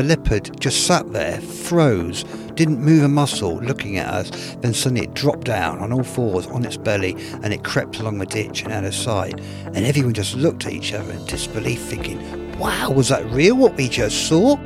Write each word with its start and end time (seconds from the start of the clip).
The 0.00 0.06
leopard 0.06 0.58
just 0.58 0.86
sat 0.86 1.12
there, 1.12 1.42
froze, 1.42 2.24
didn't 2.54 2.80
move 2.80 3.02
a 3.02 3.08
muscle, 3.08 3.60
looking 3.60 3.98
at 3.98 4.06
us. 4.06 4.56
Then 4.62 4.72
suddenly 4.72 5.04
it 5.04 5.12
dropped 5.12 5.44
down 5.44 5.80
on 5.80 5.92
all 5.92 6.04
fours 6.04 6.46
on 6.46 6.64
its 6.64 6.78
belly 6.78 7.14
and 7.42 7.52
it 7.52 7.64
crept 7.64 8.00
along 8.00 8.16
the 8.16 8.24
ditch 8.24 8.62
and 8.62 8.72
out 8.72 8.86
of 8.86 8.94
sight. 8.94 9.38
And 9.66 9.84
everyone 9.84 10.14
just 10.14 10.36
looked 10.36 10.64
at 10.64 10.72
each 10.72 10.94
other 10.94 11.12
in 11.12 11.22
disbelief, 11.26 11.82
thinking, 11.82 12.58
wow, 12.58 12.90
was 12.90 13.08
that 13.08 13.26
real 13.26 13.54
what 13.58 13.76
we 13.76 13.90
just 13.90 14.26
saw? 14.26 14.56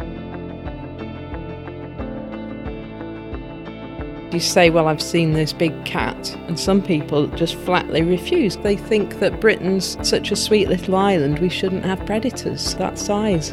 You 4.33 4.39
say, 4.39 4.71
Well, 4.71 4.87
I've 4.87 5.03
seen 5.03 5.33
this 5.33 5.53
big 5.53 5.85
cat, 5.85 6.33
and 6.47 6.57
some 6.57 6.81
people 6.81 7.27
just 7.27 7.57
flatly 7.57 8.03
refuse. 8.03 8.57
They 8.59 8.77
think 8.77 9.19
that 9.19 9.41
Britain's 9.41 9.97
such 10.09 10.31
a 10.31 10.37
sweet 10.37 10.69
little 10.69 10.95
island, 10.95 11.41
we 11.41 11.49
shouldn't 11.49 11.85
have 11.85 12.07
predators 12.07 12.77
that 12.77 13.01
size. 13.01 13.53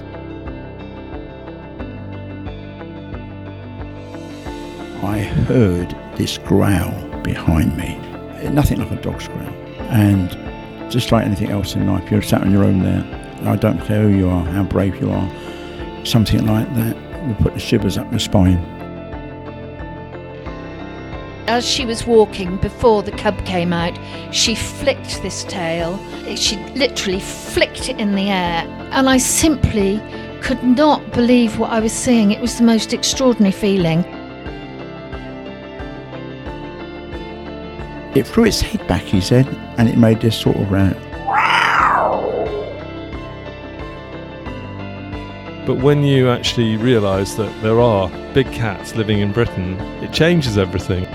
I 5.04 5.20
heard 5.20 5.96
this 6.16 6.38
growl 6.38 7.22
behind 7.22 7.76
me, 7.78 7.98
nothing 8.50 8.80
like 8.80 8.92
a 8.92 9.02
dog's 9.02 9.28
growl. 9.28 9.54
And 9.90 10.30
just 10.92 11.12
like 11.12 11.26
anything 11.26 11.50
else 11.50 11.76
in 11.76 11.88
life, 11.88 12.10
you're 12.12 12.22
sat 12.22 12.42
on 12.42 12.52
your 12.52 12.64
own 12.64 12.80
there. 12.84 13.04
I 13.44 13.56
don't 13.56 13.80
care 13.86 14.04
who 14.04 14.16
you 14.16 14.30
are, 14.30 14.46
how 14.46 14.64
brave 14.64 15.02
you 15.02 15.12
are, 15.12 16.06
something 16.06 16.46
like 16.46 16.74
that 16.76 16.96
will 17.28 17.36
put 17.36 17.54
the 17.54 17.60
shivers 17.60 17.98
up 17.98 18.10
your 18.12 18.20
spine 18.20 18.60
as 21.52 21.68
she 21.68 21.86
was 21.86 22.08
walking 22.08 22.56
before 22.58 23.04
the 23.04 23.12
cub 23.12 23.38
came 23.46 23.74
out, 23.74 24.00
she 24.34 24.56
flicked 24.56 25.22
this 25.22 25.44
tail. 25.44 26.00
She 26.38 26.56
literally 26.76 27.20
flicked 27.20 27.90
it 27.90 28.00
in 28.00 28.16
the 28.16 28.30
air. 28.30 28.64
And 28.92 29.10
I 29.10 29.18
simply 29.18 30.02
could 30.42 30.64
not 30.64 31.12
believe 31.12 31.60
what 31.60 31.72
I 31.72 31.82
was 31.82 31.92
seeing. 31.92 32.32
It 32.32 32.40
was 32.40 32.58
the 32.58 32.64
most 32.64 32.94
extraordinary 32.94 33.52
feeling. 33.52 34.06
It 38.14 38.28
threw 38.28 38.44
its 38.44 38.60
head 38.60 38.86
back, 38.90 39.04
he 39.04 39.22
said, 39.22 39.48
and 39.78 39.88
it 39.88 39.98
made 39.98 40.20
this 40.20 40.38
sort 40.38 40.58
of 40.58 40.70
round. 40.70 40.98
But 45.66 45.76
when 45.76 46.04
you 46.04 46.30
actually 46.30 46.76
realise 46.76 47.36
that 47.36 47.62
there 47.62 47.80
are 47.80 48.10
big 48.34 48.52
cats 48.52 48.98
living 48.98 49.20
in 49.20 49.32
Britain, 49.32 49.80
it 50.04 50.12
changes 50.12 50.58
everything. 50.58 51.06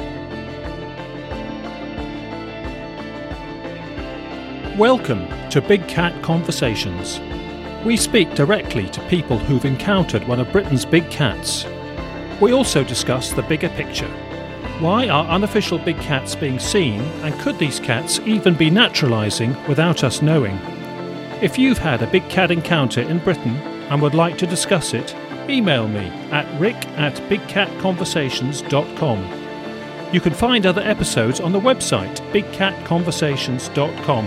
Welcome 4.78 5.28
to 5.50 5.60
Big 5.60 5.86
Cat 5.86 6.22
Conversations. 6.22 7.20
We 7.84 7.98
speak 7.98 8.34
directly 8.34 8.88
to 8.88 9.06
people 9.08 9.36
who've 9.36 9.66
encountered 9.66 10.26
one 10.26 10.40
of 10.40 10.50
Britain's 10.50 10.86
big 10.86 11.10
cats. 11.10 11.66
We 12.40 12.54
also 12.54 12.82
discuss 12.82 13.34
the 13.34 13.42
bigger 13.42 13.68
picture. 13.68 14.10
Why 14.78 15.08
are 15.08 15.26
unofficial 15.28 15.78
big 15.78 15.98
cats 16.00 16.34
being 16.34 16.58
seen, 16.58 17.00
and 17.22 17.40
could 17.40 17.58
these 17.58 17.80
cats 17.80 18.20
even 18.26 18.52
be 18.52 18.70
naturalising 18.70 19.56
without 19.68 20.04
us 20.04 20.20
knowing? 20.20 20.58
If 21.40 21.58
you've 21.58 21.78
had 21.78 22.02
a 22.02 22.06
big 22.06 22.28
cat 22.28 22.50
encounter 22.50 23.00
in 23.00 23.20
Britain 23.20 23.56
and 23.88 24.02
would 24.02 24.14
like 24.14 24.36
to 24.36 24.46
discuss 24.46 24.92
it, 24.92 25.16
email 25.48 25.88
me 25.88 26.08
at 26.30 26.60
rick 26.60 26.76
at 26.98 27.14
bigcatconversations.com. 27.30 30.12
You 30.12 30.20
can 30.20 30.34
find 30.34 30.66
other 30.66 30.82
episodes 30.82 31.40
on 31.40 31.52
the 31.52 31.60
website 31.60 32.20
bigcatconversations.com. 32.32 34.26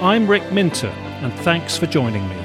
I'm 0.00 0.28
Rick 0.28 0.52
Minter, 0.52 0.94
and 1.22 1.32
thanks 1.40 1.76
for 1.76 1.86
joining 1.86 2.28
me. 2.28 2.36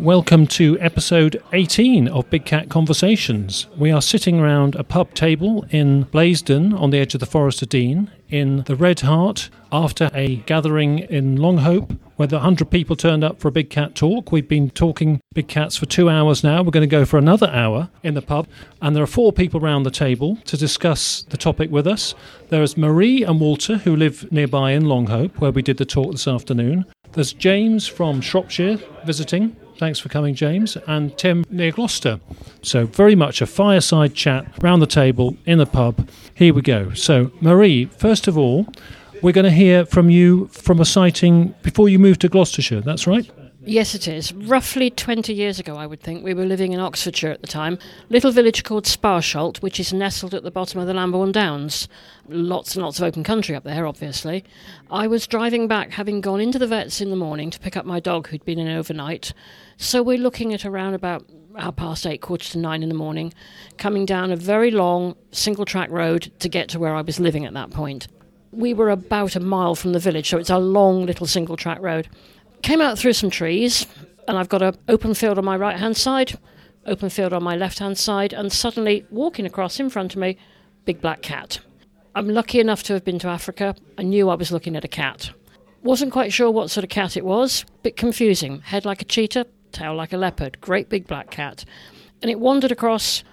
Welcome 0.00 0.46
to 0.46 0.78
episode 0.80 1.42
18 1.52 2.08
of 2.08 2.30
Big 2.30 2.46
Cat 2.46 2.70
Conversations. 2.70 3.66
We 3.76 3.90
are 3.90 4.00
sitting 4.00 4.40
around 4.40 4.74
a 4.74 4.82
pub 4.82 5.12
table 5.12 5.66
in 5.68 6.04
Blaisdon 6.04 6.72
on 6.72 6.88
the 6.88 6.96
edge 6.96 7.12
of 7.12 7.20
the 7.20 7.26
Forest 7.26 7.60
of 7.60 7.68
Dean 7.68 8.10
in 8.30 8.62
the 8.62 8.76
Red 8.76 9.00
Hart 9.00 9.50
after 9.70 10.10
a 10.14 10.36
gathering 10.36 11.00
in 11.00 11.36
Longhope 11.36 11.98
where 12.16 12.26
the 12.26 12.36
100 12.36 12.70
people 12.70 12.96
turned 12.96 13.22
up 13.22 13.40
for 13.40 13.48
a 13.48 13.52
Big 13.52 13.68
Cat 13.68 13.94
talk. 13.94 14.32
We've 14.32 14.48
been 14.48 14.70
talking 14.70 15.20
Big 15.34 15.48
Cats 15.48 15.76
for 15.76 15.84
two 15.84 16.08
hours 16.08 16.42
now. 16.42 16.62
We're 16.62 16.70
going 16.70 16.80
to 16.80 16.86
go 16.86 17.04
for 17.04 17.18
another 17.18 17.48
hour 17.48 17.90
in 18.02 18.14
the 18.14 18.22
pub. 18.22 18.48
And 18.80 18.96
there 18.96 19.02
are 19.02 19.06
four 19.06 19.34
people 19.34 19.62
around 19.62 19.82
the 19.82 19.90
table 19.90 20.36
to 20.46 20.56
discuss 20.56 21.24
the 21.28 21.36
topic 21.36 21.70
with 21.70 21.86
us. 21.86 22.14
There 22.48 22.62
is 22.62 22.78
Marie 22.78 23.22
and 23.22 23.38
Walter, 23.38 23.76
who 23.76 23.96
live 23.96 24.32
nearby 24.32 24.72
in 24.72 24.84
Longhope, 24.84 25.36
where 25.40 25.52
we 25.52 25.60
did 25.60 25.76
the 25.76 25.84
talk 25.84 26.12
this 26.12 26.26
afternoon. 26.26 26.86
There's 27.12 27.34
James 27.34 27.86
from 27.86 28.22
Shropshire 28.22 28.78
visiting. 29.04 29.56
Thanks 29.80 29.98
for 29.98 30.10
coming, 30.10 30.34
James. 30.34 30.76
And 30.86 31.16
Tim 31.16 31.42
near 31.48 31.72
Gloucester. 31.72 32.20
So, 32.60 32.84
very 32.84 33.14
much 33.14 33.40
a 33.40 33.46
fireside 33.46 34.14
chat 34.14 34.44
around 34.62 34.80
the 34.80 34.86
table 34.86 35.38
in 35.46 35.56
the 35.56 35.64
pub. 35.64 36.06
Here 36.34 36.52
we 36.52 36.60
go. 36.60 36.92
So, 36.92 37.32
Marie, 37.40 37.86
first 37.86 38.28
of 38.28 38.36
all, 38.36 38.66
we're 39.22 39.32
going 39.32 39.46
to 39.46 39.50
hear 39.50 39.86
from 39.86 40.10
you 40.10 40.48
from 40.48 40.80
a 40.80 40.84
sighting 40.84 41.54
before 41.62 41.88
you 41.88 41.98
moved 41.98 42.20
to 42.20 42.28
Gloucestershire, 42.28 42.82
that's 42.82 43.06
right? 43.06 43.30
Yes, 43.62 43.94
it 43.94 44.08
is. 44.08 44.32
Roughly 44.32 44.88
20 44.88 45.34
years 45.34 45.58
ago, 45.58 45.76
I 45.76 45.86
would 45.86 46.00
think. 46.00 46.24
We 46.24 46.32
were 46.32 46.46
living 46.46 46.72
in 46.72 46.80
Oxfordshire 46.80 47.30
at 47.30 47.42
the 47.42 47.46
time. 47.46 47.78
Little 48.08 48.32
village 48.32 48.64
called 48.64 48.84
Sparsholt, 48.84 49.58
which 49.58 49.78
is 49.78 49.92
nestled 49.92 50.32
at 50.32 50.42
the 50.42 50.50
bottom 50.50 50.80
of 50.80 50.86
the 50.86 50.94
Lambourn 50.94 51.30
Downs. 51.30 51.86
Lots 52.26 52.74
and 52.74 52.82
lots 52.82 52.98
of 52.98 53.04
open 53.04 53.22
country 53.22 53.54
up 53.54 53.64
there, 53.64 53.86
obviously. 53.86 54.44
I 54.90 55.06
was 55.06 55.26
driving 55.26 55.68
back, 55.68 55.90
having 55.90 56.22
gone 56.22 56.40
into 56.40 56.58
the 56.58 56.66
vet's 56.66 57.02
in 57.02 57.10
the 57.10 57.16
morning 57.16 57.50
to 57.50 57.60
pick 57.60 57.76
up 57.76 57.84
my 57.84 58.00
dog 58.00 58.28
who'd 58.28 58.44
been 58.46 58.58
in 58.58 58.68
overnight. 58.68 59.34
So 59.82 60.02
we're 60.02 60.18
looking 60.18 60.52
at 60.52 60.66
around 60.66 60.92
about 60.92 61.24
half 61.58 61.76
past 61.76 62.06
eight, 62.06 62.20
quarter 62.20 62.46
to 62.50 62.58
nine 62.58 62.82
in 62.82 62.90
the 62.90 62.94
morning, 62.94 63.32
coming 63.78 64.04
down 64.04 64.30
a 64.30 64.36
very 64.36 64.70
long 64.70 65.16
single 65.32 65.64
track 65.64 65.88
road 65.90 66.30
to 66.40 66.50
get 66.50 66.68
to 66.68 66.78
where 66.78 66.94
I 66.94 67.00
was 67.00 67.18
living 67.18 67.46
at 67.46 67.54
that 67.54 67.70
point. 67.70 68.06
We 68.52 68.74
were 68.74 68.90
about 68.90 69.36
a 69.36 69.40
mile 69.40 69.74
from 69.74 69.94
the 69.94 69.98
village, 69.98 70.28
so 70.28 70.36
it's 70.36 70.50
a 70.50 70.58
long 70.58 71.06
little 71.06 71.26
single 71.26 71.56
track 71.56 71.80
road. 71.80 72.10
Came 72.60 72.82
out 72.82 72.98
through 72.98 73.14
some 73.14 73.30
trees, 73.30 73.86
and 74.28 74.36
I've 74.36 74.50
got 74.50 74.60
an 74.60 74.76
open 74.86 75.14
field 75.14 75.38
on 75.38 75.46
my 75.46 75.56
right 75.56 75.78
hand 75.78 75.96
side, 75.96 76.38
open 76.84 77.08
field 77.08 77.32
on 77.32 77.42
my 77.42 77.56
left 77.56 77.78
hand 77.78 77.96
side, 77.96 78.34
and 78.34 78.52
suddenly 78.52 79.06
walking 79.10 79.46
across 79.46 79.80
in 79.80 79.88
front 79.88 80.12
of 80.12 80.20
me, 80.20 80.36
big 80.84 81.00
black 81.00 81.22
cat. 81.22 81.58
I'm 82.14 82.28
lucky 82.28 82.60
enough 82.60 82.82
to 82.82 82.92
have 82.92 83.04
been 83.04 83.18
to 83.20 83.28
Africa. 83.28 83.74
I 83.96 84.02
knew 84.02 84.28
I 84.28 84.34
was 84.34 84.52
looking 84.52 84.76
at 84.76 84.84
a 84.84 84.88
cat. 84.88 85.30
Wasn't 85.82 86.12
quite 86.12 86.34
sure 86.34 86.50
what 86.50 86.68
sort 86.68 86.84
of 86.84 86.90
cat 86.90 87.16
it 87.16 87.24
was, 87.24 87.64
bit 87.82 87.96
confusing. 87.96 88.60
Head 88.60 88.84
like 88.84 89.00
a 89.00 89.06
cheetah, 89.06 89.46
tail 89.72 89.94
like 89.94 90.12
a 90.12 90.16
leopard, 90.16 90.60
great 90.60 90.88
big 90.88 91.06
black 91.06 91.30
cat. 91.30 91.64
And 92.22 92.30
it 92.30 92.40
wandered 92.40 92.72
across 92.72 93.24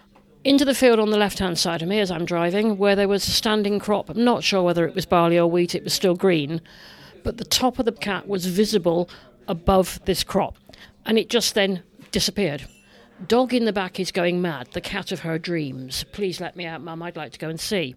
into 0.44 0.64
the 0.64 0.75
field 0.75 1.00
on 1.00 1.09
the 1.09 1.18
left 1.18 1.40
hand 1.40 1.58
side 1.58 1.81
of 1.81 1.90
me 1.90 2.00
as 2.00 2.09
I'm 2.09 2.25
driving, 2.25 2.78
where 2.78 2.96
there 2.96 3.08
was 3.08 3.28
a 3.28 3.31
standing 3.31 3.80
crop. 3.80 4.09
I'm 4.09 4.24
not 4.24 4.44
sure 4.44 4.64
whether 4.64 4.88
it 4.88 4.96
was 4.96 5.06
barley 5.06 5.38
or 5.38 5.48
wheat, 5.48 5.75
it 5.75 5.84
was 5.84 5.94
still 5.94 6.16
green, 6.16 6.62
but 7.24 7.38
the 7.38 7.44
top 7.44 7.80
of 7.80 7.86
the 7.86 7.92
cat 7.92 8.28
was 8.28 8.46
visible 8.46 9.09
above 9.48 10.00
this 10.06 10.24
crop, 10.24 10.58
and 11.06 11.18
it 11.18 11.30
just 11.30 11.53
then 11.53 11.84
disappeared. 12.12 12.66
Dog 13.28 13.54
in 13.54 13.66
the 13.66 13.74
back 13.74 14.00
is 14.00 14.12
going 14.12 14.42
mad, 14.42 14.69
the 14.74 14.81
cat 14.81 15.12
of 15.12 15.22
her 15.22 15.38
dreams. 15.38 16.06
Please 16.12 16.40
let 16.40 16.56
me 16.56 16.66
out, 16.66 16.81
Mum, 16.81 17.02
I'd 17.02 17.18
like 17.18 17.31
to 17.34 17.40
go 17.40 17.50
and 17.50 17.59
see. 17.59 17.96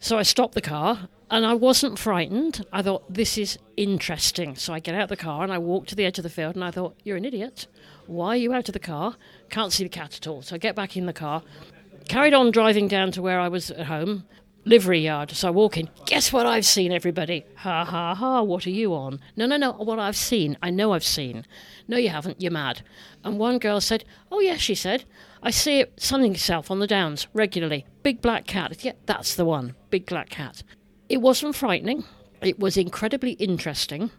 So 0.00 0.18
I 0.18 0.22
stopped 0.22 0.54
the 0.54 0.60
car 0.60 1.08
and 1.30 1.44
I 1.44 1.54
wasn't 1.54 1.98
frightened. 1.98 2.64
I 2.72 2.82
thought, 2.82 3.12
this 3.12 3.36
is 3.36 3.58
interesting. 3.76 4.56
So 4.56 4.72
I 4.72 4.80
get 4.80 4.94
out 4.94 5.02
of 5.02 5.08
the 5.08 5.16
car 5.16 5.42
and 5.42 5.52
I 5.52 5.58
walk 5.58 5.86
to 5.88 5.94
the 5.94 6.04
edge 6.04 6.18
of 6.18 6.22
the 6.22 6.30
field 6.30 6.54
and 6.54 6.64
I 6.64 6.70
thought, 6.70 6.96
you're 7.04 7.16
an 7.16 7.24
idiot. 7.24 7.66
Why 8.06 8.28
are 8.28 8.36
you 8.36 8.54
out 8.54 8.68
of 8.68 8.72
the 8.72 8.78
car? 8.78 9.16
Can't 9.50 9.72
see 9.72 9.84
the 9.84 9.90
cat 9.90 10.16
at 10.16 10.26
all. 10.26 10.42
So 10.42 10.54
I 10.54 10.58
get 10.58 10.74
back 10.74 10.96
in 10.96 11.06
the 11.06 11.12
car 11.12 11.42
Carried 12.08 12.32
on 12.32 12.50
driving 12.50 12.88
down 12.88 13.12
to 13.12 13.20
where 13.20 13.38
I 13.38 13.48
was 13.48 13.70
at 13.70 13.84
home, 13.84 14.24
livery 14.64 15.00
yard. 15.00 15.30
So 15.32 15.48
I 15.48 15.50
walk 15.50 15.76
in. 15.76 15.90
Guess 16.06 16.32
what 16.32 16.46
I've 16.46 16.64
seen, 16.64 16.90
everybody? 16.90 17.44
Ha 17.56 17.84
ha 17.84 18.14
ha, 18.14 18.40
what 18.40 18.66
are 18.66 18.70
you 18.70 18.94
on? 18.94 19.20
No, 19.36 19.44
no, 19.44 19.58
no, 19.58 19.72
what 19.72 19.98
I've 19.98 20.16
seen. 20.16 20.56
I 20.62 20.70
know 20.70 20.94
I've 20.94 21.04
seen. 21.04 21.44
No, 21.86 21.98
you 21.98 22.08
haven't, 22.08 22.40
you're 22.40 22.50
mad. 22.50 22.80
And 23.24 23.38
one 23.38 23.58
girl 23.58 23.82
said, 23.82 24.04
Oh, 24.32 24.40
yes, 24.40 24.60
she 24.60 24.74
said. 24.74 25.04
I 25.42 25.50
see 25.50 25.80
it 25.80 26.00
sunning 26.00 26.32
itself 26.32 26.70
on 26.70 26.78
the 26.78 26.86
downs 26.86 27.26
regularly. 27.34 27.84
Big 28.02 28.22
black 28.22 28.46
cat. 28.46 28.82
Yeah, 28.82 28.92
that's 29.04 29.34
the 29.34 29.44
one. 29.44 29.74
Big 29.90 30.06
black 30.06 30.28
cat. 30.28 30.62
It 31.08 31.20
wasn't 31.22 31.56
frightening, 31.56 32.04
it 32.42 32.58
was 32.58 32.76
incredibly 32.76 33.32
interesting. 33.32 34.10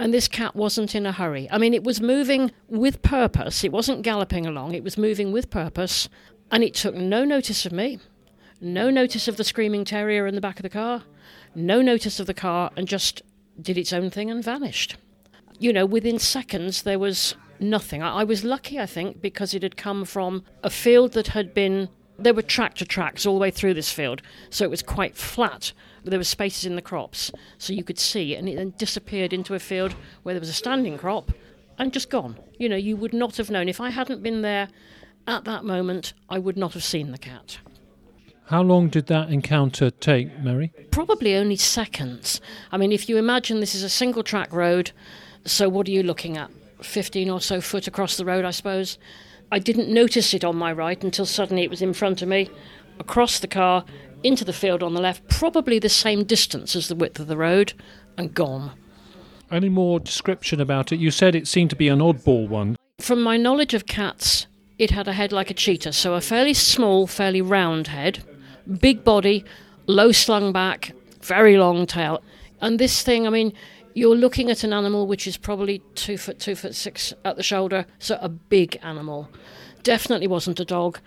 And 0.00 0.14
this 0.14 0.28
cat 0.28 0.54
wasn't 0.54 0.94
in 0.94 1.06
a 1.06 1.12
hurry. 1.12 1.48
I 1.50 1.58
mean, 1.58 1.74
it 1.74 1.82
was 1.82 2.00
moving 2.00 2.52
with 2.68 3.02
purpose. 3.02 3.64
It 3.64 3.72
wasn't 3.72 4.02
galloping 4.02 4.46
along. 4.46 4.74
It 4.74 4.84
was 4.84 4.96
moving 4.96 5.32
with 5.32 5.50
purpose. 5.50 6.08
And 6.52 6.62
it 6.62 6.74
took 6.74 6.94
no 6.94 7.24
notice 7.24 7.66
of 7.66 7.72
me, 7.72 7.98
no 8.60 8.90
notice 8.90 9.26
of 9.26 9.36
the 9.36 9.44
screaming 9.44 9.84
terrier 9.84 10.26
in 10.28 10.36
the 10.36 10.40
back 10.40 10.58
of 10.58 10.62
the 10.62 10.68
car, 10.68 11.02
no 11.54 11.82
notice 11.82 12.20
of 12.20 12.26
the 12.26 12.34
car, 12.34 12.70
and 12.76 12.86
just 12.86 13.22
did 13.60 13.76
its 13.76 13.92
own 13.92 14.08
thing 14.08 14.30
and 14.30 14.42
vanished. 14.42 14.96
You 15.58 15.72
know, 15.72 15.84
within 15.84 16.20
seconds, 16.20 16.82
there 16.82 16.98
was 16.98 17.34
nothing. 17.58 18.02
I, 18.02 18.22
was 18.22 18.44
lucky, 18.44 18.78
I 18.78 18.86
think, 18.86 19.20
because 19.20 19.52
it 19.52 19.64
had 19.64 19.76
come 19.76 20.04
from 20.04 20.44
a 20.62 20.70
field 20.70 21.12
that 21.12 21.28
had 21.28 21.52
been. 21.52 21.88
There 22.18 22.34
were 22.34 22.42
tractor 22.42 22.84
tracks 22.84 23.24
all 23.24 23.34
the 23.34 23.40
way 23.40 23.50
through 23.50 23.74
this 23.74 23.92
field, 23.92 24.22
so 24.50 24.64
it 24.64 24.70
was 24.70 24.82
quite 24.82 25.16
flat. 25.16 25.72
There 26.04 26.18
were 26.18 26.24
spaces 26.24 26.64
in 26.64 26.74
the 26.74 26.82
crops, 26.82 27.30
so 27.58 27.72
you 27.72 27.84
could 27.84 27.98
see, 27.98 28.34
and 28.34 28.48
it 28.48 28.56
then 28.56 28.74
disappeared 28.76 29.32
into 29.32 29.54
a 29.54 29.60
field 29.60 29.94
where 30.22 30.34
there 30.34 30.40
was 30.40 30.48
a 30.48 30.54
standing 30.54 30.98
crop, 30.98 31.30
and 31.78 31.92
just 31.92 32.10
gone. 32.10 32.36
You 32.58 32.68
know, 32.68 32.76
you 32.76 32.96
would 32.96 33.12
not 33.12 33.36
have 33.36 33.50
known. 33.50 33.68
If 33.68 33.80
I 33.80 33.90
hadn't 33.90 34.22
been 34.22 34.42
there 34.42 34.68
at 35.28 35.44
that 35.44 35.64
moment, 35.64 36.12
I 36.28 36.38
would 36.40 36.56
not 36.56 36.72
have 36.72 36.82
seen 36.82 37.12
the 37.12 37.18
cat. 37.18 37.58
How 38.46 38.62
long 38.62 38.88
did 38.88 39.06
that 39.08 39.30
encounter 39.30 39.90
take, 39.90 40.38
Mary? 40.40 40.72
Probably 40.90 41.36
only 41.36 41.56
seconds. 41.56 42.40
I 42.72 42.78
mean, 42.78 42.92
if 42.92 43.08
you 43.08 43.18
imagine 43.18 43.60
this 43.60 43.74
is 43.74 43.82
a 43.82 43.90
single 43.90 44.22
track 44.22 44.52
road, 44.52 44.90
so 45.44 45.68
what 45.68 45.86
are 45.86 45.90
you 45.92 46.02
looking 46.02 46.36
at? 46.36 46.50
15 46.82 47.28
or 47.28 47.40
so 47.40 47.60
foot 47.60 47.86
across 47.86 48.16
the 48.16 48.24
road, 48.24 48.44
I 48.44 48.50
suppose. 48.50 48.98
I 49.50 49.58
didn't 49.58 49.88
notice 49.88 50.34
it 50.34 50.44
on 50.44 50.56
my 50.56 50.72
right 50.72 51.02
until 51.02 51.26
suddenly 51.26 51.62
it 51.62 51.70
was 51.70 51.82
in 51.82 51.94
front 51.94 52.22
of 52.22 52.28
me, 52.28 52.50
across 53.00 53.38
the 53.38 53.46
car, 53.48 53.84
into 54.22 54.44
the 54.44 54.52
field 54.52 54.82
on 54.82 54.94
the 54.94 55.00
left, 55.00 55.26
probably 55.28 55.78
the 55.78 55.88
same 55.88 56.24
distance 56.24 56.74
as 56.76 56.88
the 56.88 56.94
width 56.94 57.18
of 57.20 57.28
the 57.28 57.36
road, 57.36 57.72
and 58.16 58.34
gone. 58.34 58.72
Any 59.50 59.68
more 59.68 60.00
description 60.00 60.60
about 60.60 60.92
it? 60.92 60.98
You 60.98 61.10
said 61.10 61.34
it 61.34 61.48
seemed 61.48 61.70
to 61.70 61.76
be 61.76 61.88
an 61.88 62.00
oddball 62.00 62.48
one. 62.48 62.76
From 63.00 63.22
my 63.22 63.36
knowledge 63.36 63.74
of 63.74 63.86
cats, 63.86 64.46
it 64.78 64.90
had 64.90 65.08
a 65.08 65.12
head 65.12 65.32
like 65.32 65.50
a 65.50 65.54
cheetah, 65.54 65.92
so 65.92 66.14
a 66.14 66.20
fairly 66.20 66.52
small, 66.52 67.06
fairly 67.06 67.40
round 67.40 67.86
head, 67.86 68.22
big 68.80 69.04
body, 69.04 69.44
low 69.86 70.12
slung 70.12 70.52
back, 70.52 70.92
very 71.22 71.56
long 71.56 71.86
tail. 71.86 72.22
And 72.60 72.78
this 72.78 73.02
thing, 73.02 73.26
I 73.26 73.30
mean, 73.30 73.52
you're 73.98 74.16
looking 74.16 74.48
at 74.48 74.62
an 74.62 74.72
animal 74.72 75.06
which 75.06 75.26
is 75.26 75.36
probably 75.36 75.82
two 75.96 76.16
foot, 76.16 76.38
two 76.38 76.54
foot 76.54 76.74
six 76.74 77.12
at 77.24 77.36
the 77.36 77.42
shoulder, 77.42 77.84
so 77.98 78.16
a 78.20 78.28
big 78.28 78.78
animal. 78.82 79.28
Definitely 79.82 80.28
wasn't 80.28 80.60
a 80.60 80.64
dog. 80.64 81.00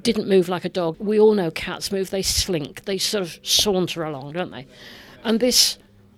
Didn't 0.00 0.28
move 0.28 0.48
like 0.48 0.64
a 0.64 0.70
dog. 0.70 0.96
We 0.98 1.20
all 1.20 1.34
know 1.34 1.50
cats 1.50 1.92
move, 1.92 2.08
they 2.10 2.22
slink, 2.22 2.84
they 2.86 2.96
sort 2.96 3.22
of 3.22 3.38
saunter 3.42 4.02
along, 4.02 4.32
don't 4.32 4.50
they? 4.50 4.66
And 5.24 5.40
this 5.40 5.76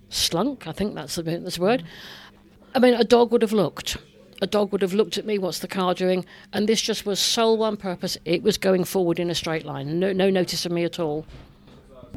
slunk, 0.09 0.67
I 0.67 0.71
think 0.71 0.95
that's 0.95 1.15
the, 1.15 1.23
that's 1.23 1.59
word. 1.59 1.83
I 2.73 2.79
mean, 2.79 2.93
a 2.93 3.03
dog 3.03 3.31
would 3.31 3.41
have 3.41 3.51
looked. 3.51 3.97
A 4.41 4.47
dog 4.47 4.71
would 4.71 4.81
have 4.81 4.93
looked 4.93 5.17
at 5.17 5.25
me, 5.25 5.37
what's 5.37 5.59
the 5.59 5.67
car 5.67 5.93
doing? 5.93 6.25
And 6.53 6.67
this 6.67 6.81
just 6.81 7.05
was 7.05 7.19
sole 7.19 7.57
one 7.57 7.75
purpose. 7.75 8.17
It 8.23 8.41
was 8.41 8.57
going 8.57 8.85
forward 8.85 9.19
in 9.19 9.29
a 9.29 9.35
straight 9.35 9.65
line. 9.65 9.99
No, 9.99 10.13
no 10.13 10.29
notice 10.29 10.65
of 10.65 10.71
me 10.71 10.85
at 10.85 10.99
all. 10.99 11.25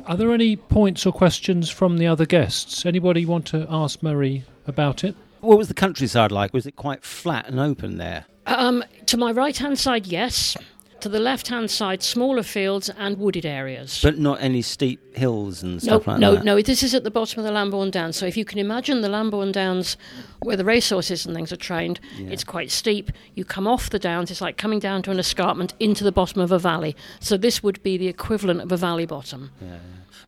Are 0.06 0.16
there 0.16 0.32
any 0.32 0.56
points 0.56 1.06
or 1.06 1.12
questions 1.12 1.70
from 1.70 1.98
the 1.98 2.06
other 2.06 2.26
guests? 2.26 2.84
Anybody 2.84 3.24
want 3.24 3.46
to 3.46 3.66
ask 3.70 4.02
Mary 4.02 4.44
about 4.66 5.04
it? 5.04 5.14
What 5.40 5.58
was 5.58 5.68
the 5.68 5.74
countryside 5.74 6.32
like? 6.32 6.52
Was 6.52 6.66
it 6.66 6.76
quite 6.76 7.04
flat 7.04 7.48
and 7.48 7.58
open 7.60 7.98
there? 7.98 8.26
Um, 8.46 8.84
to 9.06 9.16
my 9.16 9.30
right 9.32 9.56
hand 9.56 9.78
side, 9.78 10.06
yes. 10.06 10.56
To 11.04 11.10
the 11.10 11.20
left 11.20 11.48
hand 11.48 11.70
side, 11.70 12.02
smaller 12.02 12.42
fields 12.42 12.88
and 12.88 13.18
wooded 13.18 13.44
areas. 13.44 14.00
But 14.02 14.18
not 14.18 14.40
any 14.40 14.62
steep 14.62 15.14
hills 15.14 15.62
and 15.62 15.74
no, 15.74 15.78
stuff 15.78 16.06
like 16.06 16.16
that? 16.16 16.20
no, 16.20 16.34
that? 16.36 16.44
no. 16.44 16.62
This 16.62 16.82
is 16.82 16.94
at 16.94 17.04
the 17.04 17.10
bottom 17.10 17.40
of 17.40 17.44
the 17.44 17.52
Lambourn 17.52 17.90
Downs. 17.90 18.16
So 18.16 18.24
if 18.24 18.38
you 18.38 18.46
can 18.46 18.58
imagine 18.58 19.02
the 19.02 19.10
Lambourn 19.10 19.52
Downs, 19.52 19.98
where 20.40 20.56
the 20.56 20.64
racehorses 20.64 21.26
and 21.26 21.36
things 21.36 21.52
are 21.52 21.56
trained, 21.56 22.00
it's 22.16 22.42
quite 22.42 22.70
steep. 22.70 23.12
You 23.34 23.44
come 23.44 23.66
off 23.66 23.90
the 23.90 23.98
downs. 23.98 24.30
It's 24.30 24.40
like 24.40 24.56
coming 24.56 24.78
down 24.78 25.02
to 25.02 25.10
an 25.10 25.18
escarpment 25.18 25.74
into 25.78 26.04
the 26.04 26.10
bottom 26.10 26.40
of 26.40 26.50
a 26.50 26.58
valley. 26.58 26.96
So 27.20 27.36
this 27.36 27.62
would 27.62 27.82
be 27.82 27.98
the 27.98 28.08
equivalent 28.08 28.62
of 28.62 28.72
a 28.72 28.78
valley 28.78 29.04
bottom. 29.04 29.50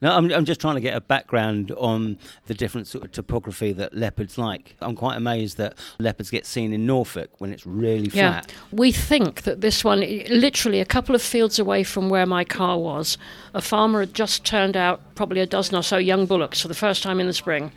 No, 0.02 0.12
I'm, 0.16 0.30
I'm 0.32 0.44
just 0.44 0.60
trying 0.60 0.74
to 0.76 0.80
get 0.80 0.96
a 0.96 1.00
background 1.00 1.72
on 1.72 2.18
the 2.46 2.54
different 2.54 2.86
sort 2.86 3.04
of 3.04 3.12
topography 3.12 3.72
that 3.72 3.94
leopards 3.94 4.38
like. 4.38 4.76
I'm 4.80 4.94
quite 4.94 5.16
amazed 5.16 5.56
that 5.58 5.74
leopards 5.98 6.30
get 6.30 6.46
seen 6.46 6.72
in 6.72 6.86
Norfolk 6.86 7.30
when 7.38 7.52
it's 7.52 7.66
really 7.66 8.08
flat. 8.08 8.46
Yeah, 8.48 8.54
we 8.72 8.92
think 8.92 9.42
that 9.42 9.60
this 9.60 9.84
one, 9.84 10.00
literally 10.00 10.80
a 10.80 10.84
couple 10.84 11.14
of 11.14 11.22
fields 11.22 11.58
away 11.58 11.82
from 11.84 12.08
where 12.08 12.26
my 12.26 12.44
car 12.44 12.78
was, 12.78 13.18
a 13.54 13.62
farmer 13.62 14.00
had 14.00 14.14
just 14.14 14.44
turned 14.44 14.76
out 14.76 15.00
probably 15.14 15.40
a 15.40 15.46
dozen 15.46 15.76
or 15.76 15.82
so 15.82 15.96
young 15.96 16.26
bullocks 16.26 16.60
for 16.60 16.68
the 16.68 16.74
first 16.74 17.02
time 17.02 17.20
in 17.20 17.26
the 17.26 17.32
spring. 17.32 17.72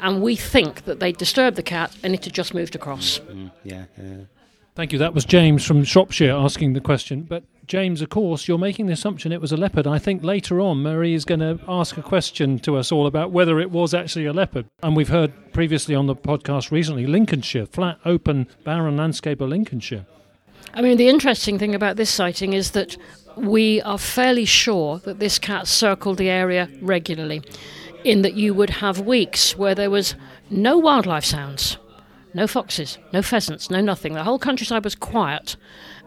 And 0.00 0.20
we 0.20 0.36
think 0.36 0.84
that 0.84 1.00
they 1.00 1.12
disturbed 1.12 1.56
the 1.56 1.62
cat 1.62 1.96
and 2.02 2.14
it 2.14 2.24
had 2.24 2.34
just 2.34 2.52
moved 2.54 2.74
across. 2.74 3.18
Mm, 3.20 3.50
yeah, 3.64 3.84
yeah. 3.96 4.16
Thank 4.74 4.92
you. 4.92 4.98
That 4.98 5.14
was 5.14 5.24
James 5.24 5.64
from 5.64 5.84
Shropshire 5.84 6.32
asking 6.32 6.74
the 6.74 6.82
question. 6.82 7.22
But 7.22 7.44
James, 7.66 8.00
of 8.00 8.10
course, 8.10 8.46
you're 8.46 8.58
making 8.58 8.86
the 8.86 8.92
assumption 8.92 9.32
it 9.32 9.40
was 9.40 9.50
a 9.50 9.56
leopard. 9.56 9.86
I 9.88 9.98
think 9.98 10.22
later 10.22 10.60
on, 10.60 10.82
Mary 10.82 11.14
is 11.14 11.24
going 11.24 11.40
to 11.40 11.58
ask 11.66 11.96
a 11.96 12.02
question 12.02 12.60
to 12.60 12.76
us 12.76 12.92
all 12.92 13.06
about 13.06 13.32
whether 13.32 13.58
it 13.58 13.72
was 13.72 13.92
actually 13.92 14.26
a 14.26 14.32
leopard. 14.32 14.66
And 14.82 14.96
we've 14.96 15.08
heard 15.08 15.52
previously 15.52 15.94
on 15.94 16.06
the 16.06 16.14
podcast 16.14 16.70
recently, 16.70 17.06
Lincolnshire, 17.06 17.66
flat, 17.66 17.98
open, 18.04 18.46
barren 18.62 18.96
landscape 18.96 19.40
of 19.40 19.48
Lincolnshire. 19.48 20.06
I 20.74 20.82
mean, 20.82 20.96
the 20.96 21.08
interesting 21.08 21.58
thing 21.58 21.74
about 21.74 21.96
this 21.96 22.10
sighting 22.10 22.52
is 22.52 22.70
that 22.72 22.96
we 23.36 23.82
are 23.82 23.98
fairly 23.98 24.44
sure 24.44 24.98
that 25.00 25.18
this 25.18 25.38
cat 25.38 25.66
circled 25.66 26.18
the 26.18 26.30
area 26.30 26.68
regularly, 26.80 27.42
in 28.04 28.22
that 28.22 28.34
you 28.34 28.54
would 28.54 28.70
have 28.70 29.00
weeks 29.00 29.56
where 29.56 29.74
there 29.74 29.90
was 29.90 30.14
no 30.50 30.78
wildlife 30.78 31.24
sounds, 31.24 31.78
no 32.32 32.46
foxes, 32.46 32.98
no 33.12 33.22
pheasants, 33.22 33.70
no 33.70 33.80
nothing. 33.80 34.14
The 34.14 34.24
whole 34.24 34.38
countryside 34.38 34.84
was 34.84 34.94
quiet, 34.94 35.56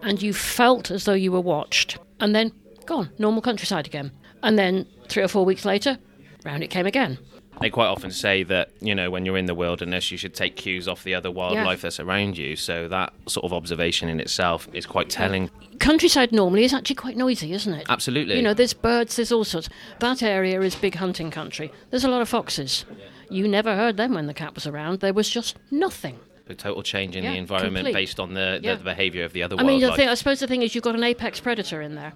and 0.01 0.21
you 0.21 0.33
felt 0.33 0.91
as 0.91 1.05
though 1.05 1.13
you 1.13 1.31
were 1.31 1.41
watched. 1.41 1.97
And 2.19 2.35
then 2.35 2.51
gone, 2.85 3.09
normal 3.17 3.41
countryside 3.41 3.87
again. 3.87 4.11
And 4.43 4.57
then 4.57 4.85
three 5.07 5.23
or 5.23 5.27
four 5.27 5.45
weeks 5.45 5.65
later, 5.65 5.97
round 6.43 6.63
it 6.63 6.67
came 6.69 6.85
again. 6.85 7.17
They 7.61 7.69
quite 7.69 7.87
often 7.87 8.11
say 8.11 8.43
that, 8.43 8.71
you 8.79 8.95
know, 8.95 9.11
when 9.11 9.25
you're 9.25 9.35
in 9.35 9.45
the 9.45 9.53
wilderness, 9.53 10.11
you 10.11 10.17
should 10.17 10.33
take 10.33 10.55
cues 10.55 10.87
off 10.87 11.03
the 11.03 11.13
other 11.13 11.29
wildlife 11.29 11.81
that's 11.81 11.99
around 11.99 12.37
you. 12.37 12.55
So 12.55 12.87
that 12.87 13.11
sort 13.27 13.43
of 13.43 13.51
observation 13.51 14.07
in 14.07 14.21
itself 14.21 14.69
is 14.71 14.85
quite 14.85 15.09
telling. 15.09 15.49
Countryside 15.79 16.31
normally 16.31 16.63
is 16.63 16.73
actually 16.73 16.95
quite 16.95 17.17
noisy, 17.17 17.51
isn't 17.51 17.73
it? 17.73 17.85
Absolutely. 17.89 18.37
You 18.37 18.43
know, 18.43 18.53
there's 18.53 18.73
birds, 18.73 19.17
there's 19.17 19.33
all 19.33 19.43
sorts. 19.43 19.67
That 19.99 20.23
area 20.23 20.61
is 20.61 20.75
big 20.75 20.95
hunting 20.95 21.31
country. 21.31 21.69
There's 21.89 22.05
a 22.05 22.09
lot 22.09 22.21
of 22.21 22.29
foxes. 22.29 22.85
You 23.29 23.45
never 23.45 23.75
heard 23.75 23.97
them 23.97 24.13
when 24.13 24.27
the 24.27 24.33
cat 24.33 24.55
was 24.55 24.65
around. 24.65 25.01
There 25.01 25.13
was 25.13 25.29
just 25.29 25.57
nothing. 25.69 26.17
A 26.49 26.55
total 26.55 26.83
change 26.83 27.15
in 27.15 27.23
Yeah, 27.23 27.31
the 27.31 27.37
environment 27.37 27.85
complete. 27.85 27.93
based 27.93 28.19
on 28.19 28.33
the, 28.33 28.59
Yeah. 28.61 28.75
the 28.75 28.83
behaviour 28.83 29.23
of 29.23 29.33
the 29.33 29.43
other 29.43 29.55
I 29.59 29.63
mean, 29.63 29.81
the 29.81 29.93
thing, 29.93 30.07
I 30.09 30.13
suppose 30.15 30.39
the 30.39 30.47
thing 30.47 30.61
is 30.61 30.75
you've 30.75 30.83
got 30.83 30.95
an 30.95 31.03
apex 31.03 31.39
predator 31.39 31.81
in 31.81 31.95
there. 31.95 32.13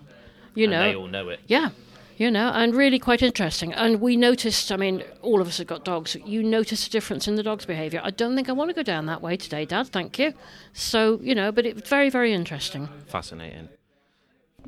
You 0.55 0.65
and 0.65 0.71
know, 0.73 0.83
they 0.83 0.95
all 0.95 1.07
know 1.07 1.29
it. 1.29 1.39
yeah, 1.47 1.69
you 2.17 2.29
know, 2.29 2.49
and 2.53 2.75
really 2.75 2.99
quite 2.99 3.21
interesting. 3.23 3.73
And 3.73 3.99
we 3.99 4.15
noticed. 4.15 4.71
I 4.71 4.75
mean, 4.77 5.03
all 5.23 5.41
of 5.41 5.47
us 5.47 5.57
have 5.57 5.65
got 5.67 5.83
dogs. 5.83 6.15
You 6.25 6.43
notice 6.43 6.85
a 6.85 6.89
difference 6.91 7.27
in 7.27 7.35
the 7.35 7.43
dog's 7.43 7.65
behaviour. 7.65 8.01
I 8.03 8.11
don't 8.11 8.35
think 8.35 8.49
I 8.49 8.51
want 8.51 8.69
to 8.69 8.75
go 8.75 8.83
down 8.83 9.07
that 9.07 9.21
way 9.21 9.35
today, 9.35 9.65
Dad. 9.65 9.87
Thank 9.87 10.19
you. 10.19 10.33
So 10.73 11.19
you 11.23 11.33
know, 11.33 11.51
but 11.51 11.65
it's 11.65 11.89
very, 11.89 12.09
very 12.11 12.31
interesting. 12.33 12.87
Fascinating. 13.07 13.69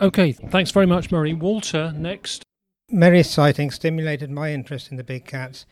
Okay, 0.02 0.32
thanks 0.34 0.72
very 0.72 0.88
much, 0.88 1.12
Murray. 1.12 1.34
Walter, 1.34 1.94
next. 1.96 2.44
Mary's 2.90 3.30
sighting 3.30 3.72
stimulated 3.72 4.30
my 4.30 4.52
interest 4.52 4.92
in 4.92 4.98
the 4.98 5.04
big 5.04 5.26
cats, 5.26 5.66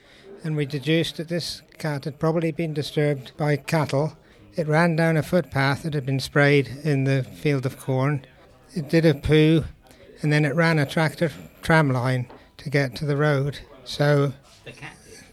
and 0.44 0.56
we 0.56 0.66
deduced 0.66 1.18
that 1.18 1.30
this 1.30 1.62
cat 1.78 2.06
had 2.06 2.20
probably 2.20 2.52
been 2.52 2.74
disturbed 2.74 3.32
by 3.38 3.56
cattle. 3.56 4.18
It 4.56 4.68
ran 4.68 4.96
down 4.96 5.18
a 5.18 5.24
footpath 5.24 5.84
that 5.84 5.94
had 5.94 6.06
been 6.06 6.20
sprayed 6.20 6.68
in 6.84 7.06
the 7.06 7.24
field 7.24 7.66
of 7.66 7.80
corn. 7.80 8.26
It 8.74 8.90
did 8.90 9.06
a 9.06 9.14
poo, 9.14 9.64
and 10.22 10.32
then 10.32 10.46
it 10.46 10.56
ran 10.56 10.80
a 10.80 10.86
tractor 10.86 11.32
tram 11.62 11.92
line 11.92 12.28
to 12.58 12.70
get 12.70 12.96
to 12.98 13.06
the 13.06 13.18
road. 13.18 13.60
So 13.86 14.34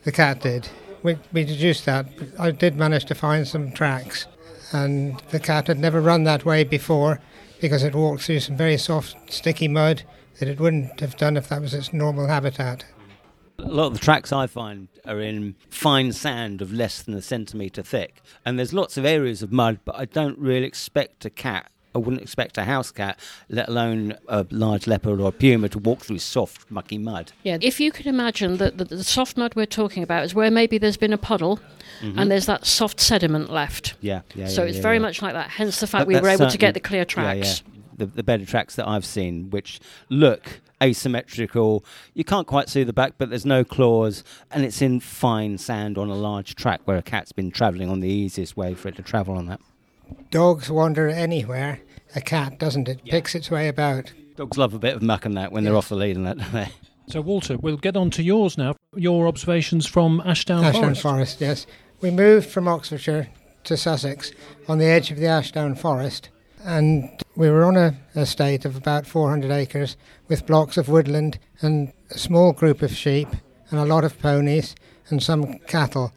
the 0.05 0.13
cat 0.13 0.41
did. 0.41 0.69
We, 1.03 1.19
we 1.33 1.45
deduced 1.45 1.87
that. 1.87 2.17
But 2.17 2.29
I 2.39 2.51
did 2.53 2.77
manage 2.77 3.05
to 3.07 3.15
find 3.15 3.47
some 3.47 3.73
tracks, 3.73 4.27
and 4.73 5.21
the 5.31 5.41
cat 5.41 5.67
had 5.67 5.79
never 5.79 6.01
run 6.01 6.25
that 6.25 6.45
way 6.45 6.65
before 6.65 7.21
because 7.61 7.83
it 7.83 7.95
walked 7.95 8.23
through 8.23 8.41
some 8.41 8.57
very 8.57 8.79
soft, 8.79 9.33
sticky 9.33 9.69
mud 9.69 10.03
that 10.39 10.49
it 10.49 10.61
wouldn't 10.61 11.01
have 11.01 11.17
done 11.17 11.37
if 11.37 11.49
that 11.49 11.61
was 11.61 11.75
its 11.75 11.93
normal 11.93 12.27
habitat. 12.27 12.85
A 13.63 13.69
lot 13.69 13.87
of 13.87 13.95
the 13.95 13.99
tracks 14.01 14.33
I 14.33 14.47
find 14.47 14.89
are 15.07 15.21
in 15.21 15.55
fine 15.69 16.13
sand 16.13 16.63
of 16.63 16.73
less 16.73 17.03
than 17.03 17.15
a 17.15 17.23
centimetre 17.23 17.83
thick. 17.83 18.23
And 18.45 18.59
there's 18.59 18.73
lots 18.73 18.97
of 18.97 19.05
areas 19.05 19.43
of 19.43 19.53
mud, 19.53 19.81
but 19.85 19.97
I 19.97 20.05
don't 20.05 20.39
really 20.39 20.67
expect 20.67 21.25
a 21.25 21.31
cat. 21.31 21.71
I 21.95 21.99
wouldn't 21.99 22.23
expect 22.23 22.57
a 22.57 22.65
house 22.65 22.93
cat, 22.93 23.19
let 23.49 23.69
alone 23.69 24.17
a 24.29 24.47
large 24.51 24.87
leopard 24.87 25.21
or 25.21 25.29
a 25.29 25.33
puma, 25.33 25.69
to 25.71 25.79
walk 25.79 26.01
through 26.01 26.21
soft, 26.21 26.71
mucky 26.71 26.99
mud. 26.99 27.33
Yeah, 27.43 27.59
if 27.61 27.81
you 27.81 27.91
could 27.91 28.07
imagine 28.07 28.59
that 28.59 28.79
the, 28.79 28.85
the 28.85 29.03
soft 29.03 29.37
mud 29.37 29.57
we're 29.57 29.67
talking 29.67 30.05
about 30.05 30.25
is 30.25 30.33
where 30.33 30.53
maybe 30.53 30.79
there's 30.79 30.97
been 30.97 31.13
a 31.13 31.19
puddle 31.19 31.59
mm-hmm. 32.01 32.17
and 32.17 32.31
there's 32.31 32.47
that 32.47 32.65
soft 32.65 33.01
sediment 33.01 33.51
left. 33.51 33.95
Yeah, 34.01 34.21
yeah. 34.37 34.47
so 34.47 34.63
yeah, 34.63 34.69
it's 34.69 34.77
yeah, 34.77 34.83
very 34.83 34.97
yeah. 34.97 35.03
much 35.03 35.21
like 35.21 35.35
that. 35.35 35.51
Hence 35.51 35.81
the 35.81 35.89
fact 35.89 36.03
That- 36.03 36.09
we 36.09 36.21
were 36.21 36.29
able 36.29 36.49
to 36.49 36.59
get 36.59 36.75
the 36.75 36.81
clear 36.81 37.01
yeah, 37.01 37.33
yeah. 37.33 37.43
tracks. 37.43 37.63
The, 38.01 38.07
the 38.07 38.23
better 38.23 38.47
tracks 38.47 38.77
that 38.77 38.89
I've 38.89 39.05
seen, 39.05 39.51
which 39.51 39.79
look 40.09 40.61
asymmetrical. 40.83 41.85
You 42.15 42.25
can't 42.25 42.47
quite 42.47 42.71
see 42.71 42.83
the 42.83 42.95
back, 42.95 43.13
but 43.19 43.29
there's 43.29 43.45
no 43.45 43.63
claws, 43.63 44.25
and 44.51 44.65
it's 44.65 44.81
in 44.81 45.01
fine 45.01 45.59
sand 45.59 45.99
on 45.99 46.09
a 46.09 46.15
large 46.15 46.55
track 46.55 46.81
where 46.87 46.97
a 46.97 47.03
cat's 47.03 47.33
been 47.33 47.51
travelling 47.51 47.91
on 47.91 48.01
the 48.01 48.09
easiest 48.09 48.57
way 48.57 48.75
for 48.75 48.89
it 48.89 48.97
to 48.97 49.03
travel 49.03 49.37
on 49.37 49.47
that. 49.47 49.61
Dogs 50.31 50.71
wander 50.71 51.09
anywhere. 51.09 51.81
A 52.17 52.23
cat 52.23 52.59
doesn't. 52.59 52.89
It 52.89 53.05
picks 53.05 53.35
its 53.35 53.51
way 53.51 53.69
about. 53.69 54.13
Dogs 54.37 54.57
love 54.57 54.73
a 54.73 54.79
bit 54.79 54.97
of 54.97 55.03
muck 55.03 55.27
and 55.27 55.37
that 55.37 55.53
when 55.53 55.65
they're 55.65 55.77
off 55.77 55.91
the 55.91 55.95
lead 55.95 56.17
and 56.17 56.27
that, 56.27 56.39
don't 56.39 56.53
they? 56.53 56.69
So, 57.09 57.21
Walter, 57.21 57.59
we'll 57.59 57.77
get 57.77 57.97
on 57.97 58.09
to 58.13 58.23
yours 58.23 58.57
now. 58.57 58.77
Your 58.97 59.29
observations 59.29 59.85
from 59.87 60.23
Ashdown, 60.25 60.65
Ashdown 60.65 60.95
Forest. 60.95 61.03
Forest, 61.03 61.41
yes. 61.41 61.67
We 62.01 62.11
moved 62.11 62.49
from 62.49 62.67
Oxfordshire 62.67 63.29
to 63.65 63.77
Sussex 63.77 64.33
on 64.69 64.79
the 64.79 64.87
edge 64.87 65.11
of 65.11 65.19
the 65.19 65.27
Ashdown 65.27 65.75
Forest, 65.75 66.31
and 66.65 67.09
we 67.37 67.51
were 67.51 67.65
on 67.65 67.77
a 67.77 67.95
estate 68.15 68.65
of 68.65 68.77
about 68.77 69.07
400 69.07 69.51
acres 69.51 69.97
with 70.29 70.47
blocks 70.47 70.77
of 70.77 70.89
woodland 70.89 71.39
and 71.61 71.93
a 72.11 72.19
small 72.19 72.53
group 72.53 72.83
of 72.83 72.95
sheep 72.95 73.29
and 73.71 73.79
a 73.79 73.85
lot 73.85 74.05
of 74.05 74.19
ponies 74.19 74.75
and 75.09 75.23
some 75.23 75.59
cattle. 75.61 76.13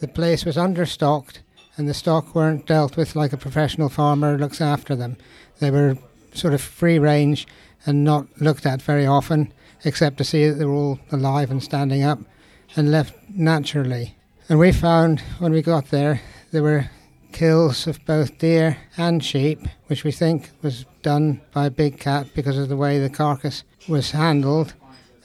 The 0.00 0.08
place 0.08 0.44
was 0.44 0.56
understocked 0.56 1.38
and 1.76 1.88
the 1.88 1.94
stock 1.94 2.34
weren't 2.34 2.66
dealt 2.66 2.96
with 2.96 3.16
like 3.16 3.32
a 3.32 3.38
professional 3.38 3.88
farmer 3.88 4.38
looks 4.38 4.60
after 4.60 4.96
them. 4.96 5.16
They 5.60 5.70
were 5.70 5.96
sort 6.34 6.54
of 6.54 6.60
free 6.60 6.98
range 6.98 7.46
and 7.84 8.04
not 8.04 8.26
looked 8.40 8.66
at 8.66 8.82
very 8.82 9.06
often, 9.06 9.52
except 9.84 10.18
to 10.18 10.24
see 10.24 10.48
that 10.48 10.54
they 10.54 10.64
were 10.64 10.72
all 10.74 10.98
alive 11.12 11.50
and 11.50 11.62
standing 11.62 12.02
up 12.02 12.18
and 12.74 12.90
left 12.90 13.14
naturally. 13.30 14.16
And 14.48 14.58
we 14.58 14.72
found 14.72 15.20
when 15.38 15.52
we 15.52 15.62
got 15.62 15.90
there, 15.90 16.20
there 16.50 16.62
were 16.62 16.90
kills 17.36 17.86
of 17.86 18.02
both 18.06 18.38
deer 18.38 18.78
and 18.96 19.22
sheep, 19.22 19.60
which 19.88 20.04
we 20.04 20.10
think 20.10 20.48
was 20.62 20.86
done 21.02 21.38
by 21.52 21.66
a 21.66 21.70
big 21.70 22.00
cat 22.00 22.26
because 22.34 22.56
of 22.56 22.70
the 22.70 22.76
way 22.78 22.98
the 22.98 23.10
carcass 23.10 23.62
was 23.86 24.12
handled. 24.12 24.72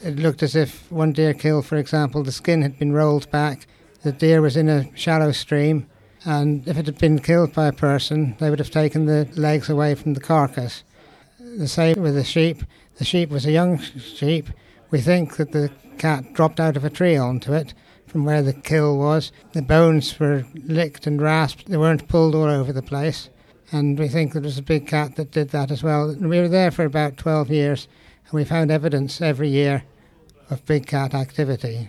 It 0.04 0.18
looked 0.18 0.44
as 0.44 0.54
if 0.54 0.92
one 0.92 1.14
deer 1.14 1.34
kill, 1.34 1.62
for 1.62 1.78
example, 1.78 2.22
the 2.22 2.34
skin 2.34 2.64
had 2.64 2.78
been 2.78 2.92
rolled 2.92 3.32
back, 3.32 3.66
the 4.04 4.12
deer 4.12 4.42
was 4.42 4.58
in 4.58 4.68
a 4.68 4.94
shallow 4.94 5.32
stream, 5.32 5.88
and 6.26 6.68
if 6.68 6.78
it 6.78 6.86
had 6.86 6.98
been 6.98 7.20
killed 7.20 7.54
by 7.54 7.68
a 7.68 7.72
person, 7.74 8.36
they 8.40 8.50
would 8.50 8.60
have 8.60 8.72
taken 8.72 9.06
the 9.06 9.30
legs 9.38 9.70
away 9.70 9.96
from 9.96 10.14
the 10.14 10.20
carcass. 10.20 10.84
The 11.40 11.68
same 11.70 12.02
with 12.02 12.16
the 12.16 12.26
sheep. 12.26 12.62
The 12.98 13.06
sheep 13.06 13.30
was 13.30 13.46
a 13.46 13.54
young 13.54 13.80
sheep. 13.80 14.50
We 14.90 15.00
think 15.00 15.38
that 15.38 15.54
the 15.54 15.72
cat 15.98 16.34
dropped 16.34 16.60
out 16.60 16.76
of 16.76 16.84
a 16.84 16.90
tree 16.90 17.16
onto 17.16 17.54
it 17.54 17.74
from 18.12 18.26
where 18.26 18.44
the 18.44 18.52
kill 18.52 18.98
was. 18.98 19.32
The 19.54 19.62
bones 19.62 20.20
were 20.20 20.46
licked 20.54 21.08
and 21.08 21.22
rasped, 21.22 21.68
they 21.68 21.78
weren't 21.78 22.10
pulled 22.10 22.36
all 22.36 22.50
over 22.50 22.74
the 22.74 22.82
place. 22.82 23.30
And 23.72 23.98
we 23.98 24.10
think 24.10 24.36
it 24.36 24.44
was 24.44 24.58
a 24.58 24.62
big 24.62 24.86
cat 24.86 25.16
that 25.16 25.32
did 25.32 25.52
that 25.52 25.72
as 25.72 25.82
well. 25.82 26.14
We 26.20 26.42
were 26.42 26.50
there 26.50 26.72
for 26.72 26.84
about 26.84 27.16
12 27.16 27.50
years, 27.50 27.88
and 28.26 28.34
we 28.34 28.44
found 28.44 28.70
evidence 28.70 29.22
every 29.22 29.48
year 29.48 29.84
of 30.50 30.66
big 30.66 30.88
cat 30.88 31.14
activity. 31.14 31.88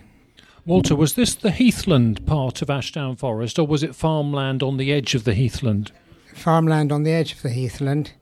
Walter, 0.65 0.95
was 0.95 1.15
this 1.15 1.35
the 1.35 1.51
heathland 1.51 2.25
part 2.25 2.61
of 2.61 2.69
Ashdown 2.69 3.17
Forest, 3.17 3.59
or 3.59 3.67
was 3.67 3.83
it 3.83 3.93
farmland 3.93 4.63
on 4.63 4.77
the 4.77 4.93
edge 4.93 5.13
of 5.13 5.25
the 5.25 5.33
heathland? 5.33 5.91
Farmland 6.33 6.93
on 6.93 7.03
the 7.03 7.11
edge 7.11 7.33
of 7.33 7.41
the 7.41 7.49
heathland, 7.49 8.13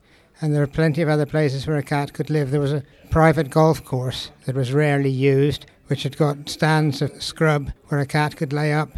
and 0.41 0.55
there 0.55 0.63
are 0.63 0.67
plenty 0.67 1.03
of 1.03 1.09
other 1.09 1.27
places 1.27 1.67
where 1.67 1.77
a 1.77 1.83
cat 1.83 2.13
could 2.13 2.31
live. 2.31 2.49
There 2.49 2.59
was 2.59 2.73
a 2.73 2.83
private 3.11 3.51
golf 3.51 3.85
course 3.85 4.31
that 4.45 4.55
was 4.55 4.73
rarely 4.73 5.11
used, 5.11 5.67
which 5.91 6.03
had 6.03 6.15
got 6.15 6.47
stands 6.47 7.01
of 7.01 7.21
scrub 7.21 7.73
where 7.89 7.99
a 7.99 8.05
cat 8.05 8.37
could 8.37 8.53
lay 8.53 8.71
up. 8.71 8.91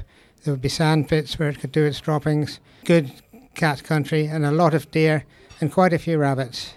There 0.44 0.54
would 0.54 0.62
be 0.62 0.70
sand 0.70 1.10
pits 1.10 1.40
where 1.40 1.50
it 1.50 1.60
could 1.60 1.72
do 1.72 1.84
its 1.84 2.00
droppings. 2.00 2.60
Good 2.86 3.12
cat 3.56 3.84
country, 3.84 4.28
and 4.28 4.46
a 4.46 4.52
lot 4.52 4.76
of 4.76 4.92
deer, 4.92 5.26
and 5.60 5.72
quite 5.72 5.92
a 5.92 5.98
few 5.98 6.20
rabbits. 6.20 6.76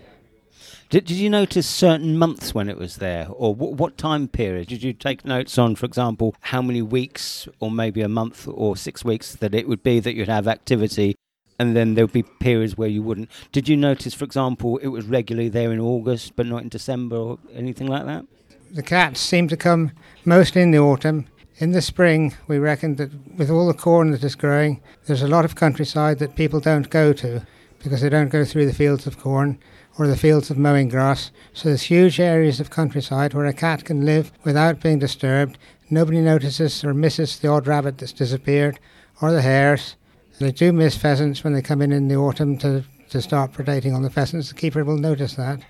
Did, 0.88 1.04
did 1.04 1.18
you 1.18 1.28
notice 1.28 1.66
certain 1.66 2.16
months 2.16 2.54
when 2.54 2.70
it 2.70 2.78
was 2.78 2.96
there, 2.96 3.26
or 3.28 3.54
what, 3.54 3.74
what 3.74 3.98
time 3.98 4.26
period? 4.26 4.68
Did 4.68 4.82
you 4.82 4.94
take 4.94 5.26
notes 5.26 5.58
on, 5.58 5.76
for 5.76 5.84
example, 5.84 6.34
how 6.40 6.62
many 6.62 6.80
weeks, 6.80 7.46
or 7.60 7.70
maybe 7.70 8.00
a 8.00 8.08
month 8.08 8.48
or 8.48 8.74
six 8.74 9.04
weeks 9.04 9.34
that 9.34 9.54
it 9.54 9.68
would 9.68 9.82
be 9.82 10.00
that 10.00 10.14
you'd 10.14 10.28
have 10.28 10.48
activity, 10.48 11.14
and 11.58 11.76
then 11.76 11.92
there 11.92 12.04
would 12.04 12.12
be 12.14 12.22
periods 12.22 12.78
where 12.78 12.88
you 12.88 13.02
wouldn't? 13.02 13.30
Did 13.52 13.68
you 13.68 13.76
notice, 13.76 14.14
for 14.14 14.24
example, 14.24 14.78
it 14.78 14.88
was 14.88 15.04
regularly 15.04 15.50
there 15.50 15.72
in 15.72 15.78
August 15.78 16.36
but 16.36 16.46
not 16.46 16.62
in 16.62 16.70
December 16.70 17.16
or 17.16 17.38
anything 17.52 17.86
like 17.86 18.06
that? 18.06 18.24
The 18.70 18.82
cats 18.82 19.20
seem 19.20 19.48
to 19.48 19.56
come 19.56 19.92
mostly 20.24 20.60
in 20.60 20.70
the 20.70 20.78
autumn. 20.78 21.26
In 21.58 21.72
the 21.72 21.80
spring, 21.80 22.34
we 22.48 22.58
reckon 22.58 22.96
that 22.96 23.10
with 23.36 23.50
all 23.50 23.66
the 23.66 23.74
corn 23.74 24.10
that 24.10 24.24
is 24.24 24.34
growing, 24.34 24.82
there's 25.06 25.22
a 25.22 25.28
lot 25.28 25.44
of 25.44 25.54
countryside 25.54 26.18
that 26.18 26.36
people 26.36 26.60
don't 26.60 26.90
go 26.90 27.12
to 27.14 27.46
because 27.82 28.00
they 28.00 28.08
don't 28.08 28.28
go 28.28 28.44
through 28.44 28.66
the 28.66 28.74
fields 28.74 29.06
of 29.06 29.18
corn 29.18 29.58
or 29.98 30.06
the 30.06 30.16
fields 30.16 30.50
of 30.50 30.58
mowing 30.58 30.88
grass. 30.88 31.30
So 31.54 31.68
there's 31.68 31.82
huge 31.82 32.20
areas 32.20 32.60
of 32.60 32.70
countryside 32.70 33.32
where 33.32 33.46
a 33.46 33.52
cat 33.52 33.84
can 33.84 34.04
live 34.04 34.32
without 34.44 34.80
being 34.80 34.98
disturbed. 34.98 35.56
Nobody 35.88 36.20
notices 36.20 36.84
or 36.84 36.92
misses 36.92 37.38
the 37.38 37.48
odd 37.48 37.66
rabbit 37.66 37.98
that's 37.98 38.12
disappeared 38.12 38.78
or 39.22 39.32
the 39.32 39.42
hares. 39.42 39.96
They 40.38 40.52
do 40.52 40.72
miss 40.72 40.96
pheasants 40.96 41.42
when 41.42 41.54
they 41.54 41.62
come 41.62 41.80
in 41.80 41.92
in 41.92 42.08
the 42.08 42.16
autumn 42.16 42.58
to, 42.58 42.84
to 43.10 43.22
start 43.22 43.52
predating 43.52 43.94
on 43.94 44.02
the 44.02 44.10
pheasants. 44.10 44.48
The 44.48 44.54
keeper 44.54 44.84
will 44.84 44.98
notice 44.98 45.34
that. 45.36 45.60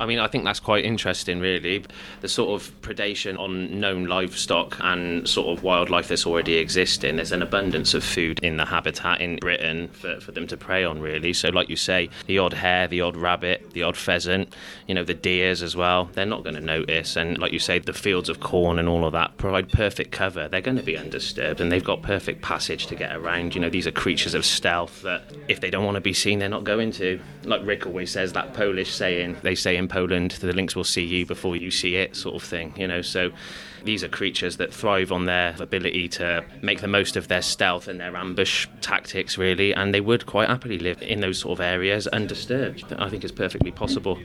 I 0.00 0.06
mean, 0.06 0.18
I 0.18 0.26
think 0.26 0.44
that's 0.44 0.60
quite 0.60 0.84
interesting, 0.84 1.38
really. 1.38 1.84
The 2.20 2.28
sort 2.28 2.60
of 2.60 2.82
predation 2.82 3.38
on 3.38 3.78
known 3.78 4.06
livestock 4.06 4.76
and 4.80 5.28
sort 5.28 5.56
of 5.56 5.62
wildlife 5.62 6.08
that's 6.08 6.26
already 6.26 6.56
existing. 6.56 7.16
There's 7.16 7.30
an 7.30 7.42
abundance 7.42 7.94
of 7.94 8.02
food 8.02 8.40
in 8.40 8.56
the 8.56 8.64
habitat 8.64 9.20
in 9.20 9.36
Britain 9.36 9.88
for, 9.88 10.18
for 10.20 10.32
them 10.32 10.48
to 10.48 10.56
prey 10.56 10.84
on, 10.84 11.00
really. 11.00 11.32
So, 11.32 11.50
like 11.50 11.68
you 11.68 11.76
say, 11.76 12.10
the 12.26 12.38
odd 12.38 12.54
hare, 12.54 12.88
the 12.88 13.02
odd 13.02 13.16
rabbit, 13.16 13.70
the 13.72 13.84
odd 13.84 13.96
pheasant, 13.96 14.52
you 14.88 14.94
know, 14.94 15.04
the 15.04 15.14
deers 15.14 15.62
as 15.62 15.76
well, 15.76 16.10
they're 16.14 16.26
not 16.26 16.42
going 16.42 16.56
to 16.56 16.60
notice. 16.60 17.14
And, 17.14 17.38
like 17.38 17.52
you 17.52 17.60
say, 17.60 17.78
the 17.78 17.92
fields 17.92 18.28
of 18.28 18.40
corn 18.40 18.80
and 18.80 18.88
all 18.88 19.04
of 19.04 19.12
that 19.12 19.36
provide 19.38 19.70
perfect 19.70 20.10
cover. 20.10 20.48
They're 20.48 20.60
going 20.60 20.76
to 20.76 20.82
be 20.82 20.96
undisturbed 20.98 21.60
and 21.60 21.70
they've 21.70 21.84
got 21.84 22.02
perfect 22.02 22.42
passage 22.42 22.88
to 22.88 22.96
get 22.96 23.14
around. 23.14 23.54
You 23.54 23.60
know, 23.60 23.70
these 23.70 23.86
are 23.86 23.92
creatures 23.92 24.34
of 24.34 24.44
stealth 24.44 25.02
that 25.02 25.22
if 25.46 25.60
they 25.60 25.70
don't 25.70 25.84
want 25.84 25.94
to 25.94 26.00
be 26.00 26.12
seen, 26.12 26.40
they're 26.40 26.48
not 26.48 26.64
going 26.64 26.90
to. 26.92 27.20
Like 27.44 27.64
Rick 27.64 27.86
always 27.86 28.10
says, 28.10 28.32
that 28.32 28.54
Polish 28.54 28.92
saying, 28.92 29.36
they 29.42 29.54
say 29.54 29.76
in 29.84 29.88
Poland, 29.88 30.32
the 30.32 30.52
lynx 30.52 30.74
will 30.74 30.84
see 30.84 31.04
you 31.04 31.26
before 31.26 31.56
you 31.56 31.70
see 31.70 31.96
it, 31.96 32.16
sort 32.16 32.34
of 32.34 32.42
thing, 32.42 32.72
you 32.76 32.88
know. 32.88 33.02
So 33.02 33.30
these 33.84 34.02
are 34.02 34.08
creatures 34.08 34.56
that 34.56 34.72
thrive 34.72 35.12
on 35.12 35.26
their 35.26 35.54
ability 35.60 36.08
to 36.08 36.44
make 36.62 36.80
the 36.80 36.88
most 36.88 37.16
of 37.16 37.28
their 37.28 37.42
stealth 37.42 37.86
and 37.86 38.00
their 38.00 38.16
ambush 38.16 38.66
tactics, 38.80 39.36
really, 39.38 39.74
and 39.74 39.92
they 39.92 40.00
would 40.00 40.26
quite 40.26 40.48
happily 40.48 40.78
live 40.78 41.00
in 41.02 41.20
those 41.20 41.38
sort 41.38 41.58
of 41.58 41.60
areas 41.60 42.06
undisturbed. 42.08 42.92
I 42.98 43.08
think 43.08 43.24
it's 43.24 43.32
perfectly 43.32 43.70
possible. 43.70 44.18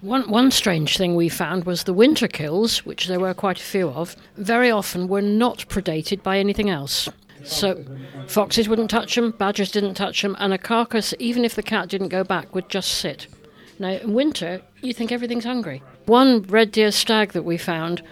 One, 0.00 0.28
one 0.28 0.50
strange 0.50 0.96
thing 0.96 1.16
we 1.16 1.28
found 1.28 1.64
was 1.64 1.84
the 1.84 1.94
winter 1.94 2.28
kills, 2.28 2.84
which 2.84 3.08
there 3.08 3.20
were 3.20 3.34
quite 3.34 3.58
a 3.58 3.62
few 3.62 3.88
of, 3.88 4.16
very 4.36 4.70
often 4.70 5.08
were 5.08 5.22
not 5.22 5.66
predated 5.68 6.22
by 6.22 6.38
anything 6.38 6.70
else. 6.70 7.08
So 7.42 7.84
foxes 8.26 8.68
wouldn't 8.68 8.90
touch 8.90 9.14
them, 9.14 9.32
badgers 9.32 9.70
didn't 9.70 9.94
touch 9.94 10.22
them, 10.22 10.36
and 10.38 10.52
a 10.52 10.58
carcass, 10.58 11.14
even 11.18 11.44
if 11.44 11.54
the 11.54 11.62
cat 11.62 11.88
didn't 11.88 12.08
go 12.08 12.22
back, 12.22 12.54
would 12.54 12.68
just 12.68 12.92
sit. 12.92 13.26
Now, 13.78 13.90
in 13.90 14.14
winter, 14.14 14.62
you 14.82 14.92
think 14.92 15.12
everything's 15.12 15.44
hungry. 15.44 15.82
One 16.06 16.42
red 16.42 16.70
deer 16.70 16.90
stag 16.90 17.32
that 17.32 17.44
we 17.44 17.56
found, 17.56 18.02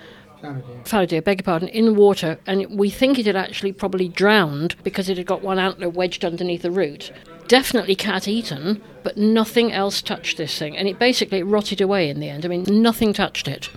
fallow 0.85 1.07
deer, 1.07 1.23
beg 1.23 1.41
your 1.41 1.45
pardon, 1.45 1.69
in 1.69 1.85
the 1.85 1.93
water, 1.93 2.39
and 2.47 2.67
we 2.71 2.91
think 2.91 3.19
it 3.19 3.27
had 3.27 3.37
actually 3.37 3.73
probably 3.73 4.09
drowned 4.09 4.77
because 4.83 5.09
it 5.09 5.17
had 5.17 5.27
got 5.27 5.43
one 5.43 5.59
antler 5.59 5.89
wedged 5.89 6.25
underneath 6.25 6.63
the 6.63 6.71
root. 6.71 7.13
Definitely 7.49 7.95
cat 7.95 8.27
eaten, 8.27 8.83
but 9.03 9.17
nothing 9.17 9.73
else 9.73 10.03
touched 10.03 10.37
this 10.37 10.59
thing, 10.59 10.77
and 10.77 10.89
it 10.89 10.99
basically 10.99 11.43
rotted 11.43 11.81
away 11.81 12.09
in 12.09 12.21
the 12.21 12.29
end. 12.29 12.45
I 12.45 12.49
mean, 12.49 12.65
nothing 12.69 13.13
touched 13.13 13.47
it. 13.47 13.69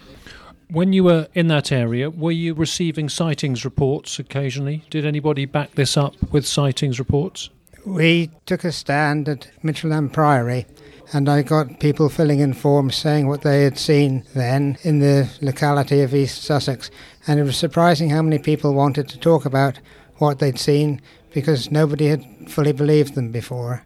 When 0.69 0.93
you 0.93 1.03
were 1.03 1.27
in 1.35 1.47
that 1.49 1.71
area, 1.71 2.09
were 2.09 2.31
you 2.31 2.55
receiving 2.55 3.09
sightings 3.09 3.63
reports 3.63 4.17
occasionally? 4.17 4.83
Did 4.89 5.05
anybody 5.05 5.45
back 5.45 5.75
this 5.75 5.95
up 5.95 6.15
with 6.31 6.47
sightings 6.47 6.97
reports? 6.97 7.49
We 7.85 8.31
took 8.47 8.63
a 8.63 8.71
stand 8.71 9.29
at 9.29 9.47
Michelham 9.61 10.09
Priory 10.09 10.65
and 11.13 11.29
I 11.29 11.41
got 11.41 11.79
people 11.79 12.09
filling 12.09 12.39
in 12.39 12.53
forms 12.53 12.95
saying 12.95 13.27
what 13.27 13.41
they 13.41 13.63
had 13.63 13.77
seen 13.77 14.23
then 14.33 14.77
in 14.83 14.99
the 14.99 15.29
locality 15.41 16.01
of 16.01 16.13
East 16.13 16.43
Sussex. 16.43 16.89
And 17.27 17.39
it 17.39 17.43
was 17.43 17.57
surprising 17.57 18.09
how 18.09 18.21
many 18.21 18.39
people 18.39 18.73
wanted 18.73 19.07
to 19.09 19.19
talk 19.19 19.45
about 19.45 19.79
what 20.17 20.39
they'd 20.39 20.59
seen 20.59 21.01
because 21.33 21.71
nobody 21.71 22.07
had 22.07 22.25
fully 22.47 22.71
believed 22.71 23.15
them 23.15 23.31
before. 23.31 23.83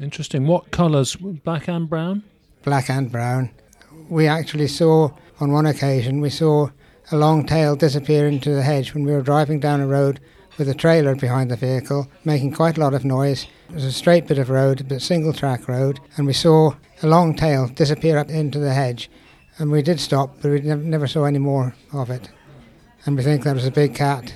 Interesting. 0.00 0.46
What 0.46 0.70
colours? 0.70 1.16
Black 1.16 1.68
and 1.68 1.88
brown? 1.88 2.22
Black 2.64 2.88
and 2.88 3.10
brown. 3.10 3.50
We 4.08 4.26
actually 4.26 4.68
saw, 4.68 5.10
on 5.40 5.52
one 5.52 5.66
occasion, 5.66 6.20
we 6.20 6.30
saw 6.30 6.70
a 7.10 7.16
long 7.16 7.46
tail 7.46 7.76
disappear 7.76 8.26
into 8.26 8.50
the 8.50 8.62
hedge 8.62 8.94
when 8.94 9.04
we 9.04 9.12
were 9.12 9.22
driving 9.22 9.60
down 9.60 9.80
a 9.80 9.86
road 9.86 10.20
with 10.56 10.68
a 10.68 10.74
trailer 10.74 11.14
behind 11.14 11.50
the 11.50 11.56
vehicle, 11.56 12.08
making 12.24 12.52
quite 12.52 12.76
a 12.76 12.80
lot 12.80 12.94
of 12.94 13.04
noise. 13.04 13.46
It 13.68 13.74
was 13.74 13.84
a 13.84 13.92
straight 13.92 14.26
bit 14.26 14.38
of 14.38 14.48
road, 14.48 14.90
a 14.90 14.98
single 14.98 15.34
track 15.34 15.68
road, 15.68 16.00
and 16.16 16.26
we 16.26 16.32
saw 16.32 16.72
a 17.02 17.06
long 17.06 17.34
tail 17.34 17.68
disappear 17.68 18.16
up 18.16 18.30
into 18.30 18.58
the 18.58 18.72
hedge. 18.72 19.10
And 19.58 19.70
we 19.70 19.82
did 19.82 20.00
stop, 20.00 20.36
but 20.40 20.50
we 20.52 20.60
never 20.60 21.06
saw 21.06 21.24
any 21.24 21.38
more 21.38 21.74
of 21.92 22.08
it. 22.08 22.30
And 23.04 23.16
we 23.16 23.22
think 23.22 23.44
that 23.44 23.54
was 23.54 23.66
a 23.66 23.70
big 23.70 23.94
cat. 23.94 24.34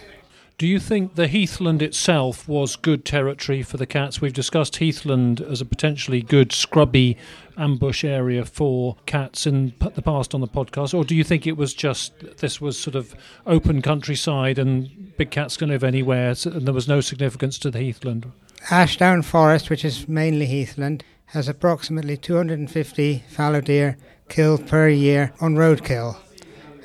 Do 0.58 0.66
you 0.66 0.78
think 0.78 1.14
the 1.14 1.28
heathland 1.28 1.80
itself 1.80 2.46
was 2.46 2.76
good 2.76 3.04
territory 3.04 3.62
for 3.62 3.78
the 3.78 3.86
cats? 3.86 4.20
We've 4.20 4.32
discussed 4.34 4.76
heathland 4.76 5.40
as 5.40 5.60
a 5.60 5.64
potentially 5.66 6.22
good 6.22 6.52
scrubby 6.52 7.16
ambush 7.56 8.04
area 8.04 8.44
for 8.44 8.96
cats 9.06 9.46
in 9.46 9.72
the 9.80 10.02
past 10.02 10.34
on 10.34 10.40
the 10.40 10.46
podcast, 10.46 10.92
or 10.92 11.04
do 11.04 11.16
you 11.16 11.24
think 11.24 11.46
it 11.46 11.56
was 11.56 11.72
just 11.74 12.12
this 12.38 12.60
was 12.60 12.78
sort 12.78 12.96
of 12.96 13.14
open 13.46 13.82
countryside 13.82 14.58
and 14.58 15.16
big 15.16 15.30
cats 15.30 15.56
can 15.56 15.70
live 15.70 15.82
anywhere, 15.82 16.34
and 16.44 16.66
there 16.66 16.74
was 16.74 16.86
no 16.86 17.00
significance 17.00 17.58
to 17.58 17.70
the 17.70 17.80
heathland? 17.80 18.30
Ashdown 18.70 19.22
Forest, 19.22 19.70
which 19.70 19.84
is 19.84 20.08
mainly 20.08 20.46
heathland, 20.46 21.04
has 21.26 21.48
approximately 21.48 22.16
250 22.16 23.24
fallow 23.28 23.60
deer 23.60 23.96
killed 24.28 24.66
per 24.66 24.88
year 24.88 25.32
on 25.40 25.56
roadkill 25.56 26.16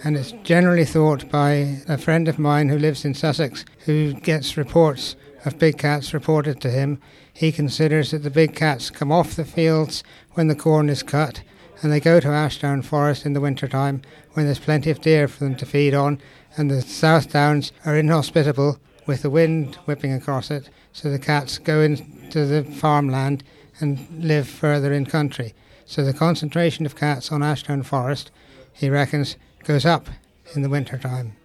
and 0.03 0.15
it's 0.15 0.31
generally 0.43 0.85
thought 0.85 1.29
by 1.29 1.79
a 1.87 1.97
friend 1.97 2.27
of 2.27 2.39
mine 2.39 2.69
who 2.69 2.77
lives 2.77 3.03
in 3.03 3.13
Sussex 3.13 3.65
who 3.85 4.13
gets 4.13 4.57
reports 4.57 5.15
of 5.45 5.59
big 5.59 5.77
cats 5.77 6.13
reported 6.13 6.61
to 6.61 6.69
him. 6.69 7.01
He 7.33 7.51
considers 7.51 8.11
that 8.11 8.23
the 8.23 8.29
big 8.29 8.55
cats 8.55 8.89
come 8.89 9.11
off 9.11 9.35
the 9.35 9.45
fields 9.45 10.03
when 10.33 10.47
the 10.47 10.55
corn 10.55 10.89
is 10.89 11.03
cut 11.03 11.41
and 11.81 11.91
they 11.91 11.99
go 11.99 12.19
to 12.19 12.27
Ashdown 12.27 12.81
Forest 12.81 13.25
in 13.25 13.33
the 13.33 13.41
winter 13.41 13.67
time 13.67 14.01
when 14.33 14.45
there's 14.45 14.59
plenty 14.59 14.89
of 14.89 15.01
deer 15.01 15.27
for 15.27 15.43
them 15.43 15.55
to 15.55 15.65
feed 15.65 15.93
on 15.93 16.19
and 16.55 16.69
the 16.69 16.81
South 16.81 17.31
Downs 17.31 17.71
are 17.85 17.97
inhospitable 17.97 18.79
with 19.07 19.21
the 19.21 19.29
wind 19.29 19.75
whipping 19.85 20.13
across 20.13 20.51
it, 20.51 20.69
so 20.93 21.09
the 21.09 21.17
cats 21.17 21.57
go 21.57 21.81
into 21.81 22.45
the 22.45 22.63
farmland 22.63 23.43
and 23.79 24.07
live 24.23 24.47
further 24.47 24.93
in 24.93 25.05
country. 25.05 25.53
So 25.85 26.03
the 26.03 26.13
concentration 26.13 26.85
of 26.85 26.95
cats 26.95 27.31
on 27.31 27.41
Ashdown 27.41 27.83
Forest, 27.83 28.29
he 28.73 28.89
reckons, 28.89 29.37
goes 29.63 29.85
up 29.85 30.07
in 30.53 30.61
the 30.61 30.69
winter 30.69 30.97
time. 30.97 31.35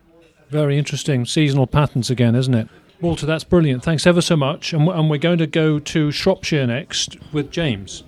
Very 0.51 0.77
interesting 0.77 1.25
seasonal 1.25 1.67
patterns 1.67 2.11
again, 2.11 2.35
isn't 2.35 2.55
it? 2.55 2.69
Walter, 3.01 3.27
that's 3.27 3.45
brilliant. 3.45 3.83
Thanks 3.83 4.07
ever 4.07 4.21
so 4.21 4.37
much. 4.37 4.73
And, 4.73 4.89
and 4.89 5.09
we're 5.09 5.19
going 5.19 5.39
to 5.39 5.47
go 5.47 5.79
to 5.79 6.11
Shropshire 6.11 6.67
next 6.67 7.17
with 7.33 7.51
James. 7.51 8.05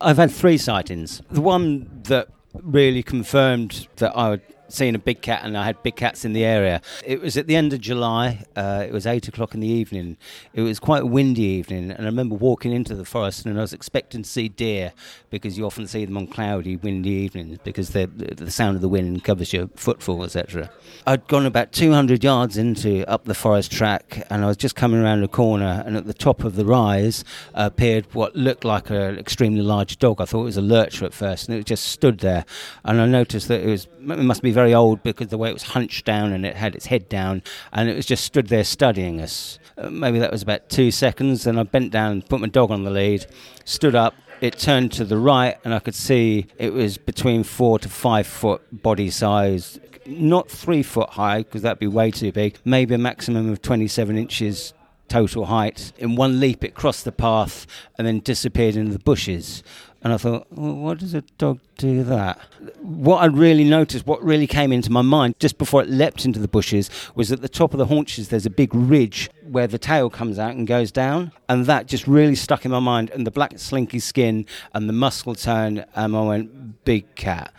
I've 0.00 0.16
had 0.16 0.30
three 0.30 0.58
sightings. 0.58 1.22
The 1.30 1.40
one 1.40 2.02
that 2.04 2.28
really 2.54 3.02
confirmed 3.02 3.88
that 3.96 4.16
I 4.16 4.40
seen 4.68 4.94
a 4.94 4.98
big 4.98 5.22
cat 5.22 5.40
and 5.44 5.56
I 5.56 5.64
had 5.64 5.82
big 5.82 5.96
cats 5.96 6.24
in 6.24 6.32
the 6.32 6.44
area. 6.44 6.80
It 7.04 7.20
was 7.20 7.36
at 7.36 7.46
the 7.46 7.56
end 7.56 7.72
of 7.72 7.80
July. 7.80 8.44
Uh, 8.56 8.84
it 8.86 8.92
was 8.92 9.06
eight 9.06 9.28
o'clock 9.28 9.54
in 9.54 9.60
the 9.60 9.68
evening. 9.68 10.16
It 10.54 10.62
was 10.62 10.78
quite 10.78 11.02
a 11.02 11.06
windy 11.06 11.42
evening, 11.42 11.90
and 11.90 12.02
I 12.02 12.06
remember 12.06 12.34
walking 12.34 12.72
into 12.72 12.94
the 12.94 13.04
forest 13.04 13.46
and 13.46 13.58
I 13.58 13.62
was 13.62 13.72
expecting 13.72 14.22
to 14.22 14.28
see 14.28 14.48
deer 14.48 14.92
because 15.30 15.58
you 15.58 15.66
often 15.66 15.86
see 15.86 16.04
them 16.04 16.16
on 16.16 16.26
cloudy, 16.26 16.76
windy 16.76 17.10
evenings 17.10 17.58
because 17.64 17.90
the 17.90 18.06
the 18.06 18.50
sound 18.50 18.76
of 18.76 18.82
the 18.82 18.88
wind 18.88 19.24
covers 19.24 19.52
your 19.52 19.68
footfall, 19.76 20.24
etc. 20.24 20.70
I'd 21.06 21.26
gone 21.28 21.46
about 21.46 21.72
200 21.72 22.22
yards 22.22 22.56
into 22.56 23.08
up 23.08 23.24
the 23.24 23.34
forest 23.34 23.72
track, 23.72 24.26
and 24.30 24.44
I 24.44 24.48
was 24.48 24.56
just 24.56 24.76
coming 24.76 25.00
around 25.00 25.22
a 25.22 25.28
corner, 25.28 25.82
and 25.86 25.96
at 25.96 26.06
the 26.06 26.14
top 26.14 26.44
of 26.44 26.56
the 26.56 26.64
rise 26.64 27.24
appeared 27.54 28.06
what 28.14 28.36
looked 28.36 28.64
like 28.64 28.90
an 28.90 29.18
extremely 29.18 29.62
large 29.62 29.98
dog. 29.98 30.20
I 30.20 30.24
thought 30.24 30.42
it 30.42 30.44
was 30.44 30.56
a 30.56 30.62
lurcher 30.62 31.04
at 31.04 31.14
first, 31.14 31.48
and 31.48 31.58
it 31.58 31.64
just 31.66 31.84
stood 31.84 32.18
there, 32.18 32.44
and 32.84 33.00
I 33.00 33.06
noticed 33.06 33.48
that 33.48 33.60
it 33.60 33.66
was 33.66 33.86
it 34.00 34.18
must 34.18 34.42
be 34.42 34.50
very 34.58 34.74
old 34.74 35.00
because 35.04 35.28
the 35.28 35.38
way 35.38 35.48
it 35.50 35.52
was 35.52 35.62
hunched 35.62 36.04
down 36.04 36.32
and 36.32 36.44
it 36.44 36.56
had 36.56 36.74
its 36.74 36.86
head 36.86 37.08
down, 37.08 37.40
and 37.72 37.88
it 37.88 37.94
was 37.94 38.04
just 38.04 38.24
stood 38.24 38.48
there 38.48 38.64
studying 38.64 39.20
us. 39.20 39.60
Uh, 39.76 39.88
maybe 39.88 40.18
that 40.18 40.32
was 40.32 40.42
about 40.42 40.68
two 40.68 40.90
seconds. 40.90 41.44
Then 41.44 41.56
I 41.56 41.62
bent 41.62 41.92
down, 41.92 42.22
put 42.22 42.40
my 42.40 42.48
dog 42.48 42.72
on 42.72 42.82
the 42.82 42.90
lead, 42.90 43.24
stood 43.64 43.94
up. 43.94 44.14
It 44.40 44.58
turned 44.58 44.90
to 44.92 45.04
the 45.04 45.16
right, 45.16 45.56
and 45.64 45.72
I 45.72 45.78
could 45.78 45.94
see 45.94 46.48
it 46.58 46.72
was 46.72 46.98
between 46.98 47.44
four 47.44 47.78
to 47.78 47.88
five 47.88 48.26
foot 48.26 48.62
body 48.72 49.10
size, 49.10 49.78
not 50.06 50.50
three 50.50 50.82
foot 50.82 51.10
high 51.10 51.44
because 51.44 51.62
that'd 51.62 51.78
be 51.78 51.86
way 51.86 52.10
too 52.10 52.32
big. 52.32 52.58
Maybe 52.64 52.96
a 52.96 52.98
maximum 52.98 53.52
of 53.52 53.62
27 53.62 54.18
inches 54.18 54.74
total 55.08 55.46
height. 55.46 55.92
In 55.98 56.16
one 56.16 56.40
leap, 56.40 56.62
it 56.64 56.74
crossed 56.74 57.04
the 57.04 57.12
path 57.12 57.64
and 57.96 58.06
then 58.06 58.20
disappeared 58.20 58.76
into 58.76 58.92
the 58.92 58.98
bushes. 58.98 59.62
And 60.08 60.14
I 60.14 60.16
thought, 60.16 60.46
well, 60.50 60.72
what 60.72 61.00
does 61.00 61.12
a 61.12 61.20
dog 61.36 61.60
do 61.76 62.02
that? 62.04 62.38
What 62.80 63.18
I 63.18 63.26
really 63.26 63.64
noticed, 63.64 64.06
what 64.06 64.24
really 64.24 64.46
came 64.46 64.72
into 64.72 64.90
my 64.90 65.02
mind 65.02 65.38
just 65.38 65.58
before 65.58 65.82
it 65.82 65.90
leapt 65.90 66.24
into 66.24 66.38
the 66.38 66.48
bushes, 66.48 66.88
was 67.14 67.30
at 67.30 67.42
the 67.42 67.48
top 67.48 67.74
of 67.74 67.78
the 67.78 67.84
haunches, 67.84 68.30
there's 68.30 68.46
a 68.46 68.50
big 68.50 68.74
ridge 68.74 69.28
where 69.46 69.66
the 69.66 69.76
tail 69.76 70.08
comes 70.08 70.38
out 70.38 70.52
and 70.52 70.66
goes 70.66 70.90
down. 70.90 71.30
And 71.46 71.66
that 71.66 71.88
just 71.88 72.06
really 72.06 72.36
stuck 72.36 72.64
in 72.64 72.70
my 72.70 72.78
mind. 72.78 73.10
And 73.10 73.26
the 73.26 73.30
black, 73.30 73.58
slinky 73.58 73.98
skin 73.98 74.46
and 74.72 74.88
the 74.88 74.94
muscle 74.94 75.34
tone, 75.34 75.84
and 75.94 76.16
I 76.16 76.22
went, 76.22 76.86
big 76.86 77.14
cat. 77.14 77.52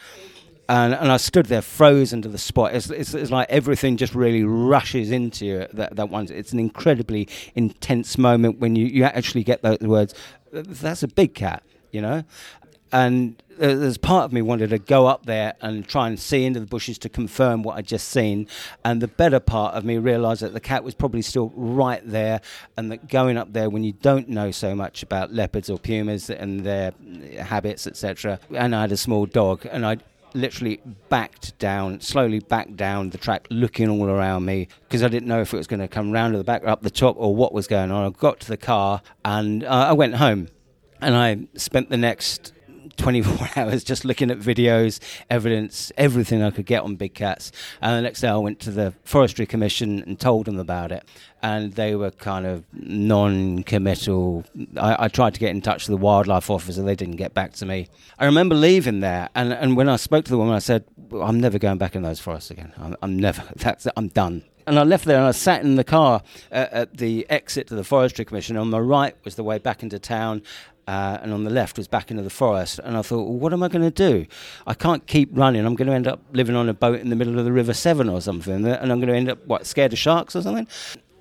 And, 0.67 0.95
and 0.95 1.11
I 1.11 1.17
stood 1.17 1.45
there 1.45 1.61
frozen 1.61 2.23
to 2.23 2.29
the 2.29 2.39
spot. 2.39 2.73
It's, 2.73 2.89
it's, 2.89 3.13
it's 3.13 3.29
like 3.29 3.47
everything 3.51 3.95
just 3.95 4.15
really 4.15 4.43
rushes 4.43 5.11
into 5.11 5.45
you 5.45 5.67
that, 5.73 5.97
that 5.97 6.09
one. 6.09 6.29
It's 6.31 6.51
an 6.51 6.57
incredibly 6.57 7.27
intense 7.53 8.17
moment 8.17 8.57
when 8.57 8.75
you, 8.75 8.87
you 8.87 9.03
actually 9.03 9.43
get 9.43 9.61
those 9.61 9.77
words. 9.81 10.15
That's 10.51 11.03
a 11.03 11.07
big 11.07 11.35
cat 11.35 11.61
you 11.91 12.01
know. 12.01 12.23
And 12.91 13.41
there's 13.59 13.97
part 13.97 14.25
of 14.25 14.33
me 14.33 14.41
wanted 14.41 14.71
to 14.71 14.79
go 14.79 15.05
up 15.05 15.25
there 15.25 15.53
and 15.61 15.87
try 15.87 16.07
and 16.07 16.19
see 16.19 16.45
into 16.45 16.59
the 16.59 16.65
bushes 16.65 16.97
to 16.99 17.09
confirm 17.09 17.61
what 17.61 17.77
I'd 17.77 17.85
just 17.85 18.07
seen. 18.07 18.47
And 18.83 19.01
the 19.01 19.07
better 19.07 19.39
part 19.39 19.75
of 19.75 19.83
me 19.83 19.97
realised 19.97 20.41
that 20.41 20.53
the 20.53 20.59
cat 20.59 20.83
was 20.83 20.95
probably 20.95 21.21
still 21.21 21.51
right 21.55 22.01
there, 22.03 22.41
and 22.77 22.91
that 22.91 23.09
going 23.09 23.37
up 23.37 23.53
there 23.53 23.69
when 23.69 23.83
you 23.83 23.93
don't 23.93 24.29
know 24.29 24.51
so 24.51 24.75
much 24.75 25.03
about 25.03 25.33
leopards 25.33 25.69
or 25.69 25.77
pumas 25.77 26.29
and 26.29 26.61
their 26.61 26.93
habits, 27.39 27.85
etc. 27.85 28.39
And 28.55 28.75
I 28.75 28.81
had 28.81 28.91
a 28.91 28.97
small 28.97 29.25
dog, 29.25 29.67
and 29.71 29.85
I 29.85 29.97
literally 30.33 30.79
backed 31.09 31.57
down, 31.59 31.99
slowly 32.01 32.39
backed 32.39 32.77
down 32.77 33.09
the 33.09 33.17
track, 33.17 33.47
looking 33.49 33.89
all 33.89 34.09
around 34.09 34.45
me 34.45 34.67
because 34.83 35.03
I 35.03 35.07
didn't 35.07 35.27
know 35.27 35.41
if 35.41 35.53
it 35.53 35.57
was 35.57 35.67
going 35.67 35.79
to 35.79 35.87
come 35.87 36.11
round 36.11 36.33
to 36.33 36.37
the 36.37 36.43
back 36.43 36.63
or 36.63 36.69
up 36.69 36.81
the 36.81 36.91
top 36.91 37.15
or 37.17 37.35
what 37.35 37.53
was 37.53 37.67
going 37.67 37.91
on. 37.91 38.05
I 38.05 38.09
got 38.09 38.39
to 38.41 38.47
the 38.47 38.57
car 38.57 39.01
and 39.25 39.63
uh, 39.63 39.87
I 39.89 39.93
went 39.93 40.15
home. 40.15 40.49
And 41.01 41.15
I 41.15 41.47
spent 41.55 41.89
the 41.89 41.97
next 41.97 42.53
24 42.97 43.49
hours 43.55 43.83
just 43.83 44.05
looking 44.05 44.29
at 44.29 44.37
videos, 44.37 44.99
evidence, 45.29 45.91
everything 45.97 46.43
I 46.43 46.51
could 46.51 46.65
get 46.65 46.83
on 46.83 46.95
big 46.95 47.13
cats. 47.13 47.51
And 47.81 47.97
the 47.97 48.01
next 48.01 48.21
day 48.21 48.27
I 48.27 48.37
went 48.37 48.59
to 48.61 48.71
the 48.71 48.93
Forestry 49.03 49.45
Commission 49.45 50.03
and 50.05 50.19
told 50.19 50.45
them 50.45 50.59
about 50.59 50.91
it. 50.91 51.03
And 51.41 51.73
they 51.73 51.95
were 51.95 52.11
kind 52.11 52.45
of 52.45 52.65
non 52.73 53.63
committal. 53.63 54.43
I, 54.77 55.05
I, 55.05 55.07
tried 55.07 55.33
to 55.35 55.39
get 55.39 55.51
in 55.51 55.61
touch 55.61 55.87
with 55.87 55.97
the 55.97 56.03
wildlife 56.03 56.49
officer, 56.49 56.83
they 56.83 56.95
didn't 56.95 57.15
get 57.15 57.33
back 57.33 57.53
to 57.53 57.65
me. 57.65 57.87
I 58.19 58.25
remember 58.25 58.55
leaving 58.55 58.99
there, 58.99 59.29
and, 59.33 59.53
and 59.53 59.77
when 59.77 59.87
I 59.87 59.95
spoke 59.95 60.25
to 60.25 60.31
the 60.31 60.37
woman, 60.37 60.53
I 60.53 60.59
said, 60.59 60.83
I'm 61.13 61.39
never 61.39 61.57
going 61.57 61.77
back 61.77 61.95
in 61.95 62.01
those 62.01 62.19
forests 62.19 62.51
again. 62.51 62.73
I'm, 62.77 62.95
I'm 63.01 63.17
never, 63.17 63.41
that's, 63.55 63.87
I'm 63.95 64.09
done 64.09 64.43
and 64.67 64.77
I 64.77 64.83
left 64.83 65.05
there 65.05 65.17
and 65.17 65.25
I 65.25 65.31
sat 65.31 65.63
in 65.63 65.75
the 65.75 65.83
car 65.83 66.21
uh, 66.51 66.67
at 66.71 66.97
the 66.97 67.25
exit 67.27 67.65
to 67.67 67.75
the 67.75 67.83
Forestry 67.83 68.23
Commission. 68.23 68.55
On 68.55 68.69
my 68.69 68.77
right 68.77 69.15
was 69.25 69.33
the 69.33 69.43
way 69.43 69.57
back 69.57 69.81
into 69.81 69.97
town, 69.97 70.43
uh, 70.89 71.19
and 71.21 71.31
on 71.31 71.43
the 71.43 71.51
left 71.51 71.77
was 71.77 71.87
back 71.87 72.09
into 72.09 72.23
the 72.23 72.31
forest. 72.31 72.79
And 72.83 72.97
I 72.97 73.03
thought, 73.03 73.25
well, 73.25 73.37
what 73.37 73.53
am 73.53 73.61
I 73.61 73.67
going 73.67 73.83
to 73.83 73.91
do? 73.91 74.25
I 74.65 74.73
can't 74.73 75.05
keep 75.05 75.29
running. 75.31 75.63
I'm 75.63 75.75
going 75.75 75.87
to 75.87 75.93
end 75.93 76.07
up 76.07 76.19
living 76.33 76.55
on 76.55 76.67
a 76.67 76.73
boat 76.73 76.99
in 76.99 77.11
the 77.11 77.15
middle 77.15 77.37
of 77.37 77.45
the 77.45 77.51
River 77.51 77.73
Severn 77.73 78.09
or 78.09 78.21
something, 78.21 78.65
and 78.65 78.91
I'm 78.91 78.99
going 78.99 79.09
to 79.09 79.15
end 79.15 79.29
up 79.29 79.45
what 79.45 79.67
scared 79.67 79.93
of 79.93 79.99
sharks 79.99 80.35
or 80.35 80.41
something. 80.41 80.67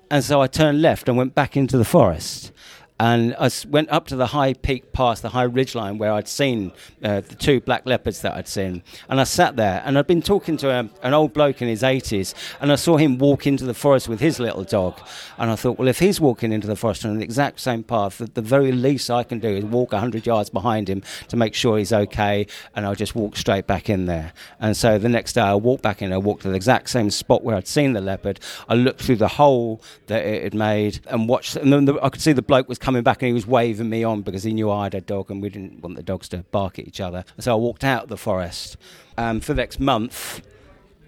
And 0.09 0.23
so 0.23 0.41
I 0.41 0.47
turned 0.47 0.81
left 0.81 1.07
and 1.07 1.15
went 1.15 1.35
back 1.35 1.55
into 1.55 1.77
the 1.77 1.85
forest. 1.85 2.51
And 2.99 3.33
I 3.39 3.49
went 3.69 3.89
up 3.89 4.07
to 4.07 4.17
the 4.17 4.27
high 4.27 4.53
peak 4.53 4.91
past 4.91 5.21
the 5.21 5.29
high 5.29 5.43
ridge 5.43 5.73
line 5.73 5.97
where 5.97 6.11
I'd 6.11 6.27
seen 6.27 6.73
uh, 7.01 7.21
the 7.21 7.35
two 7.35 7.61
black 7.61 7.85
leopards 7.85 8.21
that 8.21 8.33
I'd 8.33 8.47
seen. 8.49 8.83
And 9.07 9.21
I 9.21 9.23
sat 9.23 9.55
there 9.55 9.81
and 9.85 9.97
I'd 9.97 10.05
been 10.07 10.21
talking 10.21 10.57
to 10.57 10.69
a, 10.69 10.89
an 11.01 11.13
old 11.13 11.31
bloke 11.31 11.61
in 11.61 11.69
his 11.69 11.81
80s 11.81 12.33
and 12.59 12.73
I 12.73 12.75
saw 12.75 12.97
him 12.97 13.17
walk 13.17 13.47
into 13.47 13.63
the 13.63 13.73
forest 13.73 14.09
with 14.09 14.19
his 14.19 14.37
little 14.37 14.65
dog. 14.65 14.99
And 15.37 15.49
I 15.49 15.55
thought, 15.55 15.79
well, 15.79 15.87
if 15.87 15.99
he's 15.99 16.19
walking 16.19 16.51
into 16.51 16.67
the 16.67 16.75
forest 16.75 17.05
on 17.05 17.17
the 17.17 17.23
exact 17.23 17.61
same 17.61 17.83
path, 17.83 18.17
the, 18.17 18.25
the 18.25 18.41
very 18.41 18.73
least 18.73 19.09
I 19.09 19.23
can 19.23 19.39
do 19.39 19.47
is 19.47 19.63
walk 19.63 19.93
100 19.93 20.25
yards 20.25 20.49
behind 20.49 20.89
him 20.89 21.01
to 21.29 21.37
make 21.37 21.53
sure 21.53 21.77
he's 21.77 21.93
okay. 21.93 22.47
And 22.75 22.85
I'll 22.85 22.95
just 22.95 23.15
walk 23.15 23.37
straight 23.37 23.65
back 23.65 23.89
in 23.89 24.07
there. 24.07 24.33
And 24.59 24.75
so 24.75 24.97
the 24.97 25.07
next 25.07 25.33
day 25.33 25.41
I 25.41 25.55
walked 25.55 25.83
back 25.83 26.01
in, 26.01 26.11
I 26.11 26.17
walked 26.17 26.41
to 26.41 26.49
the 26.49 26.55
exact 26.55 26.89
same 26.89 27.11
spot 27.11 27.45
where 27.45 27.55
I'd 27.55 27.67
seen 27.67 27.93
the 27.93 28.01
leopard. 28.01 28.41
I 28.67 28.73
looked 28.73 29.01
through 29.01 29.17
the 29.17 29.29
hole 29.29 29.81
that 30.07 30.25
it 30.25 30.43
had 30.43 30.53
made 30.53 30.99
and 31.07 31.29
watched, 31.29 31.55
and 31.55 31.71
then 31.71 31.85
the, 31.85 31.97
I 32.03 32.09
could 32.09 32.21
see 32.21 32.33
the 32.33 32.41
bloke 32.41 32.67
was 32.67 32.77
coming 32.77 32.88
back 33.01 33.21
and 33.21 33.27
he 33.27 33.33
was 33.33 33.47
waving 33.47 33.89
me 33.89 34.03
on 34.03 34.21
because 34.21 34.43
he 34.43 34.53
knew 34.53 34.69
I 34.69 34.85
had 34.85 34.95
a 34.95 35.01
dog 35.01 35.31
and 35.31 35.41
we 35.41 35.49
didn't 35.49 35.81
want 35.81 35.95
the 35.95 36.03
dogs 36.03 36.29
to 36.29 36.39
bark 36.51 36.79
at 36.79 36.87
each 36.87 36.99
other. 36.99 37.23
So 37.39 37.53
I 37.53 37.55
walked 37.55 37.83
out 37.83 38.03
of 38.03 38.09
the 38.09 38.17
forest. 38.17 38.77
Um, 39.17 39.39
for 39.39 39.53
the 39.53 39.61
next 39.61 39.79
month, 39.79 40.41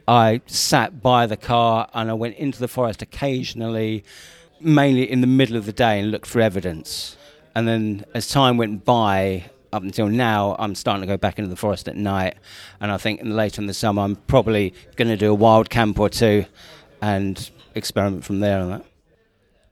I 0.07 0.41
sat 0.45 1.01
by 1.01 1.25
the 1.25 1.37
car 1.37 1.89
and 1.93 2.09
I 2.09 2.13
went 2.13 2.35
into 2.37 2.59
the 2.59 2.67
forest 2.67 3.01
occasionally, 3.01 4.03
mainly 4.59 5.09
in 5.09 5.21
the 5.21 5.27
middle 5.27 5.57
of 5.57 5.65
the 5.65 5.73
day, 5.73 5.99
and 5.99 6.11
looked 6.11 6.27
for 6.27 6.41
evidence. 6.41 7.17
And 7.55 7.67
then 7.67 8.05
as 8.13 8.29
time 8.29 8.57
went 8.57 8.85
by, 8.85 9.49
up 9.73 9.83
until 9.83 10.07
now, 10.07 10.55
I'm 10.59 10.75
starting 10.75 11.01
to 11.01 11.07
go 11.07 11.17
back 11.17 11.39
into 11.39 11.49
the 11.49 11.55
forest 11.55 11.87
at 11.87 11.95
night. 11.95 12.35
And 12.79 12.91
I 12.91 12.97
think 12.97 13.21
later 13.23 13.61
in 13.61 13.67
the 13.67 13.73
summer, 13.73 14.01
I'm 14.01 14.15
probably 14.15 14.73
going 14.95 15.07
to 15.07 15.17
do 15.17 15.31
a 15.31 15.35
wild 15.35 15.69
camp 15.69 15.99
or 15.99 16.09
two 16.09 16.45
and 17.01 17.49
experiment 17.75 18.25
from 18.25 18.39
there 18.39 18.59
on 18.59 18.69
that. 18.71 18.85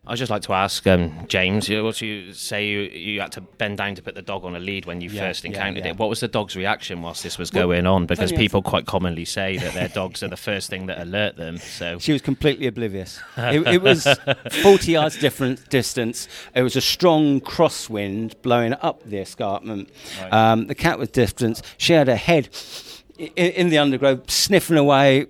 I'd 0.10 0.18
just 0.18 0.32
like 0.32 0.42
to 0.44 0.54
ask 0.54 0.88
um, 0.88 1.28
James, 1.28 1.70
you, 1.70 1.84
what 1.84 2.02
you 2.02 2.34
say 2.34 2.66
you, 2.66 2.80
you 2.80 3.22
had 3.22 3.32
to 3.34 3.42
bend 3.42 3.78
down 3.78 3.94
to 3.94 4.02
put 4.02 4.16
the 4.16 4.24
dog 4.24 4.44
on 4.44 4.56
a 4.56 4.60
lead 4.60 4.88
when 4.88 5.02
you 5.02 5.10
yeah, 5.12 5.28
first 5.28 5.46
encountered 5.46 5.82
yeah, 5.82 5.86
yeah. 5.86 5.92
it. 5.92 6.00
What 6.00 6.10
was 6.10 6.20
the 6.20 6.28
dog's 6.28 6.56
reaction 6.56 7.04
whilst 7.04 7.22
this 7.22 7.38
was 7.38 7.54
well, 7.54 7.68
going 7.68 7.86
on? 7.86 8.08
Because 8.08 8.32
people 8.32 8.64
quite 8.64 8.88
commonly 8.88 9.24
say 9.24 9.58
that 9.58 9.76
their 9.76 9.88
dogs 9.88 10.24
are 10.24 10.28
the 10.28 10.36
first 10.36 10.68
thing 10.68 10.88
that 10.88 11.00
alert 11.00 11.36
them. 11.36 11.60
So 11.60 12.00
she 12.00 12.12
was 12.12 12.24
completely 12.24 12.66
oblivious. 12.66 13.22
it, 13.38 13.68
it, 13.68 13.82
was 13.84 14.08
40 14.64 14.92
yards 14.92 15.20
different 15.20 15.70
distance. 15.70 16.28
It 16.56 16.64
was 16.64 16.76
a 16.76 16.82
strong 16.82 17.40
crosswind 17.40 18.42
blowing 18.42 18.74
up 18.82 19.04
the 19.04 19.20
escarpment. 19.20 19.90
Right. 20.20 20.34
Um, 20.34 20.66
the 20.66 20.76
cat 20.76 20.98
was 20.98 21.10
distant. 21.10 21.62
She 21.78 21.94
had 21.94 22.08
her 22.08 22.16
head 22.16 22.50
in, 23.20 23.28
in 23.36 23.70
the 23.70 23.78
undergrowth, 23.78 24.32
sniffing 24.32 24.78
away. 24.78 25.28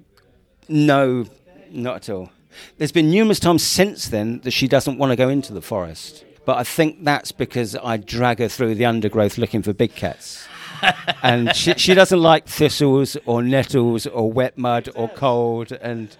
No, 0.69 1.25
not 1.69 1.97
at 1.97 2.09
all. 2.09 2.31
There's 2.77 2.91
been 2.91 3.09
numerous 3.09 3.39
times 3.39 3.63
since 3.63 4.07
then 4.07 4.39
that 4.41 4.51
she 4.51 4.67
doesn't 4.67 4.97
want 4.97 5.11
to 5.11 5.15
go 5.15 5.29
into 5.29 5.53
the 5.53 5.61
forest. 5.61 6.25
But 6.45 6.57
I 6.57 6.63
think 6.63 7.03
that's 7.03 7.31
because 7.31 7.75
I 7.75 7.97
drag 7.97 8.39
her 8.39 8.47
through 8.47 8.75
the 8.75 8.85
undergrowth 8.85 9.37
looking 9.37 9.61
for 9.61 9.73
big 9.73 9.93
cats. 9.95 10.47
and 11.23 11.55
she, 11.55 11.73
she 11.73 11.93
doesn't 11.93 12.21
like 12.21 12.47
thistles 12.47 13.17
or 13.25 13.43
nettles 13.43 14.07
or 14.07 14.31
wet 14.31 14.57
mud 14.57 14.89
or 14.95 15.09
cold. 15.09 15.71
And 15.73 16.15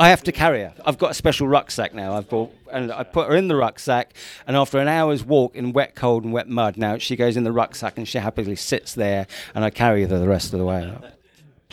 I 0.00 0.08
have 0.08 0.22
to 0.24 0.32
carry 0.32 0.60
her. 0.62 0.72
I've 0.84 0.98
got 0.98 1.10
a 1.10 1.14
special 1.14 1.48
rucksack 1.48 1.94
now. 1.94 2.16
I've 2.16 2.28
bought, 2.28 2.52
and 2.72 2.92
I 2.92 3.02
put 3.02 3.28
her 3.28 3.36
in 3.36 3.48
the 3.48 3.56
rucksack. 3.56 4.14
And 4.46 4.56
after 4.56 4.78
an 4.78 4.88
hour's 4.88 5.24
walk 5.24 5.54
in 5.54 5.72
wet, 5.72 5.94
cold, 5.94 6.24
and 6.24 6.32
wet 6.32 6.48
mud, 6.48 6.76
now 6.76 6.98
she 6.98 7.16
goes 7.16 7.36
in 7.36 7.44
the 7.44 7.52
rucksack 7.52 7.98
and 7.98 8.08
she 8.08 8.18
happily 8.18 8.56
sits 8.56 8.94
there, 8.94 9.26
and 9.54 9.64
I 9.64 9.70
carry 9.70 10.02
her 10.02 10.18
the 10.18 10.28
rest 10.28 10.52
of 10.52 10.58
the 10.58 10.64
way. 10.64 10.92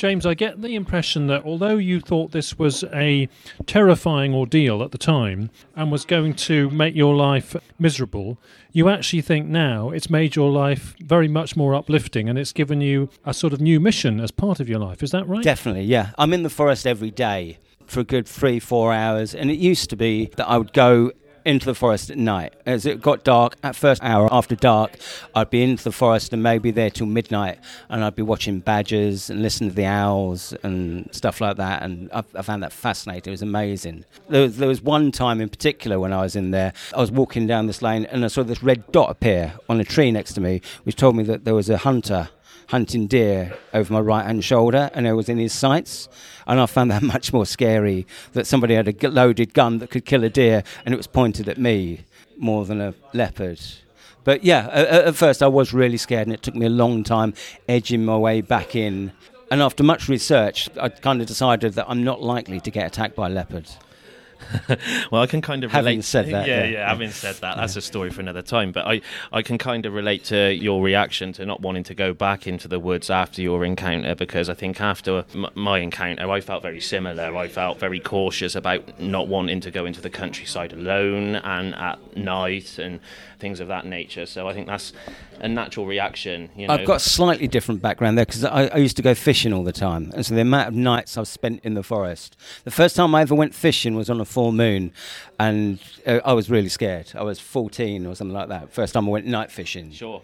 James, 0.02 0.26
I 0.26 0.34
get 0.34 0.64
the 0.64 0.74
impression 0.74 1.28
that 1.28 1.46
although 1.46 1.78
you 1.78 2.00
thought 2.00 2.32
this 2.32 2.58
was 2.58 2.84
a 2.86 3.30
terrifying 3.68 4.34
ordeal 4.34 4.82
at 4.82 4.90
the 4.90 4.98
time 4.98 5.52
and 5.76 5.92
was 5.92 6.06
going 6.06 6.34
to 6.50 6.72
make 6.72 6.96
your 6.96 7.14
life 7.14 7.56
miserable, 7.78 8.40
you 8.72 8.90
actually 8.90 9.22
think 9.22 9.46
now 9.46 9.92
it's 9.92 10.10
made 10.10 10.36
your 10.36 10.50
life 10.50 10.96
very 11.02 11.28
much 11.28 11.56
more 11.56 11.76
uplifting 11.76 12.28
and 12.28 12.40
it's 12.40 12.52
given 12.52 12.82
you 12.82 13.12
a 13.26 13.32
sort 13.32 13.54
of 13.54 13.62
new 13.62 13.80
mission 13.80 14.20
as 14.20 14.32
part 14.32 14.60
of 14.60 14.68
your 14.68 14.80
life. 14.80 15.04
Is 15.04 15.12
that 15.12 15.28
right? 15.28 15.44
Definitely, 15.44 15.84
yeah. 15.84 16.14
I'm 16.18 16.34
in 16.34 16.42
the 16.42 16.50
forest 16.50 16.88
every 16.88 17.12
day 17.12 17.60
for 17.86 18.00
a 18.00 18.04
good 18.04 18.28
three, 18.28 18.60
four 18.60 18.92
hours, 18.94 19.36
and 19.36 19.52
it 19.52 19.60
used 19.60 19.92
to 19.92 19.96
be 19.96 20.32
that 20.36 20.50
I 20.50 20.58
would 20.58 20.74
go 20.74 21.12
into 21.46 21.66
the 21.66 21.76
forest 21.76 22.10
at 22.10 22.18
night. 22.18 22.54
As 22.66 22.86
it 22.86 23.02
got 23.02 23.24
dark, 23.24 23.56
at 23.64 23.76
first 23.76 24.04
hour 24.04 24.28
after 24.32 24.56
dark, 24.56 24.98
I'd 25.36 25.50
be 25.50 25.64
into 25.64 25.84
the 25.84 25.92
forest 25.92 26.34
and 26.34 26.42
maybe 26.44 26.72
there 26.72 26.90
till 26.90 27.08
midnight, 27.08 27.60
and 27.90 28.04
I'd 28.04 28.16
be 28.16 28.22
watching 28.22 28.60
badgers 28.60 29.30
and 29.30 29.42
listening 29.42 29.72
to 29.72 29.76
the 29.76 29.86
owls 29.86 30.54
and 30.64 31.10
stuff 31.14 31.42
like 31.42 31.58
that. 31.58 31.84
And 31.84 32.10
I, 32.14 32.24
I 32.36 32.42
found 32.42 32.64
that 32.64 32.74
fascinating. 32.74 33.32
It 33.32 33.34
was 33.34 33.42
amazing. 33.42 34.06
There 34.30 34.44
was, 34.44 34.58
there 34.58 34.68
was 34.68 34.82
one 34.82 35.12
time 35.12 35.42
in 35.42 35.50
particular 35.50 36.00
when 36.00 36.14
I 36.14 36.22
was 36.22 36.36
in 36.36 36.52
there, 36.52 36.74
I 36.96 37.02
was 37.02 37.12
walking 37.12 37.48
down 37.48 37.68
this 37.68 37.82
lane 37.82 38.06
and 38.06 38.24
I 38.24 38.28
saw 38.28 38.44
this 38.44 38.64
red 38.64 38.92
dot 38.92 39.10
appear 39.10 39.54
on 39.70 39.80
a 39.80 39.84
tree 39.84 40.12
next 40.12 40.34
to 40.34 40.42
me, 40.42 40.62
which 40.84 40.96
told 40.96 41.16
me 41.16 41.24
that 41.24 41.46
there 41.46 41.56
was 41.56 41.70
a 41.70 41.78
hunter 41.78 42.30
hunting 42.72 43.06
deer 43.06 43.54
over 43.74 43.92
my 43.92 44.00
right 44.00 44.26
hand 44.26 44.44
shoulder 44.46 44.90
and 44.94 45.06
it 45.06 45.12
was 45.12 45.28
in 45.28 45.38
his 45.38 45.52
sights. 45.52 46.08
And 46.48 46.60
I 46.60 46.66
found 46.66 46.90
that 46.90 47.02
much 47.16 47.34
more 47.34 47.46
scary 47.46 48.08
that 48.32 48.48
somebody 48.48 48.76
had 48.76 48.88
a 48.88 49.10
loaded 49.10 49.54
gun 49.54 49.80
that 49.80 49.92
could 49.92 50.06
kill 50.06 50.24
a 50.24 50.30
deer 50.30 50.64
and 50.86 50.94
it 50.94 50.98
was 50.98 51.08
pointed 51.08 51.50
at 51.50 51.58
me 51.58 52.06
more 52.38 52.66
than 52.66 52.80
a 52.80 52.94
leopard. 53.14 53.60
But 54.24 54.46
yeah, 54.46 54.68
at, 54.70 55.16
first 55.16 55.44
I 55.44 55.48
was 55.48 55.74
really 55.74 55.98
scared 55.98 56.28
and 56.28 56.34
it 56.34 56.44
took 56.44 56.56
me 56.56 56.66
a 56.66 56.70
long 56.70 57.04
time 57.04 57.34
edging 57.68 58.06
my 58.06 58.18
way 58.18 58.40
back 58.40 58.74
in. 58.74 59.12
And 59.52 59.62
after 59.62 59.84
much 59.84 60.08
research, 60.08 60.70
I 60.80 60.88
kind 60.88 61.20
of 61.20 61.28
decided 61.28 61.74
that 61.74 61.88
I'm 61.90 62.06
not 62.06 62.22
likely 62.22 62.62
to 62.62 62.72
get 62.72 62.88
attacked 62.88 63.18
by 63.18 63.28
leopards. 63.28 63.78
well, 65.12 65.22
I 65.22 65.28
can 65.28 65.42
kind 65.42 65.64
of 65.64 65.72
having 65.72 65.98
relate. 65.98 66.04
said 66.06 66.26
that. 66.28 66.48
Yeah, 66.52 66.64
yeah, 66.64 66.70
yeah, 66.70 66.90
having 66.90 67.12
said 67.12 67.36
that, 67.36 67.58
that's 67.58 67.76
a 67.76 67.82
story 67.82 68.10
for 68.10 68.22
another 68.22 68.42
time. 68.42 68.72
But 68.72 68.88
I, 68.88 69.02
I 69.32 69.42
can 69.42 69.58
kind 69.58 69.86
of 69.86 69.94
relate 69.94 70.24
to 70.26 70.54
your 70.54 70.82
reaction 70.82 71.34
to 71.34 71.46
not 71.46 71.62
wanting 71.62 71.84
to 71.84 71.94
go 71.94 72.14
back 72.14 72.48
into 72.48 72.68
the 72.68 72.80
woods 72.80 73.10
after 73.10 73.42
your 73.42 73.64
encounter 73.64 74.16
because 74.16 74.50
I 74.50 74.54
think 74.54 74.82
after 74.82 75.26
m- 75.34 75.48
my 75.56 75.80
encounter, 75.80 76.30
I 76.30 76.42
felt 76.42 76.62
very 76.64 76.82
similar. 76.82 77.36
I 77.36 77.48
felt 77.48 77.80
very 77.80 78.00
cautious 78.00 78.56
about 78.56 79.00
not 79.00 79.28
wanting 79.28 79.62
to 79.62 79.72
go 79.72 79.86
into 79.86 80.02
the 80.02 80.10
countryside 80.10 80.74
alone 80.74 81.36
and 81.36 81.76
at 81.76 82.18
night 82.18 82.78
and 82.80 83.00
things 83.42 83.60
of 83.60 83.68
that 83.68 83.86
nature. 83.86 84.26
So 84.26 84.48
I 84.48 84.54
think 84.54 84.68
that's 84.68 84.94
a 85.40 85.50
natural 85.50 85.86
reaction. 85.86 86.50
You 86.56 86.68
know? 86.68 86.76
I've 86.76 86.86
got 86.86 86.98
a 86.98 87.00
slightly 87.00 87.48
different 87.48 87.82
background 87.82 88.18
there 88.18 88.26
because 88.26 88.46
I, 88.46 88.68
I, 88.68 88.78
used 88.78 88.96
to 88.98 89.02
go 89.02 89.14
fishing 89.14 89.52
all 89.52 89.64
the 89.64 89.74
time, 89.74 90.12
and 90.16 90.26
so 90.26 90.36
the 90.36 90.42
amount 90.42 90.70
of 90.70 90.76
nights 90.76 91.18
I've 91.18 91.28
spent 91.28 91.60
in 91.66 91.74
the 91.74 91.84
forest. 91.84 92.38
The 92.64 92.72
first 92.72 92.96
time 92.96 93.14
I 93.16 93.22
ever 93.22 93.36
went 93.36 93.54
fishing 93.54 93.96
was 93.96 94.10
on 94.10 94.22
a 94.22 94.26
full 94.26 94.52
moon, 94.52 94.94
and 95.40 95.80
uh, 96.06 96.20
I 96.24 96.34
was 96.34 96.50
really 96.50 96.70
scared. 96.70 97.12
I 97.16 97.24
was 97.24 97.40
14 97.40 98.06
or 98.06 98.16
something 98.16 98.34
like 98.34 98.50
that. 98.50 98.72
First 98.72 98.94
time 98.94 99.08
I 99.08 99.12
went 99.12 99.26
night 99.26 99.52
fishing. 99.52 99.92
Sure. 99.92 100.22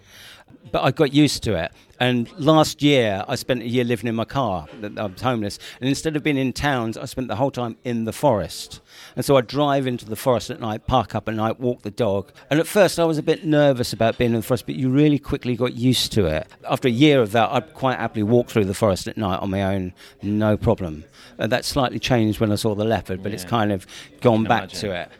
But 0.71 0.83
I 0.83 0.91
got 0.91 1.13
used 1.13 1.43
to 1.43 1.55
it. 1.55 1.71
And 1.99 2.31
last 2.38 2.83
year, 2.83 3.23
I 3.27 3.36
spent 3.36 3.63
a 3.63 3.67
year 3.67 3.83
living 3.83 4.07
in 4.07 4.15
my 4.15 4.25
car. 4.25 4.67
I 4.83 5.05
was 5.05 5.21
homeless. 5.21 5.57
And 5.79 5.89
instead 5.89 6.15
of 6.15 6.23
being 6.23 6.38
in 6.38 6.53
towns, 6.53 6.97
I 6.97 7.05
spent 7.05 7.27
the 7.27 7.36
whole 7.36 7.49
time 7.49 7.77
in 7.83 8.05
the 8.05 8.13
forest. 8.13 8.81
And 9.15 9.25
so 9.25 9.36
I'd 9.38 9.47
drive 9.47 9.88
into 9.88 10.05
the 10.05 10.15
forest 10.15 10.51
at 10.51 10.60
night, 10.60 10.86
park 10.86 11.15
up 11.15 11.27
at 11.27 11.33
night, 11.33 11.60
walk 11.60 11.81
the 11.81 11.91
dog. 11.91 12.31
And 12.51 12.60
at 12.60 12.67
first, 12.67 12.99
I 12.99 13.05
was 13.05 13.17
a 13.17 13.23
bit 13.23 13.45
nervous 13.45 13.93
about 13.93 14.17
being 14.17 14.31
in 14.31 14.38
the 14.38 14.43
forest, 14.43 14.67
but 14.67 14.75
you 14.75 14.89
really 14.89 15.17
quickly 15.17 15.55
got 15.55 15.73
used 15.73 16.12
to 16.13 16.25
it. 16.27 16.47
After 16.69 16.88
a 16.88 16.91
year 16.91 17.21
of 17.21 17.31
that, 17.31 17.49
I'd 17.51 17.73
quite 17.73 17.97
happily 17.97 18.23
walk 18.23 18.49
through 18.49 18.65
the 18.65 18.75
forest 18.75 19.07
at 19.07 19.17
night 19.17 19.38
on 19.38 19.49
my 19.49 19.63
own, 19.63 19.93
no 20.21 20.55
problem. 20.55 21.03
And 21.39 21.51
that 21.51 21.65
slightly 21.65 21.99
changed 21.99 22.39
when 22.39 22.51
I 22.51 22.55
saw 22.55 22.75
the 22.75 22.86
leopard, 22.86 23.23
but 23.23 23.29
yeah. 23.29 23.36
it's 23.36 23.45
kind 23.45 23.71
of 23.71 23.88
gone 24.21 24.43
back 24.43 24.63
imagine. 24.63 24.79
to 24.81 25.01
it. 25.01 25.12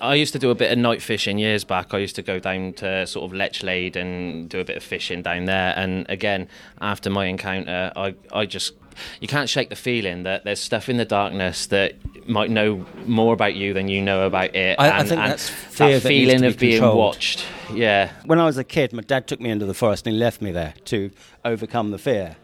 I 0.00 0.14
used 0.14 0.32
to 0.32 0.38
do 0.38 0.50
a 0.50 0.54
bit 0.54 0.72
of 0.72 0.78
night 0.78 1.02
fishing 1.02 1.38
years 1.38 1.64
back. 1.64 1.94
I 1.94 1.98
used 1.98 2.16
to 2.16 2.22
go 2.22 2.38
down 2.38 2.72
to 2.74 3.06
sort 3.06 3.30
of 3.30 3.36
Lechlade 3.36 3.96
and 3.96 4.48
do 4.48 4.60
a 4.60 4.64
bit 4.64 4.76
of 4.76 4.82
fishing 4.82 5.22
down 5.22 5.44
there. 5.44 5.72
And 5.76 6.06
again, 6.08 6.48
after 6.80 7.10
my 7.10 7.26
encounter, 7.26 7.92
I, 7.94 8.14
I 8.32 8.46
just 8.46 8.74
you 9.20 9.28
can't 9.28 9.48
shake 9.48 9.70
the 9.70 9.76
feeling 9.76 10.22
that 10.22 10.44
there's 10.44 10.60
stuff 10.60 10.88
in 10.88 10.96
the 10.96 11.04
darkness 11.04 11.66
that 11.66 11.94
might 12.28 12.50
know 12.50 12.86
more 13.06 13.34
about 13.34 13.54
you 13.54 13.74
than 13.74 13.88
you 13.88 14.00
know 14.00 14.26
about 14.26 14.54
it. 14.54 14.78
I, 14.78 14.88
and, 14.88 14.94
I 14.96 15.02
think 15.04 15.20
that's 15.20 15.48
fear 15.48 15.98
that 15.98 16.08
feeling 16.08 16.40
be 16.40 16.46
of 16.46 16.58
being 16.58 16.72
controlled. 16.74 16.98
watched. 16.98 17.44
Yeah. 17.72 18.12
When 18.24 18.38
I 18.38 18.44
was 18.44 18.56
a 18.56 18.64
kid, 18.64 18.92
my 18.92 19.02
dad 19.02 19.26
took 19.26 19.40
me 19.40 19.50
into 19.50 19.66
the 19.66 19.74
forest 19.74 20.06
and 20.06 20.14
he 20.14 20.20
left 20.20 20.40
me 20.40 20.52
there 20.52 20.74
to 20.86 21.10
overcome 21.44 21.90
the 21.90 21.98
fear 21.98 22.36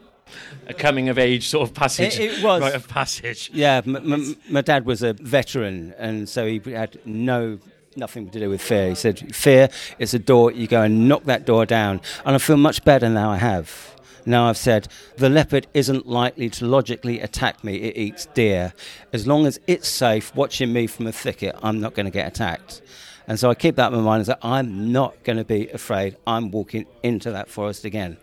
a 0.67 0.75
coming 0.75 1.09
of 1.09 1.19
age 1.19 1.49
sort 1.49 1.69
of 1.69 1.75
passage. 1.75 2.19
It, 2.19 2.39
it 2.39 2.45
was 2.45 2.61
rite 2.63 2.75
of 2.75 2.89
passage. 2.89 3.51
Yeah, 3.53 3.83
m- 3.87 3.97
m- 4.13 4.37
my 4.49 4.61
dad 4.61 4.87
was 4.87 5.03
a 5.03 5.13
veteran, 5.15 5.95
and 5.99 6.29
so 6.29 6.47
he 6.47 6.59
had 6.71 6.99
no 7.05 7.59
nothing 7.97 8.31
to 8.31 8.39
do 8.41 8.49
with 8.49 8.63
fear. 8.63 8.91
He 8.91 8.95
said, 8.95 9.35
"Fear 9.35 9.69
is 9.99 10.15
a 10.15 10.19
door. 10.19 10.53
You 10.53 10.67
go 10.67 10.83
and 10.83 11.09
knock 11.09 11.25
that 11.25 11.45
door 11.45 11.67
down." 11.67 12.01
And 12.25 12.35
I 12.35 12.39
feel 12.39 12.57
much 12.57 12.85
better 12.85 13.09
now. 13.09 13.31
I 13.31 13.37
have. 13.37 13.97
Now 14.27 14.49
I've 14.49 14.59
said 14.59 14.89
the 15.17 15.31
leopard 15.31 15.67
isn't 15.75 16.07
likely 16.07 16.51
to 16.51 16.67
logically 16.67 17.21
attack 17.21 17.65
me. 17.65 17.77
It 17.77 17.97
eats 17.97 18.27
deer. 18.27 18.75
As 19.13 19.27
long 19.27 19.47
as 19.47 19.59
it's 19.67 19.89
safe, 19.89 20.35
watching 20.35 20.73
me 20.73 20.87
from 20.87 21.07
a 21.07 21.13
thicket, 21.13 21.57
I'm 21.63 21.81
not 21.81 21.95
going 21.95 22.05
to 22.07 22.13
get 22.13 22.29
attacked. 22.29 22.83
And 23.27 23.39
so 23.39 23.49
I 23.49 23.55
keep 23.55 23.77
that 23.77 23.93
in 23.93 23.99
my 23.99 24.05
mind. 24.05 24.21
Is 24.23 24.27
that 24.27 24.41
I'm 24.43 24.93
not 24.93 25.23
going 25.25 25.39
to 25.39 25.45
be 25.45 25.69
afraid. 25.71 26.17
I'm 26.27 26.51
walking 26.51 26.87
into 27.03 27.31
that 27.33 27.49
forest 27.49 27.85
again 27.85 28.19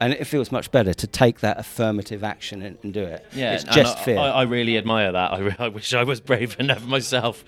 and 0.00 0.12
it 0.12 0.24
feels 0.26 0.50
much 0.50 0.70
better 0.72 0.94
to 0.94 1.06
take 1.06 1.40
that 1.40 1.58
affirmative 1.58 2.24
action 2.24 2.62
and, 2.62 2.78
and 2.82 2.92
do 2.92 3.02
it. 3.02 3.24
Yeah, 3.32 3.54
it's 3.54 3.64
just 3.64 3.98
I, 3.98 4.04
fear. 4.04 4.18
I, 4.18 4.28
I, 4.28 4.42
really 4.42 4.78
admire 4.78 5.12
that. 5.12 5.32
I, 5.32 5.38
re- 5.38 5.56
I 5.58 5.68
wish 5.68 5.92
I 5.92 6.04
was 6.04 6.20
brave 6.20 6.56
enough 6.58 6.84
myself. 6.86 7.44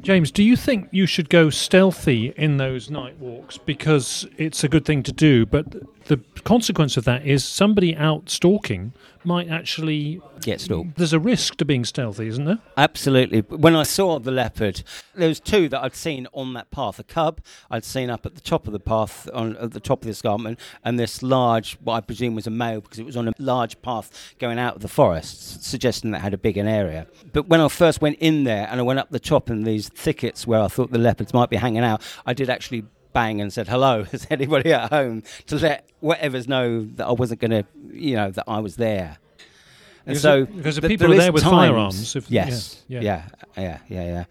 James, 0.00 0.30
do 0.30 0.42
you 0.42 0.56
think 0.56 0.88
you 0.92 1.04
should 1.04 1.28
go 1.28 1.50
stealthy 1.50 2.32
in 2.36 2.56
those 2.56 2.88
night 2.88 3.18
walks 3.18 3.58
because 3.58 4.26
it's 4.38 4.64
a 4.64 4.68
good 4.68 4.86
thing 4.86 5.02
to 5.02 5.12
do, 5.12 5.44
but 5.44 5.66
the 6.10 6.40
consequence 6.42 6.96
of 6.96 7.04
that 7.04 7.24
is 7.24 7.44
somebody 7.44 7.94
out 7.94 8.28
stalking 8.28 8.92
might 9.22 9.48
actually 9.48 10.20
get 10.40 10.60
stalked. 10.60 10.96
There's 10.96 11.12
a 11.12 11.20
risk 11.20 11.56
to 11.58 11.64
being 11.64 11.84
stealthy, 11.84 12.26
isn't 12.26 12.46
there? 12.46 12.58
Absolutely. 12.76 13.42
When 13.42 13.76
I 13.76 13.84
saw 13.84 14.18
the 14.18 14.32
leopard, 14.32 14.82
there 15.14 15.28
was 15.28 15.38
two 15.38 15.68
that 15.68 15.80
I'd 15.80 15.94
seen 15.94 16.26
on 16.32 16.54
that 16.54 16.72
path. 16.72 16.98
A 16.98 17.04
cub 17.04 17.40
I'd 17.70 17.84
seen 17.84 18.10
up 18.10 18.26
at 18.26 18.34
the 18.34 18.40
top 18.40 18.66
of 18.66 18.72
the 18.72 18.80
path, 18.80 19.28
on 19.32 19.56
at 19.58 19.70
the 19.70 19.78
top 19.78 20.00
of 20.00 20.06
the 20.06 20.10
escarpment, 20.10 20.58
and 20.84 20.98
this 20.98 21.22
large, 21.22 21.78
what 21.84 21.94
I 21.94 22.00
presume 22.00 22.34
was 22.34 22.48
a 22.48 22.50
male 22.50 22.80
because 22.80 22.98
it 22.98 23.06
was 23.06 23.16
on 23.16 23.28
a 23.28 23.32
large 23.38 23.80
path 23.80 24.34
going 24.40 24.58
out 24.58 24.74
of 24.74 24.82
the 24.82 24.88
forest, 24.88 25.62
suggesting 25.62 26.10
that 26.10 26.18
it 26.18 26.22
had 26.22 26.34
a 26.34 26.38
bigger 26.38 26.66
area. 26.66 27.06
But 27.32 27.46
when 27.46 27.60
I 27.60 27.68
first 27.68 28.02
went 28.02 28.18
in 28.18 28.42
there 28.42 28.66
and 28.68 28.80
I 28.80 28.82
went 28.82 28.98
up 28.98 29.10
the 29.10 29.20
top 29.20 29.48
in 29.48 29.62
these 29.62 29.88
thickets 29.90 30.44
where 30.44 30.60
I 30.60 30.66
thought 30.66 30.90
the 30.90 30.98
leopards 30.98 31.32
might 31.32 31.50
be 31.50 31.56
hanging 31.56 31.84
out, 31.84 32.02
I 32.26 32.32
did 32.32 32.50
actually 32.50 32.84
bang 33.12 33.40
and 33.40 33.52
said 33.52 33.68
hello. 33.68 34.06
Is 34.12 34.26
anybody 34.30 34.72
at 34.72 34.90
home 34.90 35.22
to 35.46 35.56
let 35.56 35.86
whatever's 36.00 36.48
know 36.48 36.84
that 36.94 37.06
i 37.06 37.12
wasn't 37.12 37.40
going 37.40 37.50
to 37.50 37.64
you 37.92 38.16
know 38.16 38.30
that 38.30 38.44
i 38.48 38.58
was 38.58 38.76
there? 38.76 39.18
And 40.06 40.14
because 40.14 40.22
so 40.22 40.46
because 40.46 40.76
the 40.76 40.88
people 40.88 41.12
are 41.12 41.16
there 41.16 41.32
with 41.32 41.42
times, 41.42 41.54
firearms 41.54 42.16
if, 42.16 42.30
yes. 42.30 42.82
yeah 42.88 43.00
yeah. 43.00 43.28
Yeah 43.56 43.62
yeah, 43.62 43.78
yeah, 43.88 44.24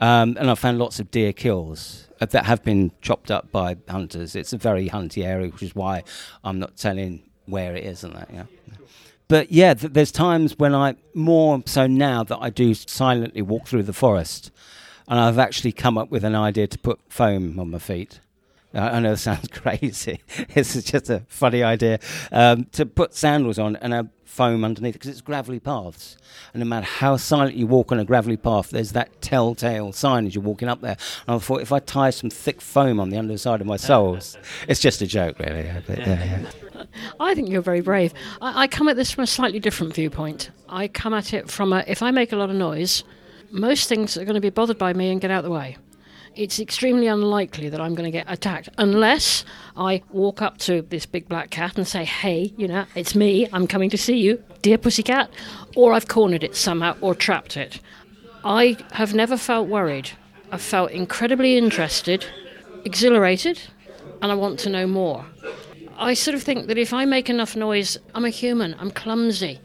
yeah. 0.00 0.22
Um, 0.22 0.36
and 0.38 0.50
i 0.50 0.54
found 0.54 0.78
lots 0.78 1.00
of 1.00 1.10
deer 1.10 1.32
kills 1.32 2.06
that 2.20 2.46
have 2.46 2.62
been 2.62 2.92
chopped 3.02 3.30
up 3.30 3.52
by 3.52 3.76
hunters. 3.88 4.34
It's 4.34 4.52
a 4.54 4.58
very 4.58 4.88
hunty 4.88 5.24
area 5.24 5.48
which 5.50 5.62
is 5.62 5.74
why 5.74 6.04
i'm 6.44 6.58
not 6.58 6.76
telling 6.76 7.22
where 7.46 7.74
it 7.74 7.84
is 7.84 8.04
and 8.04 8.14
that 8.14 8.30
yeah. 8.32 8.44
But 9.28 9.50
yeah 9.50 9.74
th- 9.74 9.92
there's 9.92 10.12
times 10.12 10.56
when 10.58 10.74
i 10.74 10.94
more 11.14 11.62
so 11.66 11.86
now 11.86 12.22
that 12.24 12.38
i 12.40 12.50
do 12.50 12.74
silently 12.74 13.42
walk 13.42 13.66
through 13.66 13.82
the 13.84 13.92
forest 13.92 14.50
and 15.08 15.18
i've 15.18 15.38
actually 15.38 15.72
come 15.72 15.98
up 15.98 16.10
with 16.10 16.24
an 16.24 16.34
idea 16.34 16.66
to 16.68 16.78
put 16.78 17.00
foam 17.08 17.58
on 17.58 17.70
my 17.70 17.78
feet 17.78 18.20
I 18.76 19.00
know 19.00 19.12
it 19.12 19.18
sounds 19.18 19.48
crazy. 19.52 20.20
it's 20.50 20.80
just 20.82 21.10
a 21.10 21.20
funny 21.28 21.62
idea 21.62 21.98
um, 22.30 22.64
to 22.72 22.86
put 22.86 23.14
sandals 23.14 23.58
on 23.58 23.76
and 23.76 23.94
a 23.94 24.10
foam 24.24 24.64
underneath 24.64 24.92
because 24.92 25.08
it's 25.08 25.22
gravelly 25.22 25.58
paths. 25.58 26.18
And 26.52 26.60
no 26.60 26.68
matter 26.68 26.84
how 26.84 27.16
silent 27.16 27.54
you 27.54 27.66
walk 27.66 27.90
on 27.90 27.98
a 27.98 28.04
gravelly 28.04 28.36
path, 28.36 28.70
there's 28.70 28.92
that 28.92 29.22
telltale 29.22 29.92
sign 29.92 30.26
as 30.26 30.34
you're 30.34 30.44
walking 30.44 30.68
up 30.68 30.82
there. 30.82 30.98
And 31.26 31.36
I 31.36 31.38
thought 31.38 31.62
if 31.62 31.72
I 31.72 31.78
tie 31.78 32.10
some 32.10 32.28
thick 32.28 32.60
foam 32.60 33.00
on 33.00 33.08
the 33.08 33.16
underside 33.16 33.62
of 33.62 33.66
my 33.66 33.78
soles, 33.78 34.36
it's 34.68 34.80
just 34.80 35.00
a 35.00 35.06
joke, 35.06 35.38
really. 35.38 35.70
But, 35.86 35.98
yeah, 35.98 36.42
yeah. 36.74 36.84
I 37.18 37.34
think 37.34 37.48
you're 37.48 37.62
very 37.62 37.80
brave. 37.80 38.12
I, 38.42 38.64
I 38.64 38.66
come 38.66 38.88
at 38.88 38.96
this 38.96 39.10
from 39.10 39.24
a 39.24 39.26
slightly 39.26 39.58
different 39.58 39.94
viewpoint. 39.94 40.50
I 40.68 40.88
come 40.88 41.14
at 41.14 41.32
it 41.32 41.50
from 41.50 41.72
a 41.72 41.82
if 41.86 42.02
I 42.02 42.10
make 42.10 42.32
a 42.32 42.36
lot 42.36 42.50
of 42.50 42.56
noise, 42.56 43.04
most 43.50 43.88
things 43.88 44.18
are 44.18 44.24
going 44.24 44.34
to 44.34 44.40
be 44.40 44.50
bothered 44.50 44.78
by 44.78 44.92
me 44.92 45.10
and 45.10 45.20
get 45.20 45.30
out 45.30 45.38
of 45.38 45.44
the 45.44 45.50
way 45.50 45.78
it's 46.36 46.60
extremely 46.60 47.06
unlikely 47.06 47.68
that 47.70 47.80
I'm 47.80 47.94
going 47.94 48.04
to 48.04 48.10
get 48.10 48.26
attacked 48.28 48.68
unless 48.78 49.44
I 49.76 50.02
walk 50.10 50.42
up 50.42 50.58
to 50.58 50.82
this 50.82 51.06
big 51.06 51.28
black 51.28 51.50
cat 51.50 51.76
and 51.76 51.86
say, 51.88 52.04
hey, 52.04 52.52
you 52.56 52.68
know, 52.68 52.84
it's 52.94 53.14
me, 53.14 53.48
I'm 53.52 53.66
coming 53.66 53.90
to 53.90 53.98
see 53.98 54.18
you, 54.18 54.42
dear 54.62 54.78
pussycat, 54.78 55.30
or 55.74 55.92
I've 55.92 56.08
cornered 56.08 56.44
it 56.44 56.54
somehow 56.54 56.96
or 57.00 57.14
trapped 57.14 57.56
it. 57.56 57.80
I 58.44 58.76
have 58.92 59.14
never 59.14 59.36
felt 59.36 59.68
worried. 59.68 60.10
I've 60.52 60.62
felt 60.62 60.90
incredibly 60.92 61.56
interested, 61.56 62.24
exhilarated, 62.84 63.60
and 64.22 64.30
I 64.30 64.34
want 64.34 64.58
to 64.60 64.70
know 64.70 64.86
more. 64.86 65.24
I 65.98 66.14
sort 66.14 66.34
of 66.34 66.42
think 66.42 66.66
that 66.68 66.78
if 66.78 66.92
I 66.92 67.04
make 67.06 67.30
enough 67.30 67.56
noise, 67.56 67.96
I'm 68.14 68.24
a 68.24 68.30
human, 68.30 68.76
I'm 68.78 68.90
clumsy. 68.90 69.58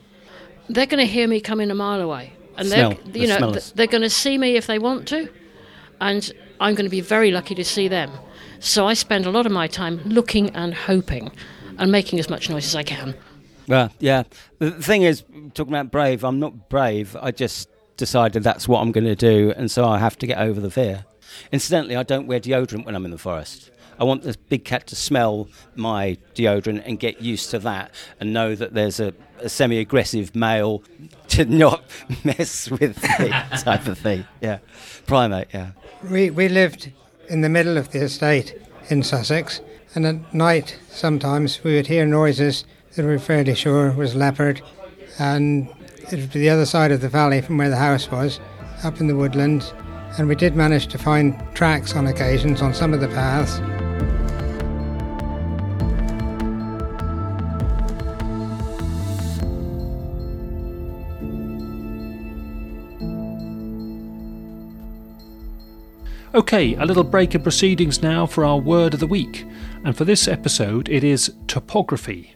they're 0.70 0.86
going 0.86 1.06
to 1.06 1.12
hear 1.12 1.28
me 1.28 1.42
coming 1.42 1.70
a 1.70 1.76
mile 1.76 2.00
away, 2.02 2.34
and 2.58 2.68
Smell, 2.68 2.92
they're 2.92 3.12
the 3.12 3.20
you 3.20 3.28
know 3.28 3.38
smell 3.38 3.52
th- 3.52 3.74
they're 3.74 3.88
going 3.88 4.02
to 4.04 4.10
see 4.10 4.38
me 4.38 4.56
if 4.56 4.66
they 4.68 4.80
want 4.80 5.08
to, 5.10 5.30
and 6.00 6.32
I'm 6.62 6.76
going 6.76 6.86
to 6.86 6.92
be 6.92 7.02
very 7.02 7.32
lucky 7.32 7.56
to 7.56 7.66
see 7.66 7.88
them. 7.88 8.12
So 8.60 8.88
I 8.88 8.94
spend 8.94 9.26
a 9.26 9.32
lot 9.32 9.48
of 9.48 9.52
my 9.52 9.68
time 9.68 10.00
looking 10.06 10.52
and 10.52 10.76
hoping, 10.76 11.32
and 11.80 11.92
making 11.92 12.20
as 12.20 12.30
much 12.30 12.52
noise 12.52 12.68
as 12.68 12.76
I 12.76 12.84
can. 12.84 13.16
Well, 13.68 13.90
yeah. 14.00 14.24
The 14.60 14.72
thing 14.72 15.02
is, 15.02 15.24
talking 15.56 15.74
about 15.74 15.90
brave, 15.90 16.24
I'm 16.24 16.40
not 16.40 16.70
brave. 16.70 17.18
I 17.20 17.32
just 17.32 17.68
decided 17.98 18.44
that's 18.44 18.68
what 18.68 18.80
I'm 18.82 18.92
going 18.92 19.06
to 19.06 19.16
do, 19.16 19.54
and 19.58 19.72
so 19.72 19.86
I 19.86 19.98
have 19.98 20.18
to 20.20 20.28
get 20.28 20.38
over 20.38 20.62
the 20.62 20.70
fear. 20.70 21.06
Incidentally, 21.52 21.96
I 21.96 22.04
don't 22.04 22.28
wear 22.28 22.40
deodorant 22.40 22.86
when 22.86 22.96
I'm 22.96 23.06
in 23.06 23.12
the 23.12 23.18
forest. 23.18 23.72
I 24.00 24.04
want 24.04 24.24
the 24.24 24.36
big 24.50 24.64
cat 24.64 24.88
to 24.88 24.96
smell 24.96 25.48
my 25.76 26.18
deodorant 26.36 26.84
and 26.86 27.00
get 27.00 27.22
used 27.22 27.52
to 27.52 27.60
that 27.60 27.92
and 28.20 28.34
know 28.34 28.56
that 28.56 28.74
there's 28.74 29.00
a, 29.00 29.14
a 29.40 29.50
semi 29.50 29.80
aggressive 29.80 30.36
male 30.36 30.84
to 31.30 31.46
not 31.46 31.84
mess 32.24 32.70
with 32.70 33.02
me 33.20 33.30
type 33.30 33.88
of 33.88 33.98
thing. 33.98 34.26
Yeah. 34.42 34.60
Primate, 35.06 35.48
yeah. 35.54 35.72
We, 36.10 36.32
we 36.32 36.50
lived 36.50 36.92
in 37.30 37.42
the 37.42 37.50
middle 37.50 37.78
of 37.78 37.92
the 37.92 38.00
estate 38.00 38.60
in 38.90 39.04
Sussex, 39.04 39.62
and 39.94 40.06
at 40.06 40.34
night 40.34 40.80
sometimes 40.90 41.64
we 41.64 41.76
would 41.76 41.88
hear 41.88 42.06
noises 42.06 42.66
that 42.96 43.06
we 43.06 43.12
were 43.12 43.20
fairly 43.20 43.54
sure 43.54 43.92
was 43.92 44.16
leopard, 44.16 44.62
and 45.20 45.70
it 46.12 46.20
would 46.20 46.34
be 46.34 46.40
the 46.40 46.50
other 46.50 46.66
side 46.66 46.92
of 46.92 47.02
the 47.02 47.10
valley 47.10 47.42
from 47.42 47.58
where 47.58 47.70
the 47.70 47.78
house 47.78 48.10
was, 48.10 48.40
up 48.84 49.00
in 49.00 49.08
the 49.08 49.16
woodlands, 49.16 49.74
and 50.18 50.28
we 50.28 50.36
did 50.36 50.56
manage 50.56 50.88
to 50.88 50.98
find 50.98 51.40
tracks 51.54 51.96
on 51.96 52.08
occasions 52.08 52.62
on 52.62 52.74
some 52.74 52.94
of 52.94 53.00
the 53.00 53.08
paths. 53.10 53.60
Okay, 66.34 66.76
a 66.76 66.86
little 66.86 67.04
break 67.04 67.36
in 67.36 67.44
proceedings 67.44 68.02
now 68.02 68.26
for 68.26 68.46
our 68.46 68.58
word 68.58 68.94
of 68.94 69.02
the 69.02 69.08
week, 69.08 69.46
and 69.84 69.98
for 69.98 70.06
this 70.06 70.30
episode 70.30 70.88
it 70.88 71.04
is 71.04 71.34
topography. 71.48 72.34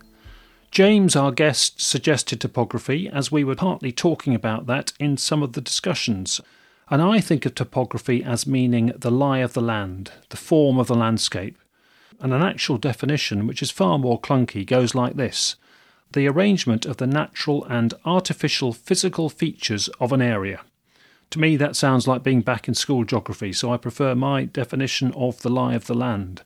James, 0.70 1.16
our 1.16 1.32
guest, 1.32 1.80
suggested 1.80 2.42
topography 2.42 3.08
as 3.08 3.32
we 3.32 3.46
were 3.46 3.56
partly 3.56 3.94
talking 3.94 4.36
about 4.36 4.66
that 4.66 4.92
in 5.00 5.16
some 5.16 5.42
of 5.42 5.54
the 5.54 5.62
discussions. 5.62 6.42
And 6.90 7.02
I 7.02 7.22
think 7.22 7.46
of 7.46 7.56
topography 7.56 8.22
as 8.22 8.46
meaning 8.46 8.92
the 8.98 9.10
lie 9.10 9.40
of 9.40 9.54
the 9.54 9.62
land, 9.62 10.12
the 10.28 10.36
form 10.36 10.78
of 10.78 10.88
the 10.88 10.96
landscape. 10.96 11.58
And 12.20 12.34
an 12.34 12.42
actual 12.42 12.78
definition, 12.78 13.48
which 13.48 13.62
is 13.62 13.72
far 13.72 13.98
more 13.98 14.20
clunky, 14.20 14.66
goes 14.66 14.94
like 14.94 15.16
this 15.16 15.56
the 16.12 16.28
arrangement 16.28 16.86
of 16.86 16.98
the 16.98 17.08
natural 17.08 17.64
and 17.64 17.94
artificial 18.04 18.74
physical 18.74 19.30
features 19.30 19.88
of 20.02 20.12
an 20.12 20.22
area. 20.22 20.64
To 21.32 21.40
me, 21.40 21.58
that 21.58 21.76
sounds 21.76 22.08
like 22.08 22.24
being 22.24 22.42
back 22.42 22.68
in 22.68 22.74
school 22.74 23.04
geography, 23.04 23.52
so 23.54 23.74
I 23.74 23.78
prefer 23.78 24.16
my 24.16 24.46
definition 24.46 25.12
of 25.14 25.42
the 25.42 25.50
lie 25.50 25.74
of 25.74 25.88
the 25.88 25.94
land. 25.94 26.44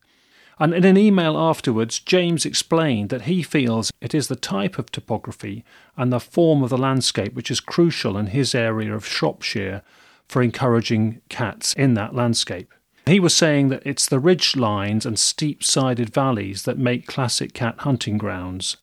And 0.59 0.73
in 0.73 0.83
an 0.83 0.97
email 0.97 1.37
afterwards, 1.37 1.99
James 1.99 2.45
explained 2.45 3.09
that 3.09 3.23
he 3.23 3.41
feels 3.41 3.91
it 4.01 4.13
is 4.13 4.27
the 4.27 4.35
type 4.35 4.77
of 4.77 4.91
topography 4.91 5.63
and 5.95 6.11
the 6.11 6.19
form 6.19 6.63
of 6.63 6.69
the 6.69 6.77
landscape 6.77 7.33
which 7.33 7.49
is 7.49 7.61
crucial 7.61 8.17
in 8.17 8.27
his 8.27 8.53
area 8.53 8.93
of 8.93 9.05
Shropshire 9.05 9.83
for 10.27 10.41
encouraging 10.41 11.21
cats 11.29 11.73
in 11.73 11.93
that 11.93 12.13
landscape. 12.13 12.73
He 13.05 13.19
was 13.19 13.33
saying 13.33 13.69
that 13.69 13.83
it's 13.85 14.05
the 14.05 14.19
ridge 14.19 14.55
lines 14.55 15.05
and 15.05 15.17
steep 15.17 15.63
sided 15.63 16.13
valleys 16.13 16.63
that 16.63 16.77
make 16.77 17.07
classic 17.07 17.53
cat 17.53 17.75
hunting 17.79 18.17
grounds. 18.17 18.77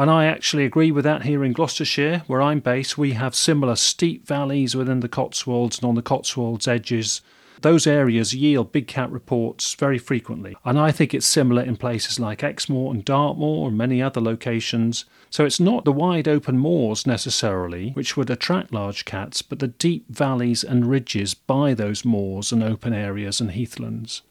And 0.00 0.10
I 0.10 0.24
actually 0.24 0.64
agree 0.64 0.90
with 0.90 1.04
that 1.04 1.24
here 1.24 1.44
in 1.44 1.52
Gloucestershire, 1.52 2.22
where 2.26 2.40
I'm 2.40 2.60
based. 2.60 2.96
We 2.96 3.12
have 3.12 3.34
similar 3.34 3.76
steep 3.76 4.26
valleys 4.26 4.74
within 4.74 5.00
the 5.00 5.10
Cotswolds 5.10 5.76
and 5.76 5.84
on 5.86 5.94
the 5.94 6.00
Cotswolds 6.00 6.66
edges. 6.66 7.20
Those 7.60 7.86
areas 7.86 8.32
yield 8.32 8.72
big 8.72 8.86
cat 8.86 9.12
reports 9.12 9.74
very 9.74 9.98
frequently. 9.98 10.56
And 10.64 10.78
I 10.78 10.90
think 10.90 11.12
it's 11.12 11.26
similar 11.26 11.60
in 11.62 11.76
places 11.76 12.18
like 12.18 12.42
Exmoor 12.42 12.94
and 12.94 13.04
Dartmoor 13.04 13.68
and 13.68 13.76
many 13.76 14.00
other 14.00 14.22
locations. 14.22 15.04
So 15.28 15.44
it's 15.44 15.60
not 15.60 15.84
the 15.84 15.92
wide 15.92 16.26
open 16.26 16.56
moors 16.56 17.06
necessarily 17.06 17.90
which 17.90 18.16
would 18.16 18.30
attract 18.30 18.72
large 18.72 19.04
cats, 19.04 19.42
but 19.42 19.58
the 19.58 19.68
deep 19.68 20.06
valleys 20.08 20.64
and 20.64 20.88
ridges 20.88 21.34
by 21.34 21.74
those 21.74 22.06
moors 22.06 22.52
and 22.52 22.62
open 22.62 22.94
areas 22.94 23.38
and 23.38 23.50
heathlands. 23.50 24.22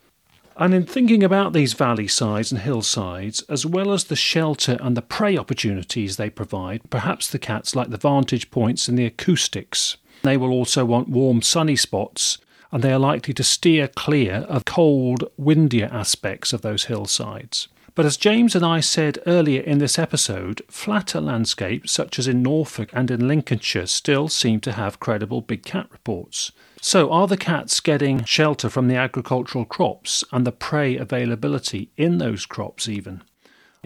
And 0.59 0.73
in 0.73 0.85
thinking 0.85 1.23
about 1.23 1.53
these 1.53 1.71
valley 1.71 2.09
sides 2.09 2.51
and 2.51 2.59
hillsides, 2.59 3.41
as 3.43 3.65
well 3.65 3.93
as 3.93 4.03
the 4.03 4.17
shelter 4.17 4.77
and 4.81 4.95
the 4.97 5.01
prey 5.01 5.37
opportunities 5.37 6.17
they 6.17 6.29
provide, 6.29 6.81
perhaps 6.89 7.29
the 7.29 7.39
cats 7.39 7.77
like 7.77 7.91
the 7.91 7.97
vantage 7.97 8.51
points 8.51 8.89
and 8.89 8.99
the 8.99 9.05
acoustics. 9.05 9.95
They 10.21 10.35
will 10.35 10.51
also 10.51 10.83
want 10.83 11.07
warm, 11.07 11.41
sunny 11.41 11.77
spots, 11.77 12.39
and 12.73 12.83
they 12.83 12.91
are 12.91 12.99
likely 12.99 13.33
to 13.35 13.43
steer 13.43 13.87
clear 13.87 14.45
of 14.49 14.65
cold, 14.65 15.23
windier 15.37 15.89
aspects 15.93 16.51
of 16.51 16.61
those 16.61 16.85
hillsides. 16.85 17.69
But 17.95 18.05
as 18.05 18.17
James 18.17 18.53
and 18.53 18.65
I 18.65 18.81
said 18.81 19.19
earlier 19.25 19.61
in 19.61 19.77
this 19.77 19.97
episode, 19.97 20.61
flatter 20.69 21.21
landscapes 21.21 21.93
such 21.93 22.19
as 22.19 22.27
in 22.27 22.43
Norfolk 22.43 22.89
and 22.91 23.09
in 23.09 23.29
Lincolnshire 23.29 23.87
still 23.87 24.27
seem 24.27 24.59
to 24.61 24.73
have 24.73 24.99
credible 24.99 25.41
big 25.41 25.63
cat 25.63 25.87
reports. 25.89 26.51
So, 26.81 27.11
are 27.11 27.27
the 27.27 27.37
cats 27.37 27.81
getting 27.81 28.23
shelter 28.23 28.69
from 28.69 28.87
the 28.87 28.95
agricultural 28.95 29.65
crops 29.65 30.23
and 30.31 30.47
the 30.47 30.51
prey 30.51 30.95
availability 30.95 31.91
in 31.97 32.19
those 32.19 32.45
crops, 32.45 32.87
even? 32.87 33.21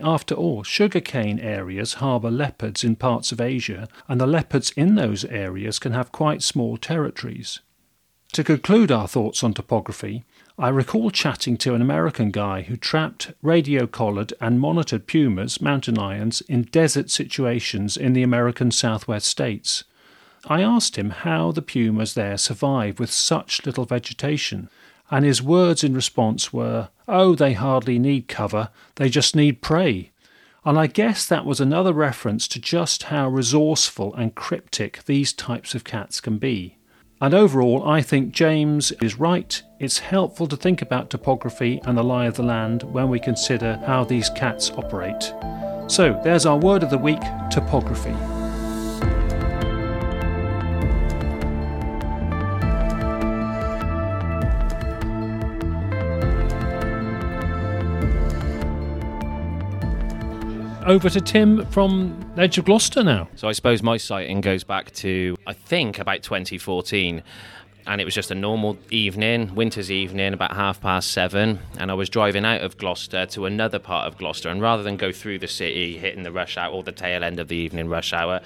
After 0.02 0.36
all, 0.36 0.64
sugarcane 0.64 1.40
areas 1.40 1.96
harbour 1.96 2.32
leopards 2.32 2.84
in 2.84 2.96
parts 2.96 3.32
of 3.32 3.42
Asia, 3.42 3.88
and 4.08 4.22
the 4.22 4.28
leopards 4.28 4.72
in 4.72 4.96
those 4.96 5.26
areas 5.26 5.80
can 5.80 5.92
have 5.92 6.12
quite 6.12 6.44
small 6.44 6.78
territories. 6.78 7.60
To 8.34 8.44
conclude 8.44 8.92
our 8.92 9.08
thoughts 9.08 9.44
on 9.44 9.54
topography, 9.54 10.24
I 10.58 10.70
recall 10.70 11.12
chatting 11.12 11.58
to 11.58 11.76
an 11.76 11.82
American 11.82 12.32
guy 12.32 12.64
who 12.64 12.78
trapped, 12.78 13.34
radio 13.42 13.86
collared, 13.88 14.34
and 14.40 14.60
monitored 14.60 15.08
pumas, 15.08 15.62
mountain 15.62 15.96
lions, 15.96 16.42
in 16.42 16.64
desert 16.64 17.10
situations 17.10 17.98
in 17.98 18.14
the 18.14 18.24
American 18.24 18.72
southwest 18.72 19.28
states. 19.28 19.84
I 20.46 20.62
asked 20.62 20.98
him 20.98 21.12
how 21.12 21.52
the 21.52 21.62
pumas 21.62 22.16
there 22.16 22.38
survive 22.38 23.00
with 23.00 23.12
such 23.12 23.66
little 23.66 23.86
vegetation, 23.86 24.70
and 25.10 25.24
his 25.24 25.42
words 25.42 25.84
in 25.84 25.94
response 25.94 26.52
were, 26.52 26.90
Oh, 27.08 27.36
they 27.36 27.54
hardly 27.54 27.98
need 27.98 28.28
cover, 28.28 28.70
they 28.96 29.10
just 29.10 29.36
need 29.36 29.62
prey. 29.62 30.12
And 30.66 30.80
I 30.80 30.88
guess 30.88 31.26
that 31.26 31.46
was 31.46 31.60
another 31.60 31.94
reference 31.94 32.48
to 32.50 32.60
just 32.60 33.04
how 33.04 33.28
resourceful 33.30 34.14
and 34.16 34.36
cryptic 34.36 35.04
these 35.06 35.34
types 35.34 35.76
of 35.76 35.84
cats 35.84 36.22
can 36.22 36.38
be. 36.38 36.78
And 37.22 37.34
overall, 37.34 37.88
I 37.88 38.02
think 38.02 38.34
James 38.34 38.92
is 39.02 39.20
right. 39.20 39.62
It's 39.80 40.00
helpful 40.00 40.48
to 40.48 40.58
think 40.58 40.82
about 40.82 41.10
topography 41.10 41.80
and 41.86 41.98
the 41.98 42.04
lie 42.04 42.26
of 42.26 42.36
the 42.36 42.44
land 42.44 42.84
when 42.84 43.10
we 43.10 43.20
consider 43.20 43.82
how 43.86 44.04
these 44.04 44.30
cats 44.30 44.72
operate. 44.72 45.34
So, 45.88 46.20
there's 46.24 46.46
our 46.46 46.58
word 46.58 46.84
of 46.84 46.90
the 46.90 46.98
week 46.98 47.22
topography. 47.50 48.16
Over 60.86 61.10
to 61.12 61.22
Tim 61.22 61.66
from 61.68 62.34
Edge 62.38 62.58
of 62.58 62.66
Gloucester 62.66 63.06
now. 63.06 63.30
So 63.36 63.48
I 63.48 63.54
suppose 63.54 63.82
my 63.82 63.96
sighting 63.96 64.42
goes 64.42 64.66
back 64.66 64.92
to, 64.96 65.38
I 65.48 65.54
think, 65.54 65.98
about 65.98 66.24
2014. 66.24 67.24
And 67.88 68.02
it 68.02 68.06
was 68.06 68.14
just 68.14 68.32
a 68.32 68.36
normal 68.36 68.78
evening, 68.92 69.56
winter's 69.56 69.90
evening, 69.90 70.34
about 70.34 70.54
half 70.54 70.82
past 70.82 71.12
seven. 71.12 71.60
And 71.78 71.90
I 71.90 71.94
was 71.94 72.10
driving 72.10 72.44
out 72.44 72.62
of 72.62 72.78
Gloucester 72.78 73.26
to 73.28 73.46
another 73.46 73.80
part 73.80 74.08
of 74.08 74.18
Gloucester. 74.18 74.50
And 74.50 74.62
rather 74.62 74.84
than 74.84 74.98
go 74.98 75.14
through 75.14 75.40
the 75.40 75.48
city, 75.48 75.98
hitting 75.98 76.24
the 76.24 76.34
rush 76.34 76.58
hour 76.58 76.74
or 76.74 76.84
the 76.84 76.92
tail 76.92 77.24
end 77.24 77.40
of 77.40 77.48
the 77.48 77.56
evening 77.56 77.88
rush 77.88 78.12
hour, 78.12 78.42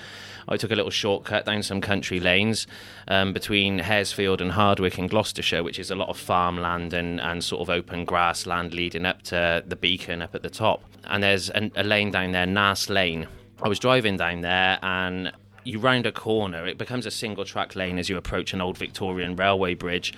I 0.48 0.58
took 0.58 0.72
a 0.72 0.76
little 0.76 0.92
shortcut 0.92 1.46
down 1.46 1.64
some 1.64 1.82
country 1.82 2.20
lanes 2.20 2.68
um, 3.08 3.34
between 3.34 3.80
Haresfield 3.80 4.42
and 4.42 4.52
Hardwicke 4.52 4.98
in 4.98 5.08
Gloucestershire, 5.08 5.64
which 5.64 5.80
is 5.80 5.92
a 5.92 5.96
lot 5.96 6.10
of 6.10 6.18
farmland 6.18 6.94
and, 6.94 7.20
and 7.20 7.44
sort 7.44 7.62
of 7.62 7.70
open 7.70 8.06
grassland 8.06 8.74
leading 8.74 9.06
up 9.06 9.22
to 9.24 9.64
the 9.66 9.76
beacon 9.76 10.22
up 10.22 10.36
at 10.36 10.44
the 10.44 10.50
top. 10.50 10.84
And 11.06 11.24
there's 11.24 11.50
an, 11.50 11.72
a 11.76 11.84
lane 11.84 12.12
down 12.12 12.32
there, 12.32 12.46
Naas 12.46 12.90
Lane. 12.90 13.28
I 13.62 13.68
was 13.68 13.80
driving 13.80 14.18
down 14.18 14.42
there 14.42 14.80
and 14.82 15.32
you 15.68 15.80
round 15.80 16.06
a 16.06 16.12
corner, 16.12 16.66
it 16.66 16.78
becomes 16.78 17.06
a 17.06 17.12
single 17.12 17.44
track 17.44 17.76
lane 17.76 18.00
as 18.00 18.08
you 18.10 18.18
approach 18.18 18.54
an 18.54 18.62
old 18.62 18.78
Victorian 18.78 19.36
railway 19.36 19.74
bridge. 19.74 20.14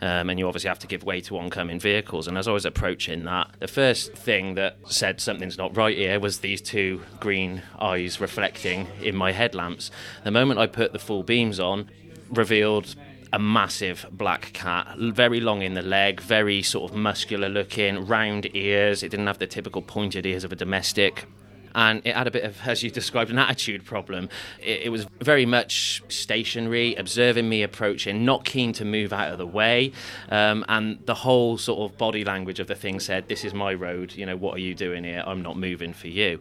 Um, 0.00 0.30
and 0.30 0.38
you 0.38 0.48
obviously 0.48 0.68
have 0.68 0.80
to 0.80 0.86
give 0.86 1.04
way 1.04 1.20
to 1.22 1.38
oncoming 1.38 1.78
vehicles. 1.78 2.26
And 2.26 2.36
as 2.36 2.48
I 2.48 2.52
was 2.52 2.64
approaching 2.64 3.24
that, 3.24 3.50
the 3.60 3.68
first 3.68 4.14
thing 4.14 4.54
that 4.54 4.78
said 4.86 5.20
something's 5.20 5.58
not 5.58 5.76
right 5.76 5.96
here 5.96 6.18
was 6.18 6.40
these 6.40 6.60
two 6.60 7.02
green 7.20 7.62
eyes 7.80 8.20
reflecting 8.20 8.88
in 9.00 9.14
my 9.14 9.32
headlamps. 9.32 9.90
The 10.24 10.30
moment 10.30 10.58
I 10.58 10.66
put 10.66 10.92
the 10.92 10.98
full 10.98 11.22
beams 11.22 11.60
on, 11.60 11.88
revealed 12.30 12.96
a 13.32 13.38
massive 13.38 14.06
black 14.10 14.52
cat, 14.52 14.96
very 14.98 15.40
long 15.40 15.62
in 15.62 15.74
the 15.74 15.82
leg, 15.82 16.20
very 16.20 16.62
sort 16.62 16.90
of 16.90 16.96
muscular 16.96 17.48
looking, 17.48 18.06
round 18.06 18.54
ears. 18.54 19.02
It 19.02 19.10
didn't 19.10 19.26
have 19.26 19.38
the 19.38 19.46
typical 19.46 19.82
pointed 19.82 20.26
ears 20.26 20.44
of 20.44 20.52
a 20.52 20.56
domestic. 20.56 21.26
And 21.74 22.02
it 22.04 22.14
had 22.14 22.26
a 22.26 22.30
bit 22.30 22.44
of, 22.44 22.56
as 22.66 22.82
you 22.82 22.90
described, 22.90 23.30
an 23.30 23.38
attitude 23.38 23.84
problem. 23.84 24.28
It, 24.60 24.82
it, 24.82 24.88
was 24.88 25.06
very 25.20 25.46
much 25.46 26.02
stationary, 26.08 26.94
observing 26.94 27.48
me 27.48 27.62
approaching, 27.62 28.24
not 28.24 28.44
keen 28.44 28.72
to 28.74 28.84
move 28.84 29.12
out 29.12 29.32
of 29.32 29.38
the 29.38 29.46
way, 29.46 29.92
um, 30.30 30.64
and 30.68 31.04
the 31.06 31.14
whole 31.14 31.58
sort 31.58 31.90
of 31.90 31.98
body 31.98 32.24
language 32.24 32.60
of 32.60 32.66
the 32.66 32.74
thing 32.74 33.00
said, 33.00 33.28
"This 33.28 33.44
is 33.44 33.54
my 33.54 33.72
road. 33.74 34.14
You 34.14 34.26
know, 34.26 34.36
what 34.36 34.54
are 34.56 34.60
you 34.60 34.74
doing 34.74 35.04
here? 35.04 35.22
I'm 35.26 35.42
not 35.42 35.56
moving 35.56 35.92
for 35.92 36.08
you." 36.08 36.40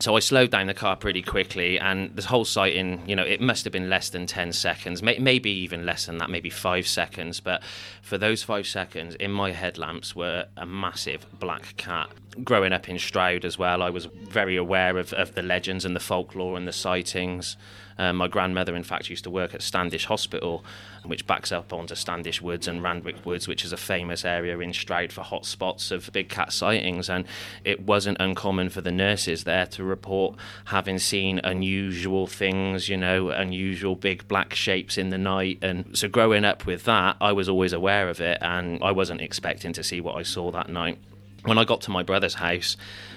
So 0.00 0.16
I 0.16 0.20
slowed 0.20 0.50
down 0.50 0.66
the 0.66 0.72
car 0.72 0.96
pretty 0.96 1.20
quickly, 1.20 1.78
and 1.78 2.16
this 2.16 2.24
whole 2.24 2.46
sighting, 2.46 3.02
you 3.06 3.14
know, 3.14 3.22
it 3.22 3.38
must 3.38 3.64
have 3.64 3.72
been 3.72 3.90
less 3.90 4.08
than 4.08 4.26
10 4.26 4.52
seconds, 4.52 5.02
may- 5.02 5.18
maybe 5.18 5.50
even 5.50 5.84
less 5.84 6.06
than 6.06 6.16
that, 6.18 6.30
maybe 6.30 6.48
five 6.48 6.86
seconds. 6.86 7.38
But 7.38 7.62
for 8.00 8.16
those 8.16 8.42
five 8.42 8.66
seconds, 8.66 9.14
in 9.16 9.30
my 9.30 9.52
headlamps 9.52 10.16
were 10.16 10.46
a 10.56 10.64
massive 10.64 11.26
black 11.38 11.76
cat. 11.76 12.08
Growing 12.42 12.72
up 12.72 12.88
in 12.88 12.98
Stroud 12.98 13.44
as 13.44 13.58
well, 13.58 13.82
I 13.82 13.90
was 13.90 14.06
very 14.06 14.56
aware 14.56 14.96
of, 14.96 15.12
of 15.12 15.34
the 15.34 15.42
legends 15.42 15.84
and 15.84 15.94
the 15.94 16.00
folklore 16.00 16.56
and 16.56 16.66
the 16.66 16.72
sightings. 16.72 17.58
Um, 17.98 18.16
my 18.16 18.28
grandmother, 18.28 18.74
in 18.74 18.82
fact, 18.82 19.10
used 19.10 19.24
to 19.24 19.30
work 19.30 19.54
at 19.54 19.62
Standish 19.62 20.06
Hospital, 20.06 20.64
which 21.04 21.26
backs 21.26 21.52
up 21.52 21.72
onto 21.72 21.94
Standish 21.94 22.40
Woods 22.40 22.68
and 22.68 22.82
Randwick 22.82 23.24
Woods, 23.24 23.48
which 23.48 23.64
is 23.64 23.72
a 23.72 23.76
famous 23.76 24.24
area 24.24 24.58
in 24.58 24.72
Stroud 24.72 25.12
for 25.12 25.22
hot 25.22 25.46
spots 25.46 25.90
of 25.90 26.10
big 26.12 26.28
cat 26.28 26.52
sightings. 26.52 27.08
And 27.08 27.24
it 27.64 27.80
wasn't 27.82 28.18
uncommon 28.20 28.70
for 28.70 28.80
the 28.80 28.90
nurses 28.90 29.44
there 29.44 29.66
to 29.66 29.84
report 29.84 30.36
having 30.66 30.98
seen 30.98 31.40
unusual 31.44 32.26
things, 32.26 32.88
you 32.88 32.96
know, 32.96 33.30
unusual 33.30 33.96
big 33.96 34.26
black 34.28 34.54
shapes 34.54 34.96
in 34.98 35.10
the 35.10 35.18
night. 35.18 35.58
And 35.62 35.96
so 35.96 36.08
growing 36.08 36.44
up 36.44 36.66
with 36.66 36.84
that, 36.84 37.16
I 37.20 37.32
was 37.32 37.48
always 37.48 37.72
aware 37.72 38.08
of 38.08 38.20
it, 38.20 38.38
and 38.40 38.82
I 38.82 38.92
wasn't 38.92 39.20
expecting 39.20 39.72
to 39.74 39.82
see 39.82 40.00
what 40.00 40.16
I 40.16 40.22
saw 40.22 40.50
that 40.50 40.68
night. 40.68 40.98
When 41.44 41.58
I 41.58 41.64
got 41.64 41.80
to 41.82 41.90
my 41.90 42.02
brother's 42.02 42.34
house, 42.34 42.76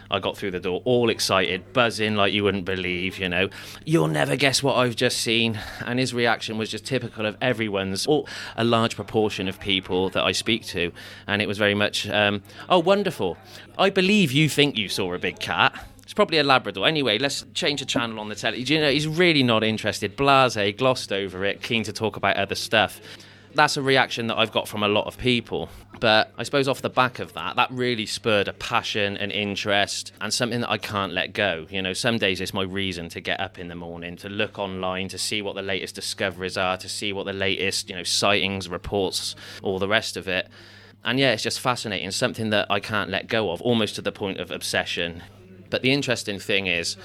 I 0.09 0.19
got 0.19 0.37
through 0.37 0.51
the 0.51 0.59
door 0.59 0.81
all 0.85 1.09
excited, 1.09 1.73
buzzing 1.73 2.15
like 2.15 2.33
you 2.33 2.43
wouldn't 2.43 2.65
believe, 2.65 3.17
you 3.17 3.27
know. 3.27 3.49
You'll 3.83 4.07
never 4.07 4.35
guess 4.35 4.61
what 4.61 4.75
I've 4.75 4.95
just 4.95 5.17
seen. 5.17 5.59
And 5.85 5.99
his 5.99 6.13
reaction 6.13 6.57
was 6.57 6.69
just 6.69 6.85
typical 6.85 7.25
of 7.25 7.35
everyone's, 7.41 8.05
or 8.05 8.25
a 8.55 8.63
large 8.63 8.95
proportion 8.95 9.47
of 9.47 9.59
people 9.59 10.09
that 10.11 10.23
I 10.23 10.31
speak 10.31 10.65
to. 10.67 10.91
And 11.27 11.41
it 11.41 11.47
was 11.47 11.57
very 11.57 11.73
much, 11.73 12.07
um, 12.09 12.43
oh, 12.69 12.79
wonderful. 12.79 13.37
I 13.77 13.89
believe 13.89 14.31
you 14.31 14.47
think 14.49 14.77
you 14.77 14.87
saw 14.87 15.13
a 15.13 15.19
big 15.19 15.39
cat. 15.39 15.87
It's 16.03 16.13
probably 16.13 16.37
a 16.37 16.43
Labrador. 16.43 16.87
Anyway, 16.87 17.17
let's 17.17 17.43
change 17.53 17.79
the 17.79 17.85
channel 17.85 18.19
on 18.19 18.29
the 18.29 18.35
telly. 18.35 18.59
You 18.61 18.79
know, 18.79 18.91
he's 18.91 19.07
really 19.07 19.41
not 19.41 19.63
interested. 19.63 20.15
Blase, 20.15 20.75
glossed 20.77 21.11
over 21.11 21.43
it, 21.43 21.61
keen 21.61 21.83
to 21.83 21.93
talk 21.93 22.17
about 22.17 22.37
other 22.37 22.55
stuff 22.55 23.01
that's 23.55 23.77
a 23.77 23.81
reaction 23.81 24.27
that 24.27 24.37
I've 24.37 24.51
got 24.51 24.67
from 24.67 24.83
a 24.83 24.87
lot 24.87 25.05
of 25.05 25.17
people. 25.17 25.69
But 25.99 26.33
I 26.37 26.43
suppose 26.43 26.67
off 26.67 26.81
the 26.81 26.89
back 26.89 27.19
of 27.19 27.33
that, 27.33 27.55
that 27.55 27.71
really 27.71 28.05
spurred 28.05 28.47
a 28.47 28.53
passion, 28.53 29.15
and 29.17 29.31
interest, 29.31 30.11
and 30.19 30.33
something 30.33 30.61
that 30.61 30.69
I 30.69 30.77
can't 30.77 31.13
let 31.13 31.33
go. 31.33 31.67
You 31.69 31.81
know, 31.81 31.93
some 31.93 32.17
days 32.17 32.41
it's 32.41 32.53
my 32.53 32.63
reason 32.63 33.09
to 33.09 33.21
get 33.21 33.39
up 33.39 33.57
in 33.57 33.67
the 33.67 33.75
morning, 33.75 34.17
to 34.17 34.29
look 34.29 34.59
online, 34.59 35.07
to 35.09 35.17
see 35.17 35.41
what 35.41 35.55
the 35.55 35.61
latest 35.61 35.95
discoveries 35.95 36.57
are, 36.57 36.77
to 36.77 36.89
see 36.89 37.13
what 37.13 37.25
the 37.25 37.33
latest, 37.33 37.89
you 37.89 37.95
know, 37.95 38.03
sightings, 38.03 38.67
reports, 38.67 39.35
all 39.61 39.79
the 39.79 39.87
rest 39.87 40.17
of 40.17 40.27
it. 40.27 40.49
And 41.05 41.19
yeah, 41.19 41.33
it's 41.33 41.43
just 41.43 41.59
fascinating, 41.59 42.11
something 42.11 42.49
that 42.49 42.67
I 42.69 42.79
can't 42.79 43.09
let 43.09 43.27
go 43.27 43.51
of, 43.51 43.61
almost 43.61 43.95
to 43.95 44.01
the 44.01 44.11
point 44.11 44.39
of 44.39 44.51
obsession. 44.51 45.21
But 45.69 45.81
the 45.81 45.91
interesting 45.91 46.39
thing 46.39 46.67
is, 46.67 46.97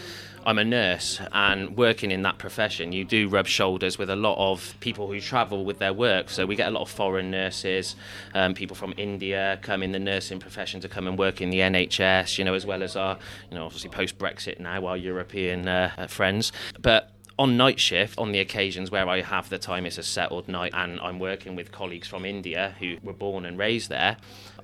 I'm 0.49 0.57
a 0.57 0.65
nurse 0.65 1.21
and 1.33 1.77
working 1.77 2.11
in 2.11 2.23
that 2.23 2.39
profession, 2.39 2.91
you 2.91 3.05
do 3.05 3.29
rub 3.29 3.47
shoulders 3.47 3.99
with 3.99 4.09
a 4.09 4.17
lot 4.17 4.39
of 4.39 4.75
people 4.81 5.07
who 5.07 5.21
travel 5.21 5.63
with 5.67 5.79
their 5.79 5.93
work. 5.93 6.31
So 6.31 6.47
we 6.47 6.57
get 6.57 6.69
a 6.69 6.71
lot 6.71 6.81
of 6.81 6.89
foreign 6.89 7.31
nurses, 7.31 7.97
um, 8.33 8.55
people 8.55 8.75
from 8.75 8.95
India 8.97 9.59
come 9.61 9.83
in 9.83 9.93
the 9.93 9.99
nursing 9.99 10.39
profession 10.39 10.81
to 10.81 10.89
come 10.89 11.07
and 11.07 11.19
work 11.19 11.43
in 11.43 11.51
the 11.51 11.59
NHS, 11.59 12.39
you 12.39 12.47
know, 12.47 12.55
as 12.55 12.65
well 12.65 12.83
as 12.83 12.97
our, 12.97 13.19
you 13.51 13.59
know, 13.59 13.67
obviously 13.67 13.91
post 13.91 14.17
Brexit 14.17 14.59
now, 14.59 14.87
our 14.87 14.97
European 14.97 15.69
uh, 15.69 16.07
friends. 16.09 16.51
But 16.81 17.11
on 17.39 17.57
night 17.57 17.79
shift, 17.79 18.19
on 18.19 18.33
the 18.33 18.41
occasions 18.41 18.91
where 18.91 19.09
I 19.09 19.21
have 19.21 19.49
the 19.49 19.59
time, 19.59 19.87
it's 19.87 19.99
a 19.99 20.03
settled 20.03 20.49
night, 20.49 20.73
and 20.75 20.99
I'm 21.01 21.19
working 21.19 21.55
with 21.55 21.71
colleagues 21.71 22.09
from 22.09 22.25
India 22.25 22.75
who 22.81 22.97
were 23.03 23.13
born 23.13 23.47
and 23.47 23.57
raised 23.57 23.89
there. 23.89 24.17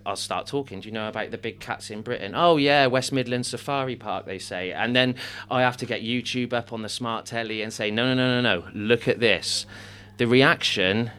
I'll 0.07 0.17
start 0.17 0.47
talking. 0.47 0.81
Do 0.81 0.89
you 0.89 0.93
know 0.93 1.09
about 1.09 1.31
the 1.31 1.39
big 1.39 1.61
cats 1.61 1.89
in 1.91 2.03
Britain? 2.03 2.33
Oh 2.35 2.57
yeah, 2.57 2.87
West 2.87 3.13
Midlands 3.13 3.49
Safari 3.49 3.97
Park, 3.97 4.27
they 4.27 4.39
say. 4.39 4.71
And 4.71 4.95
then 4.95 5.15
I 5.51 5.63
have 5.63 5.79
to 5.79 5.87
get 5.87 6.03
YouTube 6.03 6.53
up 6.53 6.73
on 6.73 6.83
the 6.83 6.89
smart 6.89 7.27
telly 7.27 7.63
and 7.63 7.73
say, 7.73 7.91
no, 7.91 8.13
no, 8.13 8.15
no, 8.15 8.43
no, 8.43 8.61
no. 8.61 8.69
Look 8.75 9.09
at 9.09 9.21
this. 9.21 9.65
The 10.19 10.27
reaction 10.27 11.11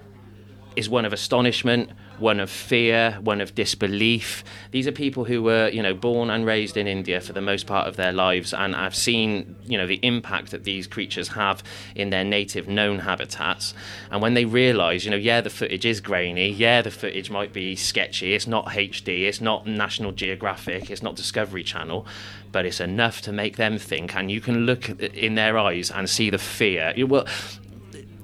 is 0.75 0.87
one 0.87 1.05
of 1.05 1.13
astonishment, 1.13 1.89
one 2.19 2.39
of 2.39 2.49
fear, 2.49 3.17
one 3.21 3.41
of 3.41 3.55
disbelief. 3.55 4.43
These 4.71 4.87
are 4.87 4.91
people 4.91 5.25
who 5.25 5.43
were, 5.43 5.69
you 5.69 5.81
know, 5.81 5.93
born 5.93 6.29
and 6.29 6.45
raised 6.45 6.77
in 6.77 6.87
India 6.87 7.21
for 7.21 7.33
the 7.33 7.41
most 7.41 7.67
part 7.67 7.87
of 7.87 7.95
their 7.95 8.11
lives 8.11 8.53
and 8.53 8.75
I've 8.75 8.95
seen, 8.95 9.55
you 9.65 9.77
know, 9.77 9.87
the 9.87 9.99
impact 10.03 10.51
that 10.51 10.63
these 10.63 10.87
creatures 10.87 11.29
have 11.29 11.63
in 11.95 12.09
their 12.09 12.23
native 12.23 12.67
known 12.67 12.99
habitats. 12.99 13.73
And 14.11 14.21
when 14.21 14.33
they 14.33 14.45
realise, 14.45 15.05
you 15.05 15.11
know, 15.11 15.17
yeah, 15.17 15.41
the 15.41 15.49
footage 15.49 15.85
is 15.85 16.01
grainy, 16.01 16.49
yeah, 16.49 16.81
the 16.81 16.91
footage 16.91 17.29
might 17.29 17.53
be 17.53 17.75
sketchy, 17.75 18.33
it's 18.33 18.47
not 18.47 18.67
HD, 18.67 19.27
it's 19.27 19.41
not 19.41 19.67
National 19.67 20.11
Geographic, 20.11 20.89
it's 20.89 21.03
not 21.03 21.15
Discovery 21.15 21.63
Channel, 21.63 22.05
but 22.51 22.65
it's 22.65 22.79
enough 22.79 23.21
to 23.21 23.31
make 23.31 23.57
them 23.57 23.77
think. 23.77 24.15
And 24.15 24.31
you 24.31 24.41
can 24.41 24.65
look 24.65 24.89
in 24.89 25.35
their 25.35 25.57
eyes 25.57 25.91
and 25.91 26.09
see 26.09 26.29
the 26.29 26.37
fear. 26.37 26.93
Well, 27.05 27.27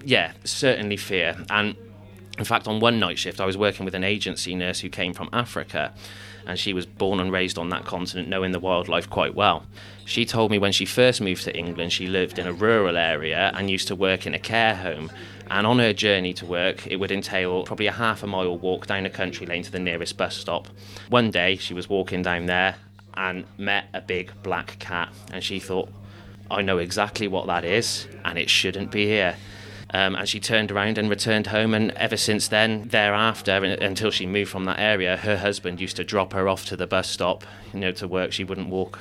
yeah, 0.04 0.34
certainly 0.44 0.98
fear. 0.98 1.38
And 1.50 1.76
in 2.38 2.46
fact, 2.46 2.68
on 2.68 2.80
one 2.80 3.00
night 3.00 3.20
shift, 3.20 3.40
I 3.40 3.46
was 3.46 3.58
working 3.58 3.86
with 3.86 3.96
an 3.96 4.04
agency 4.04 4.56
nurse 4.56 4.80
who 4.80 4.90
came 4.90 5.14
from 5.14 5.30
Africa, 5.34 5.94
and 6.48 6.58
she 6.58 6.74
was 6.74 6.86
born 6.86 7.20
and 7.20 7.32
raised 7.32 7.58
on 7.58 7.70
that 7.70 7.86
continent, 7.86 8.28
knowing 8.28 8.52
the 8.52 8.60
wildlife 8.60 9.10
quite 9.10 9.36
well. 9.36 9.66
She 10.06 10.26
told 10.26 10.50
me 10.52 10.58
when 10.58 10.72
she 10.72 10.86
first 10.86 11.22
moved 11.22 11.44
to 11.44 11.56
England, 11.56 11.94
she 11.94 12.08
lived 12.08 12.40
in 12.40 12.48
a 12.48 12.54
rural 12.54 12.98
area 12.98 13.52
and 13.54 13.70
used 13.70 13.88
to 13.90 13.96
work 13.96 14.26
in 14.26 14.34
a 14.34 14.40
care 14.40 14.76
home. 14.76 15.12
And 15.50 15.68
on 15.68 15.80
her 15.80 15.94
journey 15.94 16.34
to 16.36 16.46
work, 16.46 16.88
it 16.88 16.96
would 16.96 17.12
entail 17.12 17.64
probably 17.64 17.88
a 17.88 17.92
half 17.92 18.24
a 18.24 18.28
mile 18.28 18.58
walk 18.58 18.88
down 18.88 19.06
a 19.06 19.10
country 19.10 19.46
lane 19.46 19.64
to 19.64 19.72
the 19.72 19.80
nearest 19.80 20.18
bus 20.18 20.36
stop. 20.36 20.68
One 21.10 21.30
day, 21.30 21.58
she 21.58 21.74
was 21.74 21.90
walking 21.90 22.22
down 22.22 22.46
there 22.46 22.76
and 23.16 23.46
met 23.58 23.86
a 23.94 24.02
big 24.02 24.32
black 24.44 24.80
cat, 24.80 25.14
and 25.32 25.44
she 25.44 25.60
thought, 25.60 25.90
I 26.50 26.62
know 26.62 26.78
exactly 26.78 27.28
what 27.28 27.48
that 27.48 27.66
is, 27.66 28.08
and 28.26 28.40
it 28.40 28.50
shouldn't 28.50 28.92
be 28.92 29.06
here. 29.06 29.36
Um, 29.94 30.16
and 30.16 30.28
she 30.28 30.40
turned 30.40 30.72
around 30.72 30.98
and 30.98 31.10
returned 31.10 31.48
home. 31.48 31.74
And 31.74 31.92
ever 31.92 32.18
since 32.18 32.48
then, 32.48 32.88
thereafter, 32.88 33.52
until 33.52 34.10
she 34.10 34.26
moved 34.26 34.52
from 34.52 34.66
that 34.66 34.80
area, 34.80 35.18
her 35.18 35.38
husband 35.38 35.82
used 35.82 35.98
to 35.98 36.04
drop 36.04 36.34
her 36.34 36.48
off 36.48 36.66
to 36.66 36.78
the 36.78 36.88
bus 36.88 37.10
stop, 37.10 37.44
you 37.74 37.80
know, 37.80 37.92
to 37.92 38.08
work. 38.08 38.32
She 38.32 38.44
wouldn't 38.44 38.70
walk. 38.70 39.00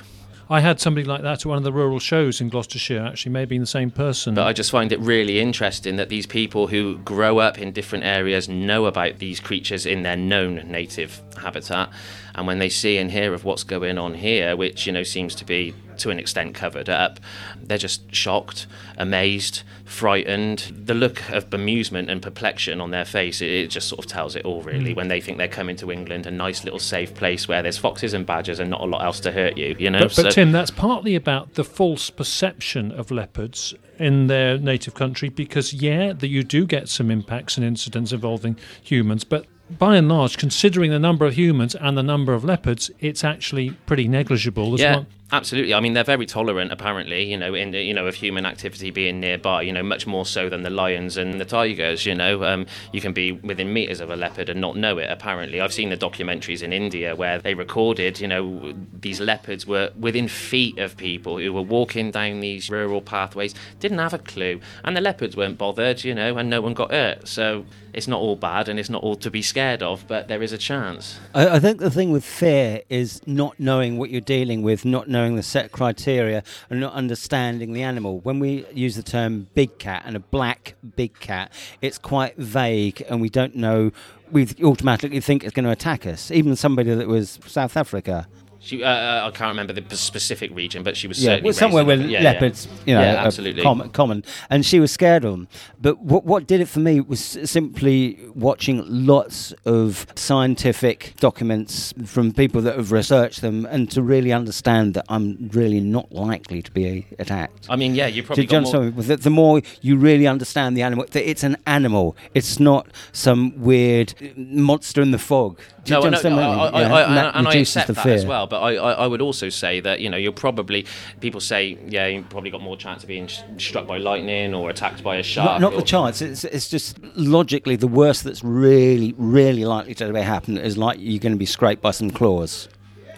I 0.52 0.58
had 0.58 0.80
somebody 0.80 1.06
like 1.06 1.22
that 1.22 1.42
at 1.42 1.46
one 1.46 1.58
of 1.58 1.62
the 1.62 1.72
rural 1.72 2.00
shows 2.00 2.40
in 2.40 2.48
Gloucestershire, 2.48 3.06
actually, 3.06 3.30
maybe 3.30 3.56
the 3.56 3.66
same 3.66 3.92
person. 3.92 4.34
But 4.34 4.48
I 4.48 4.52
just 4.52 4.72
find 4.72 4.90
it 4.90 4.98
really 4.98 5.38
interesting 5.38 5.94
that 5.94 6.08
these 6.08 6.26
people 6.26 6.66
who 6.66 6.98
grow 6.98 7.38
up 7.38 7.56
in 7.56 7.70
different 7.70 8.02
areas 8.02 8.48
know 8.48 8.86
about 8.86 9.20
these 9.20 9.38
creatures 9.38 9.86
in 9.86 10.02
their 10.02 10.16
known 10.16 10.68
native 10.68 11.22
habitat. 11.40 11.90
And 12.34 12.48
when 12.48 12.58
they 12.58 12.68
see 12.68 12.98
and 12.98 13.12
hear 13.12 13.32
of 13.32 13.44
what's 13.44 13.62
going 13.62 13.96
on 13.96 14.14
here, 14.14 14.56
which, 14.56 14.88
you 14.88 14.92
know, 14.92 15.04
seems 15.04 15.36
to 15.36 15.44
be 15.44 15.72
to 16.00 16.10
an 16.10 16.18
extent 16.18 16.54
covered 16.54 16.88
up. 16.88 17.20
They're 17.62 17.78
just 17.78 18.14
shocked, 18.14 18.66
amazed, 18.96 19.62
frightened. 19.84 20.72
The 20.84 20.94
look 20.94 21.28
of 21.30 21.50
bemusement 21.50 22.10
and 22.10 22.22
perplexion 22.22 22.80
on 22.80 22.90
their 22.90 23.04
face, 23.04 23.40
it, 23.40 23.68
just 23.68 23.88
sort 23.88 24.04
of 24.04 24.10
tells 24.10 24.36
it 24.36 24.44
all, 24.44 24.62
really, 24.62 24.92
mm. 24.92 24.96
when 24.96 25.08
they 25.08 25.20
think 25.20 25.38
they're 25.38 25.48
coming 25.48 25.76
to 25.76 25.90
England, 25.90 26.26
a 26.26 26.30
nice 26.30 26.64
little 26.64 26.78
safe 26.78 27.14
place 27.14 27.48
where 27.48 27.62
there's 27.62 27.78
foxes 27.78 28.14
and 28.14 28.26
badgers 28.26 28.60
and 28.60 28.70
not 28.70 28.80
a 28.80 28.84
lot 28.84 29.02
else 29.02 29.20
to 29.20 29.32
hurt 29.32 29.56
you, 29.56 29.76
you 29.78 29.90
know? 29.90 30.00
But, 30.00 30.16
but 30.16 30.22
so, 30.22 30.30
Tim, 30.30 30.52
that's 30.52 30.70
partly 30.70 31.14
about 31.14 31.54
the 31.54 31.64
false 31.64 32.10
perception 32.10 32.92
of 32.92 33.10
leopards 33.10 33.74
in 33.98 34.28
their 34.28 34.58
native 34.58 34.94
country 34.94 35.28
because, 35.28 35.72
yeah, 35.72 36.12
that 36.12 36.28
you 36.28 36.42
do 36.42 36.66
get 36.66 36.88
some 36.88 37.10
impacts 37.10 37.56
and 37.56 37.64
incidents 37.66 38.12
involving 38.12 38.56
humans, 38.82 39.24
but 39.24 39.46
by 39.78 39.96
and 39.96 40.08
large, 40.08 40.36
considering 40.36 40.90
the 40.90 40.98
number 40.98 41.26
of 41.26 41.34
humans 41.34 41.74
and 41.74 41.96
the 41.96 42.02
number 42.02 42.32
of 42.32 42.44
leopards, 42.44 42.90
it's 42.98 43.22
actually 43.22 43.70
pretty 43.86 44.08
negligible. 44.08 44.78
yeah, 44.78 44.96
well. 44.96 45.06
Absolutely. 45.32 45.74
I 45.74 45.80
mean, 45.80 45.92
they're 45.92 46.04
very 46.04 46.26
tolerant, 46.26 46.72
apparently. 46.72 47.24
You 47.24 47.36
know, 47.36 47.54
in 47.54 47.72
you 47.72 47.94
know 47.94 48.06
of 48.06 48.14
human 48.14 48.46
activity 48.46 48.90
being 48.90 49.20
nearby. 49.20 49.62
You 49.62 49.72
know, 49.72 49.82
much 49.82 50.06
more 50.06 50.26
so 50.26 50.48
than 50.48 50.62
the 50.62 50.70
lions 50.70 51.16
and 51.16 51.40
the 51.40 51.44
tigers. 51.44 52.06
You 52.06 52.14
know, 52.14 52.44
um, 52.44 52.66
you 52.92 53.00
can 53.00 53.12
be 53.12 53.32
within 53.32 53.72
meters 53.72 54.00
of 54.00 54.10
a 54.10 54.16
leopard 54.16 54.48
and 54.48 54.60
not 54.60 54.76
know 54.76 54.98
it. 54.98 55.10
Apparently, 55.10 55.60
I've 55.60 55.72
seen 55.72 55.90
the 55.90 55.96
documentaries 55.96 56.62
in 56.62 56.72
India 56.72 57.14
where 57.14 57.38
they 57.38 57.54
recorded. 57.54 58.20
You 58.20 58.28
know, 58.28 58.74
these 59.00 59.20
leopards 59.20 59.66
were 59.66 59.90
within 59.98 60.28
feet 60.28 60.78
of 60.78 60.96
people 60.96 61.38
who 61.38 61.52
were 61.52 61.62
walking 61.62 62.10
down 62.10 62.40
these 62.40 62.70
rural 62.70 63.00
pathways, 63.00 63.54
didn't 63.78 63.98
have 63.98 64.14
a 64.14 64.18
clue, 64.18 64.60
and 64.84 64.96
the 64.96 65.00
leopards 65.00 65.36
weren't 65.36 65.58
bothered. 65.58 66.04
You 66.04 66.14
know, 66.14 66.36
and 66.36 66.50
no 66.50 66.60
one 66.60 66.74
got 66.74 66.90
hurt. 66.90 67.28
So 67.28 67.64
it's 67.92 68.08
not 68.08 68.20
all 68.20 68.36
bad 68.36 68.68
and 68.68 68.78
it's 68.78 68.90
not 68.90 69.02
all 69.02 69.16
to 69.16 69.30
be 69.30 69.42
scared 69.42 69.82
of, 69.82 70.06
but 70.06 70.28
there 70.28 70.42
is 70.42 70.52
a 70.52 70.58
chance. 70.58 71.18
I, 71.34 71.56
I, 71.56 71.58
think 71.58 71.78
the 71.78 71.90
thing 71.90 72.12
with 72.12 72.24
fear 72.24 72.82
is 72.88 73.20
not 73.26 73.58
knowing 73.58 73.98
what 73.98 74.10
you're 74.10 74.20
dealing 74.20 74.62
with, 74.62 74.84
not 74.84 75.08
knowing 75.08 75.19
the 75.36 75.42
set 75.42 75.72
criteria, 75.72 76.42
and 76.68 76.80
not 76.80 76.92
understanding 76.94 77.72
the 77.72 77.82
animal. 77.82 78.20
When 78.20 78.38
we 78.38 78.66
use 78.72 78.96
the 78.96 79.02
term 79.02 79.48
big 79.54 79.78
cat 79.78 80.02
and 80.06 80.16
a 80.16 80.20
black 80.20 80.74
big 80.96 81.18
cat, 81.20 81.52
it's 81.80 81.98
quite 81.98 82.36
vague 82.36 83.02
and 83.08 83.20
we 83.20 83.28
don't 83.28 83.54
know. 83.54 83.92
We 84.30 84.48
automatically 84.62 85.20
think 85.20 85.44
it's 85.44 85.54
going 85.54 85.64
to 85.64 85.70
attack 85.70 86.06
us. 86.06 86.30
Even 86.30 86.54
somebody 86.56 86.94
that 86.94 87.08
was 87.08 87.38
South 87.46 87.76
Africa 87.76 88.28
She, 88.62 88.84
uh, 88.84 88.88
uh, 88.88 89.22
I 89.26 89.30
can't 89.30 89.48
remember 89.48 89.72
the 89.72 89.96
specific 89.96 90.54
region, 90.54 90.82
but 90.82 90.94
she 90.94 91.08
was 91.08 91.22
Yeah, 91.24 91.40
well, 91.42 91.54
somewhere 91.54 91.82
where 91.82 91.96
raised 91.96 92.10
in 92.10 92.10
a- 92.10 92.12
yeah, 92.12 92.22
yeah. 92.22 92.30
leopards, 92.32 92.68
you 92.84 92.94
know, 92.94 93.00
yeah, 93.00 93.24
absolutely. 93.24 93.62
common, 93.62 93.88
common, 93.88 94.22
and 94.50 94.66
she 94.66 94.78
was 94.80 94.92
scared 94.92 95.24
of 95.24 95.32
them. 95.32 95.48
But 95.80 96.00
what 96.02 96.24
what 96.26 96.46
did 96.46 96.60
it 96.60 96.68
for 96.68 96.80
me 96.80 97.00
was 97.00 97.20
simply 97.20 98.18
watching 98.34 98.84
lots 98.86 99.52
of 99.64 100.06
scientific 100.14 101.14
documents 101.20 101.94
from 102.04 102.32
people 102.32 102.60
that 102.62 102.76
have 102.76 102.92
researched 102.92 103.40
them, 103.40 103.64
and 103.64 103.90
to 103.92 104.02
really 104.02 104.32
understand 104.32 104.92
that 104.94 105.06
I'm 105.08 105.48
really 105.54 105.80
not 105.80 106.12
likely 106.12 106.60
to 106.60 106.70
be 106.70 107.06
attacked. 107.18 107.66
I 107.70 107.76
mean, 107.76 107.94
yeah, 107.94 108.08
you 108.08 108.22
probably 108.22 108.44
know 108.46 108.60
got 108.62 108.72
more. 108.74 108.90
the, 108.90 109.16
the 109.16 109.30
more 109.30 109.62
you 109.80 109.96
really 109.96 110.26
understand 110.26 110.76
the 110.76 110.82
animal, 110.82 111.06
that 111.10 111.28
it's 111.28 111.42
an 111.44 111.56
animal. 111.66 112.14
It's 112.34 112.60
not 112.60 112.88
some 113.12 113.58
weird 113.58 114.12
monster 114.36 115.00
in 115.00 115.12
the 115.12 115.18
fog. 115.18 115.58
Do 115.84 115.94
you 115.94 115.94
No, 115.94 115.98
I 115.98 116.00
know- 116.02 116.06
understand 116.08 116.36
what 116.36 116.44
I- 116.44 116.48
I 116.48 116.50
mean? 116.50 116.58
I- 116.58 116.80
Yeah, 116.80 116.94
I- 116.94 117.02
and 117.02 117.18
and 117.18 117.36
and 117.36 117.48
I 117.48 117.54
accept 117.54 117.86
the 117.86 117.92
that 117.94 118.02
fear. 118.04 118.14
as 118.14 118.26
well. 118.26 118.46
But 118.46 118.60
I, 118.60 118.74
I, 118.76 118.92
I 118.92 119.06
would 119.06 119.22
also 119.22 119.48
say 119.48 119.80
that 119.80 120.00
you 120.00 120.10
know 120.10 120.16
you're 120.18 120.30
probably 120.32 120.84
people 121.20 121.40
say 121.40 121.78
yeah 121.88 122.06
you 122.06 122.22
probably 122.28 122.50
got 122.50 122.60
more 122.60 122.76
chance 122.76 123.02
of 123.02 123.08
being 123.08 123.26
sh- 123.28 123.40
struck 123.58 123.86
by 123.86 123.96
lightning 123.98 124.52
or 124.54 124.68
attacked 124.70 125.02
by 125.02 125.16
a 125.16 125.22
shark. 125.22 125.60
Not, 125.60 125.60
not 125.60 125.72
or- 125.72 125.80
the 125.80 125.86
chance. 125.86 126.20
It's, 126.20 126.44
it's 126.44 126.68
just 126.68 126.98
logically 127.16 127.76
the 127.76 127.88
worst 127.88 128.24
that's 128.24 128.44
really, 128.44 129.14
really 129.16 129.64
likely 129.64 129.94
to 129.94 130.04
ever 130.06 130.22
happen 130.22 130.58
is 130.58 130.76
like 130.76 130.98
you're 131.00 131.18
going 131.18 131.32
to 131.32 131.38
be 131.38 131.46
scraped 131.46 131.80
by 131.80 131.92
some 131.92 132.10
claws. 132.10 132.68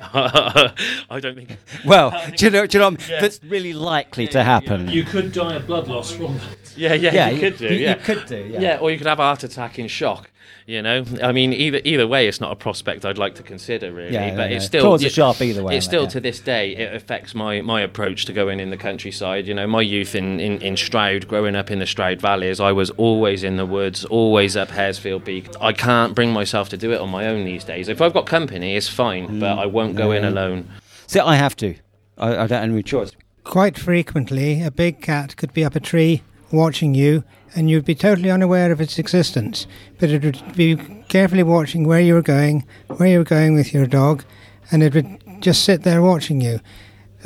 I 0.15 1.19
don't 1.21 1.35
think. 1.35 1.57
Well, 1.85 2.11
do 2.37 2.45
you 2.45 2.51
know, 2.51 2.67
do 2.67 2.77
you 2.79 2.81
know 2.81 2.91
what 2.91 3.03
I 3.03 3.11
mean? 3.13 3.21
That's 3.21 3.41
really 3.45 3.73
likely 3.73 4.29
to 4.29 4.43
happen. 4.45 4.89
You 4.89 5.05
could 5.05 5.33
die 5.33 5.55
of 5.55 5.67
blood 5.67 5.89
loss 5.89 6.11
from 6.13 6.35
that. 6.39 6.77
Yeah, 6.77 6.95
yeah, 6.95 7.13
Yeah, 7.15 7.29
you 7.29 7.35
you- 7.37 7.41
could 7.41 7.59
do. 7.59 7.75
you- 7.75 7.89
you 7.89 7.95
could 7.97 8.27
do, 8.27 8.49
yeah. 8.53 8.61
Yeah, 8.61 8.79
or 8.81 8.91
you 8.91 8.99
could 8.99 9.07
have 9.07 9.19
a 9.21 9.23
heart 9.23 9.43
attack 9.45 9.79
in 9.79 9.89
shock. 9.89 10.29
You 10.67 10.81
know, 10.81 11.05
I 11.23 11.33
mean, 11.33 11.53
either 11.53 11.81
either 11.85 12.07
way, 12.07 12.29
it's 12.29 12.41
not 12.41 12.53
a 12.53 12.57
prospect 12.57 13.05
I'd 13.05 13.19
like 13.19 13.35
to 13.35 13.43
consider 13.43 13.93
really. 13.93 14.13
Yeah, 14.13 14.37
but 14.37 14.49
yeah, 14.51 14.57
it's 14.57 14.65
yeah. 14.65 14.67
still 14.69 14.83
Claws 14.85 15.03
are 15.03 15.07
it- 15.09 15.13
sharp 15.13 15.41
either 15.43 15.63
way, 15.63 15.77
It's 15.77 15.85
still 15.87 16.05
yeah. 16.05 16.09
to 16.11 16.21
this 16.21 16.39
day 16.41 16.77
it 16.77 16.95
affects 16.95 17.35
my, 17.35 17.61
my 17.63 17.81
approach 17.81 18.27
to 18.27 18.33
going 18.33 18.61
in 18.61 18.71
the 18.71 18.77
countryside. 18.77 19.47
You 19.49 19.55
know, 19.55 19.67
my 19.67 19.81
youth 19.83 20.15
in, 20.15 20.39
in, 20.39 20.63
in 20.63 20.77
Stroud, 20.77 21.27
growing 21.27 21.57
up 21.57 21.71
in 21.71 21.81
the 21.81 21.87
Stroud 21.87 22.21
Valleys, 22.21 22.61
I 22.61 22.71
was 22.73 22.91
always 22.91 23.43
in 23.43 23.57
the 23.57 23.67
woods, 23.67 24.05
always 24.05 24.57
up 24.57 24.69
Haresfield 24.69 25.25
Peak. 25.25 25.47
I 25.61 25.73
can't 25.73 26.15
bring 26.15 26.33
myself 26.33 26.69
to 26.71 26.77
do 26.77 26.93
it 26.93 27.01
on 27.01 27.09
my 27.11 27.27
own 27.27 27.45
these 27.45 27.65
days. 27.65 27.89
If 27.89 28.01
I've 28.01 28.13
got 28.15 28.27
company, 28.27 28.77
it's 28.77 28.89
fine, 28.89 29.41
but 29.41 29.59
I 29.59 29.67
won't 29.67 29.97
go 29.97 30.13
in 30.13 30.23
Mm. 30.23 30.29
alone. 30.29 30.69
See, 31.09 31.19
I 31.21 31.35
have 31.35 31.57
to. 31.57 31.75
I, 32.19 32.29
I 32.29 32.47
don't 32.47 32.51
have 32.51 32.63
any 32.71 32.83
choice. 32.85 33.11
Quite 33.45 33.77
frequently, 33.77 34.63
a 34.63 34.71
big 34.71 35.01
cat 35.01 35.37
could 35.37 35.53
be 35.53 35.65
up 35.65 35.75
a 35.75 35.81
tree 35.81 36.23
watching 36.53 36.95
you, 36.95 37.25
and 37.55 37.69
you'd 37.71 37.85
be 37.85 37.95
totally 37.95 38.31
unaware 38.31 38.73
of 38.73 38.81
its 38.81 38.99
existence. 38.99 39.67
But 39.99 40.11
it 40.11 40.25
would 40.25 40.57
be 40.57 40.77
carefully 41.09 41.43
watching 41.43 41.85
where 41.85 42.01
you 42.01 42.15
were 42.15 42.23
going, 42.23 42.67
where 42.97 43.09
you 43.09 43.19
were 43.19 43.25
going 43.25 43.55
with 43.55 43.73
your 43.73 43.87
dog, 43.87 44.25
and 44.71 44.83
it 44.83 44.95
would 44.95 45.19
just 45.41 45.65
sit 45.65 45.83
there 45.83 46.03
watching 46.03 46.41
you. 46.41 46.61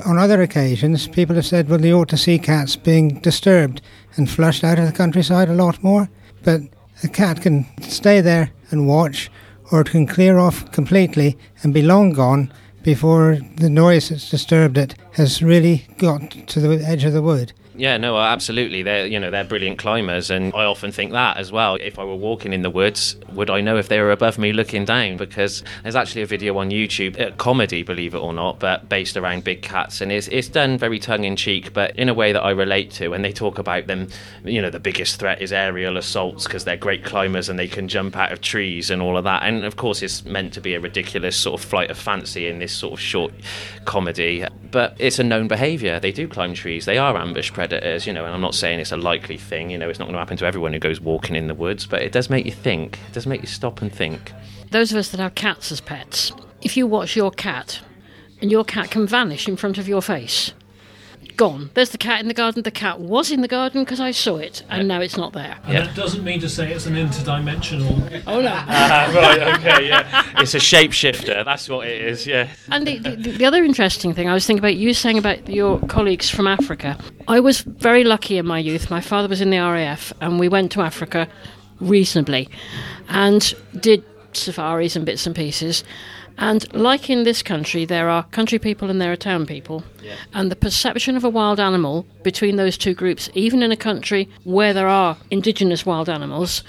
On 0.05 0.19
other 0.19 0.43
occasions, 0.43 1.09
people 1.09 1.37
have 1.37 1.47
said, 1.47 1.69
well, 1.69 1.85
you 1.85 1.99
ought 1.99 2.09
to 2.11 2.17
see 2.17 2.39
cats 2.39 2.77
being 2.77 3.21
disturbed 3.21 3.81
and 4.17 4.29
flushed 4.29 4.65
out 4.65 4.79
of 4.79 4.87
the 4.87 4.93
countryside 4.93 5.49
a 5.49 5.55
lot 5.55 5.83
more. 5.83 6.09
But 6.43 6.63
a 7.03 7.09
cat 7.09 7.43
can 7.43 7.67
stay 7.83 8.21
there 8.21 8.51
and 8.71 8.89
watch, 8.89 9.31
or 9.71 9.81
it 9.81 9.91
can 9.91 10.07
clear 10.07 10.39
off 10.39 10.71
completely 10.73 11.39
and 11.63 11.73
be 11.73 11.83
long 11.83 12.13
gone 12.13 12.53
before 12.83 13.39
the 13.57 13.71
noise 13.71 14.11
that's 14.11 14.31
disturbed 14.31 14.79
it 14.79 14.95
has 15.13 15.43
really 15.43 15.87
got 15.99 16.31
to 16.31 16.61
the 16.61 16.85
edge 16.87 17.05
of 17.05 17.13
the 17.13 17.23
wood. 17.23 17.53
Yeah, 17.79 17.99
no, 17.99 18.17
uh, 18.17 18.23
absolutely. 18.23 18.83
They're 18.83 19.07
you 19.07 19.21
know 19.21 19.31
they're 19.31 19.45
brilliant 19.45 19.79
climbers, 19.79 20.31
and 20.31 20.53
I 20.55 20.65
often 20.65 20.93
think 20.93 21.13
that 21.13 21.37
as 21.37 21.53
well. 21.53 21.77
If 21.77 21.99
I 21.99 22.05
were 22.05 22.17
walking 22.17 22.53
in 22.55 22.63
the 22.63 22.71
woods, 22.71 23.17
would 23.33 23.51
I 23.51 23.61
know 23.61 23.77
if 23.77 23.89
they 23.89 24.01
were 24.01 24.13
above 24.13 24.39
me 24.39 24.53
looking 24.53 24.87
down? 24.87 25.19
Because 25.19 25.63
there's 25.83 25.95
actually 25.95 26.23
a 26.23 26.27
video 26.27 26.57
on 26.57 26.71
YouTube, 26.71 27.19
a 27.21 27.33
comedy, 27.33 27.83
believe 27.83 28.15
it 28.15 28.19
or 28.19 28.33
not, 28.33 28.59
but 28.59 28.89
based 28.89 29.17
around 29.17 29.45
big 29.45 29.61
cats, 29.61 30.01
and 30.01 30.11
it's 30.11 30.27
it's 30.29 30.49
done 30.49 30.79
very 30.79 30.99
tongue 30.99 31.25
in 31.25 31.37
cheek, 31.37 31.75
but 31.75 31.95
in 31.97 32.09
a 32.09 32.15
way 32.15 32.33
that 32.33 32.43
I 32.43 32.51
relate 32.51 32.91
to. 32.93 33.13
And 33.13 33.23
they 33.23 33.33
talk 33.33 33.59
about 33.59 33.87
them, 33.87 34.09
you 34.45 34.63
know, 34.63 34.71
the 34.71 34.81
biggest 34.81 35.21
threat 35.21 35.43
is 35.43 35.53
aerial 35.53 35.99
assaults 35.99 36.45
because 36.45 36.65
they're 36.65 36.77
great 36.79 37.05
climbers 37.05 37.49
and 37.51 37.59
they 37.59 37.69
can 37.69 37.89
jump 37.89 38.17
out 38.17 38.33
of 38.33 38.41
trees 38.41 38.91
and 38.91 39.03
all 39.03 39.19
of 39.19 39.25
that. 39.25 39.43
And 39.43 39.65
of 39.65 39.77
course, 39.77 40.01
it's 40.03 40.25
meant 40.25 40.55
to 40.55 40.63
be 40.63 40.75
a 40.75 40.81
ridiculous 40.81 41.37
sort 41.37 41.61
of 41.61 41.69
flight 41.69 41.91
of 41.91 41.99
fancy 41.99 42.49
in 42.49 42.59
this 42.59 42.73
sort 42.73 42.95
of 42.95 43.01
short 43.01 43.35
comedy, 43.85 44.47
but 44.71 44.97
it's 44.99 45.19
a 45.19 45.25
known 45.25 45.47
behaviour. 45.47 46.01
They 46.01 46.13
do 46.13 46.27
climb 46.27 46.55
trees. 46.55 46.87
They 46.87 46.99
are 46.99 47.17
ambush 47.17 47.53
predators, 47.53 47.66
you 47.73 48.13
know. 48.13 48.25
And 48.25 48.35
I'm 48.35 48.41
not 48.41 48.55
saying 48.55 48.81
it's 48.81 48.93
a 48.93 48.97
likely 48.97 49.37
thing. 49.37 49.71
You 49.71 49.79
know, 49.79 49.89
it's 49.89 49.99
not 49.99 50.07
going 50.07 50.15
to 50.15 50.19
happen 50.19 50.37
to 50.39 50.47
everyone 50.47 50.73
who 50.73 50.79
goes 50.79 51.01
walking 51.01 51.37
in 51.37 51.47
the 51.47 51.55
woods, 51.55 51.87
but 51.87 52.03
it 52.03 52.13
does 52.13 52.31
make 52.31 52.47
you 52.47 52.53
think. 52.53 52.99
It 53.09 53.13
does 53.13 53.27
make 53.27 53.41
you 53.41 53.47
stop 53.47 53.83
and 53.83 53.93
think. 53.93 54.33
Those 54.71 54.93
of 54.93 54.99
us 54.99 55.11
that 55.11 55.21
have 55.21 55.35
cats 55.35 55.71
as 55.73 55.81
pets, 55.81 56.33
if 56.63 56.77
you 56.77 56.87
watch 56.87 57.17
your 57.17 57.31
cat 57.31 57.81
and 58.41 58.51
your 58.51 58.65
cat 58.65 58.91
can 58.91 59.07
vanish 59.07 59.49
in 59.49 59.57
front 59.57 59.79
of 59.79 59.89
your 59.89 60.03
face, 60.03 60.53
gone. 61.37 61.71
There's 61.75 61.91
the 61.91 61.99
cat 61.99 62.21
in 62.21 62.29
the 62.29 62.35
garden. 62.35 62.63
The 62.63 62.71
cat 62.71 63.01
was 63.01 63.31
in 63.31 63.43
the 63.43 63.49
garden 63.49 63.85
because 63.85 64.01
I 64.01 64.11
saw 64.11 64.37
it, 64.37 64.63
and 64.69 64.89
now 64.89 65.01
it's 65.01 65.17
not 65.17 65.33
there. 65.33 65.57
And 65.65 65.77
that 65.77 65.95
doesn't 65.95 66.25
mean 66.25 66.41
to 66.41 66.49
say 66.49 66.73
it's 66.73 66.87
an 66.87 66.95
interdimensional. 66.95 67.97
Oh 68.27 68.41
no. 68.41 68.49
Ah, 68.69 69.13
right, 69.15 69.59
okay, 69.59 69.89
yeah. 69.89 70.25
It's 70.39 70.55
a 70.55 70.59
shapeshifter. 70.59 71.45
That's 71.45 71.69
what 71.69 71.87
it 71.87 72.01
is, 72.01 72.27
yeah. 72.27 72.49
And 72.71 72.87
the, 72.87 72.99
the, 72.99 73.17
the 73.17 73.45
other 73.45 73.63
interesting 73.65 74.15
thing 74.15 74.29
I 74.29 74.35
was 74.35 74.47
thinking 74.47 74.61
about, 74.61 74.77
you 74.77 74.95
saying 74.95 75.19
about 75.19 75.49
your 75.49 75.79
colleagues 75.87 76.29
from 76.31 76.47
Africa. 76.47 76.99
I 77.29 77.41
was 77.41 77.61
very 77.61 78.05
lucky 78.05 78.39
in 78.39 78.47
my 78.47 78.59
youth. 78.59 78.91
My 78.91 79.01
father 79.01 79.29
was 79.29 79.41
in 79.41 79.51
the 79.51 79.59
RAF, 79.59 80.13
and 80.21 80.41
we 80.41 80.49
went 80.49 80.73
to 80.73 80.81
Africa 80.81 81.29
reasonably 81.81 82.49
and 83.09 83.55
did 83.81 84.05
safaris 84.33 84.97
and 84.97 85.07
bits 85.07 85.27
and 85.27 85.35
pieces. 85.35 85.85
And 86.39 86.73
like 86.75 87.09
in 87.09 87.25
this 87.25 87.43
country, 87.43 87.85
there 87.85 88.09
are 88.11 88.25
country 88.25 88.59
people 88.59 88.91
and 88.91 89.01
there 89.01 89.11
are 89.13 89.17
town 89.17 89.47
people. 89.47 89.85
And 90.35 90.51
the 90.51 90.57
perception 90.57 91.17
of 91.17 91.25
a 91.25 91.29
wild 91.31 91.59
animal 91.59 92.07
between 92.23 92.57
those 92.57 92.77
two 92.77 92.95
groups, 92.95 93.31
even 93.35 93.63
in 93.63 93.73
a 93.73 93.77
country 93.77 94.29
where 94.45 94.75
there 94.75 94.89
are 94.89 95.17
indigenous 95.31 95.87
wild 95.87 96.09
animals, 96.09 96.63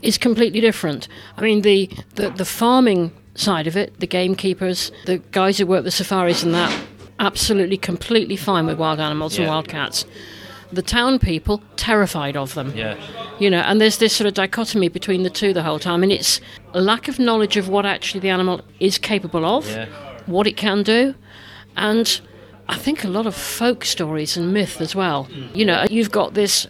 is 0.00 0.16
completely 0.18 0.60
different. 0.60 1.08
I 1.36 1.42
mean, 1.42 1.60
the, 1.62 1.90
the, 2.14 2.30
the 2.30 2.44
farming 2.46 3.12
side 3.34 3.66
of 3.66 3.76
it, 3.76 4.00
the 4.00 4.06
gamekeepers, 4.06 4.90
the 5.06 5.18
guys 5.30 5.58
who 5.58 5.66
work 5.66 5.84
the 5.84 5.90
safaris 5.90 6.42
and 6.42 6.54
that, 6.54 6.74
absolutely 7.18 7.76
completely 7.76 8.36
fine 8.36 8.66
with 8.66 8.78
wild 8.78 8.98
animals 8.98 9.36
and 9.36 9.44
Yeah. 9.44 9.50
wild 9.50 9.68
cats. 9.68 10.04
The 10.72 10.82
town 10.82 11.18
people, 11.18 11.62
terrified 11.76 12.34
of 12.36 12.54
them. 12.54 12.72
Yeah. 12.74 12.96
You 13.38 13.50
know, 13.50 13.58
and 13.60 13.78
there's 13.78 13.98
this 13.98 14.16
sort 14.16 14.26
of 14.26 14.32
dichotomy 14.34 14.88
between 14.88 15.22
the 15.22 15.28
two 15.30 15.52
the 15.52 15.62
whole 15.62 15.78
time, 15.78 16.02
and 16.02 16.10
it's 16.10 16.40
lack 16.80 17.08
of 17.08 17.18
knowledge 17.18 17.56
of 17.56 17.68
what 17.68 17.84
actually 17.84 18.20
the 18.20 18.30
animal 18.30 18.60
is 18.80 18.98
capable 18.98 19.44
of, 19.44 19.68
Yeah. 19.68 19.86
what 20.26 20.46
it 20.46 20.56
can 20.56 20.82
do, 20.82 21.14
and 21.76 22.20
I 22.68 22.76
think 22.76 23.04
a 23.04 23.08
lot 23.08 23.26
of 23.26 23.34
folk 23.34 23.84
stories 23.84 24.36
and 24.36 24.52
myth 24.52 24.80
as 24.80 24.94
well. 24.94 25.24
Hmm. 25.24 25.46
You 25.54 25.64
know, 25.66 25.84
you've 25.90 26.10
got 26.10 26.34
this 26.34 26.66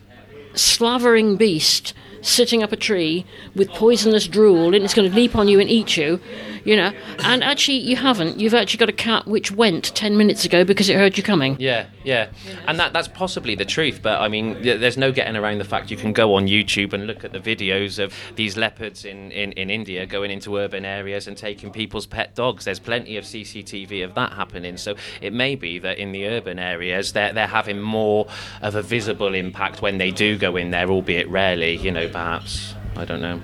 slavering 0.55 1.37
beast 1.37 1.95
sitting 2.23 2.63
up 2.63 2.73
a 2.73 2.77
tree 2.77 3.27
with 3.55 3.69
poisonous 3.71 4.27
drool, 4.27 4.75
and 4.75 4.85
it's 4.85 4.95
going 4.95 5.11
to 5.11 5.15
leap 5.15 5.37
on 5.37 5.49
you 5.49 5.61
and 5.61 5.69
eat 5.69 5.97
you. 5.97 6.21
You 6.65 6.77
know, 6.77 6.93
and 7.25 7.43
actually 7.43 7.79
you 7.79 7.97
haven't. 7.97 8.39
You've 8.39 8.55
actually 8.55 8.79
got 8.79 8.89
a 8.89 8.93
cat 8.93 9.27
which 9.27 9.51
went 9.51 9.95
ten 9.97 10.17
minutes 10.17 10.45
ago 10.45 10.65
because 10.65 10.89
it 10.89 10.95
heard 10.97 11.17
you 11.17 11.23
coming. 11.25 11.57
Yeah, 11.59 11.87
yeah, 12.05 12.31
and 12.69 12.79
that 12.79 12.93
that's 12.93 13.09
possibly 13.09 13.57
the 13.57 13.65
truth. 13.65 14.01
But 14.01 14.21
I 14.21 14.29
mean, 14.29 14.63
there's 14.63 14.97
no 14.97 15.11
getting 15.11 15.37
around 15.37 15.59
the 15.59 15.65
fact 15.65 15.91
you 15.91 15.97
can 15.97 16.13
go 16.13 16.35
on 16.35 16.47
YouTube 16.47 16.93
and 16.93 17.07
look 17.07 17.25
at 17.25 17.33
the 17.33 17.41
videos 17.41 18.03
of 18.03 18.15
these 18.37 18.57
leopards 18.57 19.05
in, 19.05 19.33
in, 19.33 19.53
in 19.53 19.71
India 19.71 20.07
going 20.07 20.31
into 20.31 20.57
urban 20.57 20.85
areas 20.85 21.27
and 21.27 21.37
taking 21.37 21.71
people's 21.71 22.07
pet 22.07 22.35
dogs. 22.35 22.65
There's 22.65 22.79
plenty 22.79 23.17
of 23.17 23.25
CCTV 23.25 24.05
of 24.05 24.15
that 24.15 24.33
happening. 24.33 24.77
So 24.77 24.95
it 25.21 25.33
may 25.33 25.57
be 25.57 25.79
that 25.81 25.99
in 25.99 26.13
the 26.13 26.27
urban 26.27 26.59
areas 26.59 27.13
they're 27.13 27.33
they're 27.33 27.47
having 27.47 27.81
more 27.81 28.27
of 28.61 28.75
a 28.75 28.83
visible 28.83 29.35
impact 29.35 29.83
when 29.83 29.99
they 29.99 30.11
do 30.11 30.39
go 30.39 30.57
in 30.57 30.71
there, 30.71 30.89
albeit 30.89 31.29
rarely. 31.29 31.77
You 31.77 31.91
know, 31.91 32.09
perhaps. 32.13 32.75
I 32.97 33.05
don't 33.05 33.21
know. 33.21 33.41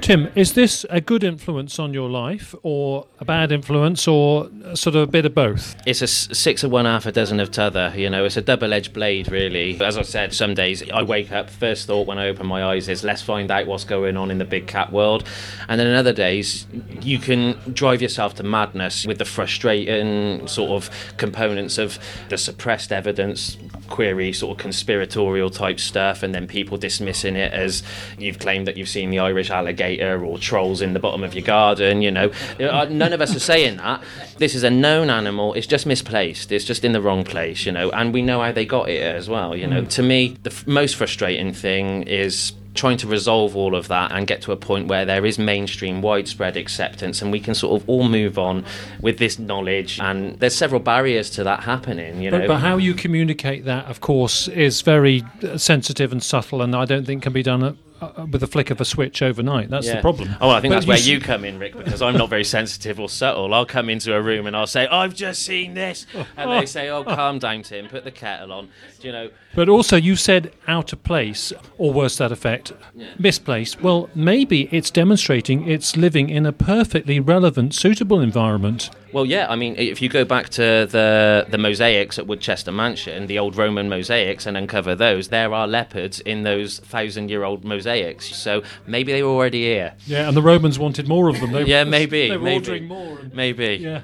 Tim, 0.00 0.30
is 0.34 0.54
this 0.54 0.84
a 0.90 1.00
good 1.00 1.24
influence 1.24 1.78
on 1.78 1.94
your 1.94 2.08
life 2.08 2.54
or 2.62 3.06
a 3.18 3.24
bad 3.24 3.52
influence 3.52 4.06
or 4.06 4.50
sort 4.74 4.96
of 4.96 5.02
a 5.02 5.06
bit 5.06 5.26
of 5.26 5.34
both? 5.34 5.74
it's 5.86 6.02
a 6.02 6.06
six 6.06 6.62
of 6.62 6.70
one, 6.70 6.84
half 6.84 7.06
a 7.06 7.12
dozen 7.12 7.40
of 7.40 7.50
t'other. 7.50 7.92
You 7.96 8.10
know, 8.10 8.24
it's 8.24 8.36
a 8.36 8.42
double-edged 8.42 8.92
blade, 8.92 9.30
really. 9.30 9.80
As 9.80 9.96
I 9.96 10.02
said, 10.02 10.34
some 10.34 10.54
days 10.54 10.88
I 10.90 11.02
wake 11.02 11.32
up, 11.32 11.50
first 11.50 11.86
thought 11.86 12.06
when 12.06 12.18
I 12.18 12.28
open 12.28 12.46
my 12.46 12.64
eyes 12.64 12.88
is 12.88 13.02
let's 13.02 13.22
find 13.22 13.50
out 13.50 13.66
what's 13.66 13.84
going 13.84 14.16
on 14.16 14.30
in 14.30 14.38
the 14.38 14.44
big 14.44 14.66
cat 14.66 14.92
world, 14.92 15.26
and 15.68 15.80
then 15.80 15.86
in 15.86 15.94
other 15.94 16.12
days 16.12 16.66
you 17.00 17.18
can 17.18 17.58
drive 17.72 18.02
yourself 18.02 18.34
to 18.36 18.42
madness 18.42 19.06
with 19.06 19.18
the 19.18 19.24
frustrating 19.24 20.46
sort 20.46 20.70
of 20.70 20.90
components 21.16 21.78
of 21.78 21.98
the 22.28 22.38
suppressed 22.38 22.92
evidence 22.92 23.56
query, 23.88 24.32
sort 24.32 24.52
of 24.52 24.62
conspiratorial 24.62 25.50
type 25.50 25.80
stuff, 25.80 26.22
and 26.22 26.34
then 26.34 26.46
people 26.46 26.76
dismissing 26.76 27.36
it 27.36 27.52
as 27.52 27.82
you've 28.18 28.38
claimed 28.38 28.66
that 28.66 28.76
you've 28.76 28.88
seen 28.90 29.10
the 29.10 29.18
Irish 29.20 29.50
alligator 29.50 30.24
or 30.24 30.38
trolls 30.38 30.80
in 30.82 30.92
the 30.92 31.00
bottom 31.00 31.22
of 31.24 31.34
your 31.34 31.44
garden. 31.44 32.02
You 32.02 32.10
know, 32.10 32.30
Uh, 32.60 32.86
none 32.90 33.12
of 33.12 33.20
us 33.20 33.34
are 33.34 33.40
saying 33.40 33.76
that. 33.78 34.02
This 34.38 34.54
is 34.54 34.62
a 34.64 34.70
known 34.70 35.10
animal. 35.10 35.54
It's 35.54 35.66
just 35.66 35.86
misplaced. 35.86 36.52
It's 36.52 36.64
just 36.64 36.84
in 36.84 36.92
the 36.92 37.00
wrong 37.00 37.24
place. 37.24 37.64
You 37.66 37.72
know, 37.72 37.90
and 37.90 38.12
we 38.12 38.22
know 38.22 38.40
how 38.42 38.52
they 38.52 38.64
got 38.66 38.88
it 38.88 39.02
as 39.02 39.28
well. 39.28 39.56
You 39.56 39.66
know, 39.66 39.84
to 39.84 40.02
me, 40.02 40.36
the 40.42 40.50
f- 40.50 40.66
most 40.66 40.96
frustrating 40.96 41.52
thing 41.52 42.02
is 42.04 42.52
trying 42.72 42.96
to 42.96 43.08
resolve 43.08 43.56
all 43.56 43.74
of 43.74 43.88
that 43.88 44.12
and 44.12 44.28
get 44.28 44.40
to 44.42 44.52
a 44.52 44.56
point 44.56 44.86
where 44.86 45.04
there 45.04 45.26
is 45.26 45.38
mainstream 45.40 46.00
widespread 46.00 46.56
acceptance 46.56 47.20
and 47.20 47.32
we 47.32 47.40
can 47.40 47.52
sort 47.52 47.82
of 47.82 47.86
all 47.88 48.04
move 48.04 48.38
on 48.38 48.64
with 49.00 49.18
this 49.18 49.40
knowledge 49.40 49.98
and 50.00 50.38
there's 50.38 50.54
several 50.54 50.80
barriers 50.80 51.28
to 51.30 51.42
that 51.42 51.64
happening 51.64 52.22
you 52.22 52.30
know 52.30 52.38
But, 52.38 52.46
but 52.46 52.56
how 52.58 52.76
you 52.76 52.94
communicate 52.94 53.64
that, 53.64 53.86
of 53.86 54.00
course, 54.00 54.46
is 54.46 54.82
very 54.82 55.24
uh, 55.42 55.58
sensitive 55.58 56.12
and 56.12 56.22
subtle, 56.22 56.62
and 56.62 56.74
I 56.76 56.84
don't 56.84 57.04
think 57.04 57.24
can 57.24 57.32
be 57.32 57.42
done 57.42 57.64
uh, 57.64 57.72
uh, 58.00 58.26
with 58.30 58.42
a 58.42 58.46
flick 58.46 58.70
of 58.70 58.80
a 58.80 58.84
switch 58.84 59.22
overnight. 59.22 59.68
That's 59.70 59.86
the 59.90 60.00
problem. 60.00 60.30
Oh, 60.40 60.48
well, 60.48 60.56
I 60.56 60.60
think 60.60 60.70
But 60.72 60.76
that's 60.76 60.86
where 60.86 60.96
s- 60.96 61.06
you 61.06 61.20
come 61.20 61.44
in, 61.44 61.58
Rick, 61.58 61.76
because 61.76 62.00
I'm 62.02 62.16
not 62.16 62.28
very 62.28 62.44
sensitive 62.44 62.98
or 63.00 63.08
subtle. 63.08 63.52
I'll 63.54 63.66
come 63.66 63.88
into 63.90 64.14
a 64.14 64.20
room 64.22 64.46
and 64.46 64.56
I'll 64.56 64.66
say, 64.66 64.86
"I've 64.86 65.14
just 65.14 65.42
seen 65.42 65.74
this," 65.74 66.06
and 66.36 66.50
they 66.50 66.66
say, 66.66 66.88
"Oh, 66.88 67.04
calm 67.04 67.38
down, 67.38 67.62
Tim. 67.62 67.88
Put 67.88 68.04
the 68.04 68.10
kettle 68.10 68.52
on." 68.52 68.68
Do 69.00 69.06
you 69.06 69.12
know? 69.12 69.30
But 69.54 69.68
also, 69.68 69.96
you 69.96 70.14
said 70.16 70.52
out 70.68 70.92
of 70.92 71.02
place, 71.02 71.52
or 71.78 71.92
worse, 71.92 72.16
that 72.18 72.30
effect, 72.32 72.72
misplaced. 73.18 73.82
Well, 73.82 74.08
maybe 74.14 74.68
it's 74.70 74.90
demonstrating 74.90 75.68
it's 75.68 75.96
living 75.96 76.30
in 76.30 76.46
a 76.46 76.52
perfectly 76.52 77.18
relevant, 77.20 77.74
suitable 77.74 78.20
environment. 78.20 78.90
Well, 79.12 79.26
yeah. 79.26 79.46
I 79.48 79.56
mean, 79.56 79.74
if 79.76 80.00
you 80.00 80.08
go 80.08 80.24
back 80.24 80.48
to 80.50 80.86
the 80.90 81.46
the 81.48 81.58
mosaics 81.58 82.18
at 82.18 82.26
Woodchester 82.26 82.72
Mansion, 82.72 83.26
the 83.26 83.38
old 83.38 83.56
Roman 83.56 83.88
mosaics, 83.88 84.46
and 84.46 84.56
uncover 84.56 84.94
those, 84.94 85.28
there 85.28 85.52
are 85.52 85.66
leopards 85.66 86.20
in 86.20 86.42
those 86.44 86.78
thousand-year-old 86.80 87.64
mosaics. 87.64 88.34
So 88.36 88.62
maybe 88.86 89.12
they 89.12 89.22
were 89.22 89.30
already 89.30 89.62
here. 89.62 89.94
Yeah, 90.06 90.28
and 90.28 90.36
the 90.36 90.42
Romans 90.42 90.78
wanted 90.78 91.08
more 91.08 91.28
of 91.28 91.40
them. 91.40 91.52
They, 91.52 91.64
Yeah, 91.64 91.84
maybe, 91.84 92.28
They 92.28 92.36
were 92.36 92.44
maybe. 92.44 92.56
ordering 92.66 92.86
more. 92.88 93.18
and- 93.18 93.34
Maybe. 93.34 93.76
yeah. 93.80 94.02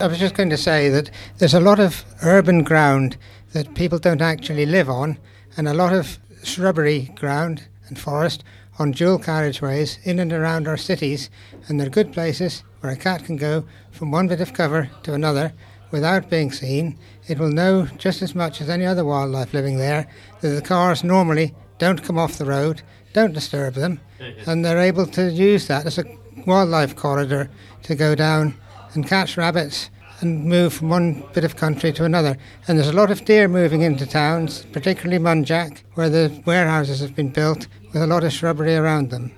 I 0.00 0.06
was 0.06 0.18
just 0.18 0.34
going 0.34 0.50
to 0.50 0.56
say 0.56 0.88
that 0.90 1.10
there's 1.38 1.54
a 1.54 1.60
lot 1.60 1.80
of 1.80 2.04
urban 2.22 2.62
ground 2.62 3.16
that 3.52 3.74
people 3.74 3.98
don't 3.98 4.22
actually 4.22 4.66
live 4.66 4.88
on, 4.88 5.18
and 5.56 5.66
a 5.68 5.74
lot 5.74 5.92
of 5.92 6.18
shrubbery 6.44 7.10
ground 7.16 7.66
and 7.88 7.98
forest 7.98 8.44
on 8.78 8.92
dual 8.92 9.18
carriageways 9.18 9.98
in 10.04 10.18
and 10.20 10.32
around 10.32 10.68
our 10.68 10.76
cities, 10.76 11.30
and 11.66 11.80
they're 11.80 11.88
good 11.90 12.12
places 12.12 12.62
where 12.80 12.92
a 12.92 12.96
cat 12.96 13.24
can 13.24 13.36
go 13.36 13.64
from 13.90 14.10
one 14.10 14.28
bit 14.28 14.40
of 14.40 14.52
cover 14.52 14.90
to 15.02 15.14
another 15.14 15.52
without 15.90 16.30
being 16.30 16.52
seen. 16.52 16.98
It 17.26 17.38
will 17.38 17.50
know 17.50 17.86
just 17.98 18.22
as 18.22 18.34
much 18.34 18.60
as 18.60 18.68
any 18.68 18.84
other 18.84 19.04
wildlife 19.04 19.54
living 19.54 19.78
there 19.78 20.08
that 20.40 20.48
the 20.48 20.62
cars 20.62 21.04
normally 21.04 21.54
don't 21.78 22.02
come 22.02 22.18
off 22.18 22.38
the 22.38 22.44
road, 22.44 22.82
don't 23.12 23.32
disturb 23.32 23.74
them, 23.74 24.00
and 24.46 24.64
they're 24.64 24.78
able 24.78 25.06
to 25.06 25.30
use 25.30 25.66
that 25.68 25.86
as 25.86 25.98
a 25.98 26.04
wildlife 26.46 26.96
corridor 26.96 27.50
to 27.82 27.94
go 27.94 28.14
down 28.14 28.54
and 28.94 29.06
catch 29.06 29.36
rabbits 29.36 29.90
and 30.20 30.44
move 30.44 30.72
from 30.72 30.88
one 30.88 31.22
bit 31.32 31.44
of 31.44 31.56
country 31.56 31.92
to 31.92 32.04
another. 32.04 32.36
And 32.66 32.76
there's 32.76 32.88
a 32.88 32.92
lot 32.92 33.10
of 33.10 33.24
deer 33.24 33.46
moving 33.46 33.82
into 33.82 34.06
towns, 34.06 34.64
particularly 34.72 35.22
Muntjac, 35.22 35.82
where 35.94 36.10
the 36.10 36.42
warehouses 36.44 37.00
have 37.00 37.14
been 37.14 37.28
built 37.28 37.68
with 37.92 38.02
a 38.02 38.06
lot 38.06 38.24
of 38.24 38.32
shrubbery 38.32 38.76
around 38.76 39.10
them. 39.10 39.32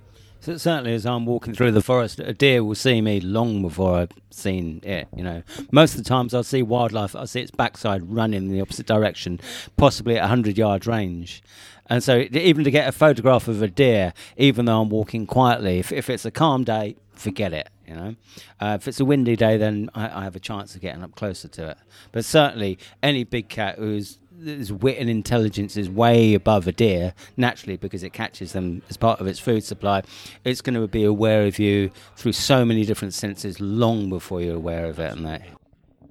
So 0.51 0.57
certainly, 0.57 0.94
as 0.94 1.07
I'm 1.07 1.26
walking 1.26 1.55
through 1.55 1.70
the 1.70 1.80
forest, 1.80 2.18
a 2.18 2.32
deer 2.32 2.64
will 2.64 2.74
see 2.74 3.01
me 3.01 3.20
long 3.20 3.62
before 3.62 3.98
I've 3.98 4.11
seen 4.30 4.80
it. 4.82 5.07
You 5.14 5.22
know, 5.22 5.42
most 5.70 5.92
of 5.94 6.03
the 6.03 6.09
times 6.09 6.34
I'll 6.34 6.42
see 6.42 6.61
wildlife. 6.61 7.14
I'll 7.14 7.28
see 7.28 7.40
its 7.40 7.53
backside 7.53 8.11
running 8.11 8.42
in 8.42 8.48
the 8.48 8.61
opposite 8.61 8.86
direction, 8.86 9.38
possibly 9.76 10.18
at 10.18 10.24
a 10.24 10.26
hundred 10.26 10.59
yard 10.59 10.88
range. 10.88 11.40
And 11.86 12.03
so, 12.03 12.26
even 12.32 12.64
to 12.64 12.70
get 12.72 12.88
a 12.88 12.92
photograph 12.92 13.46
of 13.46 13.62
a 13.62 13.68
deer, 13.68 14.12
even 14.36 14.64
though 14.64 14.80
I'm 14.80 14.88
walking 14.88 15.24
quietly, 15.24 15.78
if, 15.78 15.92
if 15.92 16.11
it's 16.11 16.24
a 16.24 16.32
calm 16.32 16.64
day, 16.64 16.96
forget 17.12 17.53
it. 17.53 17.68
You 17.86 17.94
know, 17.94 18.16
uh, 18.61 18.76
if 18.80 18.88
it's 18.88 18.98
a 18.98 19.05
windy 19.05 19.36
day, 19.36 19.57
then 19.57 19.88
I, 19.94 20.20
I 20.20 20.24
have 20.24 20.34
a 20.34 20.40
chance 20.40 20.74
of 20.74 20.80
getting 20.80 21.05
up 21.05 21.14
closer 21.14 21.46
to 21.46 21.70
it. 21.70 21.78
But 22.11 22.24
certainly, 22.24 22.76
any 23.05 23.22
big 23.22 23.48
cat 23.48 23.78
who's 23.78 24.18
his 24.45 24.72
wit 24.72 24.99
and 24.99 25.11
intelligence 25.11 25.76
is 25.76 25.88
way 25.88 26.34
above 26.34 26.66
a 26.66 26.72
deer 26.72 27.14
naturally 27.36 27.76
because 27.76 28.03
it 28.03 28.12
catches 28.12 28.53
them 28.53 28.82
as 28.88 28.97
part 28.97 29.20
of 29.20 29.26
its 29.26 29.38
food 29.38 29.62
supply 29.62 30.03
it's 30.45 30.61
going 30.61 30.74
to 30.74 30.86
be 30.88 31.05
aware 31.05 31.47
of 31.47 31.59
you 31.59 31.91
through 32.16 32.32
so 32.32 32.64
many 32.64 32.84
different 32.84 33.14
senses 33.14 33.61
long 33.61 34.09
before 34.09 34.41
you're 34.41 34.57
aware 34.57 34.86
of 34.86 34.99
it 34.99 35.12
and 35.12 35.26
that 35.26 35.43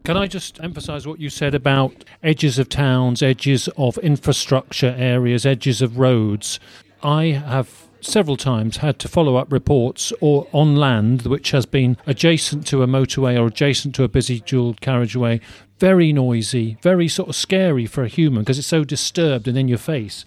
Can 0.03 0.17
I 0.17 0.27
just 0.27 0.59
emphasise 0.61 1.05
what 1.05 1.19
you 1.19 1.29
said 1.29 1.53
about 1.53 2.05
edges 2.23 2.57
of 2.57 2.69
towns, 2.69 3.21
edges 3.21 3.67
of 3.77 3.97
infrastructure 3.99 4.95
areas, 4.97 5.45
edges 5.45 5.81
of 5.81 5.99
roads? 5.99 6.59
I 7.03 7.25
have 7.25 7.88
several 8.01 8.37
times 8.37 8.77
had 8.77 8.99
to 8.99 9.07
follow 9.07 9.35
up 9.35 9.51
reports 9.51 10.13
or 10.21 10.47
on 10.51 10.75
land 10.75 11.23
which 11.23 11.51
has 11.51 11.65
been 11.65 11.97
adjacent 12.05 12.65
to 12.67 12.83
a 12.83 12.87
motorway 12.87 13.39
or 13.39 13.47
adjacent 13.47 13.95
to 13.95 14.03
a 14.03 14.07
busy 14.07 14.39
dual 14.41 14.73
carriageway. 14.75 15.39
Very 15.79 16.11
noisy 16.11 16.77
very 16.81 17.07
sort 17.07 17.29
of 17.29 17.35
scary 17.35 17.85
for 17.85 18.03
a 18.03 18.07
human 18.07 18.43
because 18.43 18.59
it's 18.59 18.67
so 18.67 18.83
disturbed 18.83 19.47
and 19.47 19.57
in 19.57 19.67
your 19.67 19.77
face. 19.77 20.25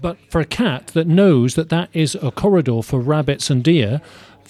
But 0.00 0.16
for 0.30 0.40
a 0.40 0.46
cat 0.46 0.88
that 0.88 1.06
knows 1.06 1.54
that 1.56 1.68
that 1.68 1.90
is 1.92 2.16
a 2.22 2.30
corridor 2.30 2.82
for 2.82 3.00
rabbits 3.00 3.50
and 3.50 3.62
deer, 3.62 4.00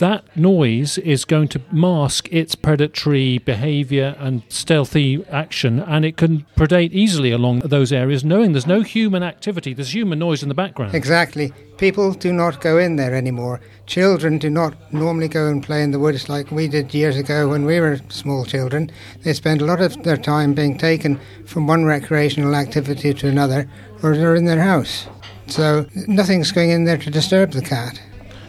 that 0.01 0.25
noise 0.37 0.99
is 0.99 1.25
going 1.25 1.49
to 1.49 1.61
mask 1.71 2.29
its 2.33 2.55
predatory 2.55 3.39
behavior 3.39 4.17
and 4.19 4.43
stealthy 4.49 5.25
action, 5.31 5.79
and 5.79 6.05
it 6.05 6.17
can 6.17 6.45
predate 6.57 6.91
easily 6.91 7.31
along 7.31 7.61
those 7.61 7.93
areas, 7.93 8.25
knowing 8.25 8.53
there's 8.53 8.67
no 8.67 8.83
human 8.83 9.23
activity, 9.23 9.73
there's 9.73 9.95
human 9.95 10.19
noise 10.19 10.43
in 10.43 10.49
the 10.49 10.55
background. 10.55 10.95
Exactly. 10.95 11.53
People 11.79 12.13
do 12.13 12.33
not 12.33 12.61
go 12.61 12.77
in 12.77 12.97
there 12.97 13.15
anymore. 13.15 13.61
Children 13.87 14.39
do 14.39 14.51
not 14.51 14.75
normally 14.93 15.29
go 15.29 15.49
and 15.49 15.63
play 15.63 15.83
in 15.83 15.93
the 15.93 15.99
woods 15.99 16.29
like 16.29 16.51
we 16.51 16.69
did 16.69 16.93
years 16.93 17.17
ago 17.17 17.49
when 17.49 17.65
we 17.65 17.81
were 17.81 18.01
small 18.09 18.45
children. 18.45 18.91
They 19.23 19.33
spend 19.33 19.63
a 19.63 19.67
lot 19.67 19.81
of 19.81 20.03
their 20.03 20.19
time 20.19 20.53
being 20.53 20.77
taken 20.77 21.21
from 21.47 21.67
one 21.67 21.85
recreational 21.85 22.55
activity 22.55 23.15
to 23.15 23.29
another, 23.29 23.71
or 24.03 24.17
they're 24.17 24.37
in 24.37 24.45
their 24.45 24.61
house. 24.61 25.07
So 25.47 25.87
nothing's 26.07 26.53
going 26.53 26.71
in 26.71 26.85
there 26.85 26.99
to 26.99 27.11
disturb 27.11 27.53
the 27.53 27.63
cat. 27.63 28.01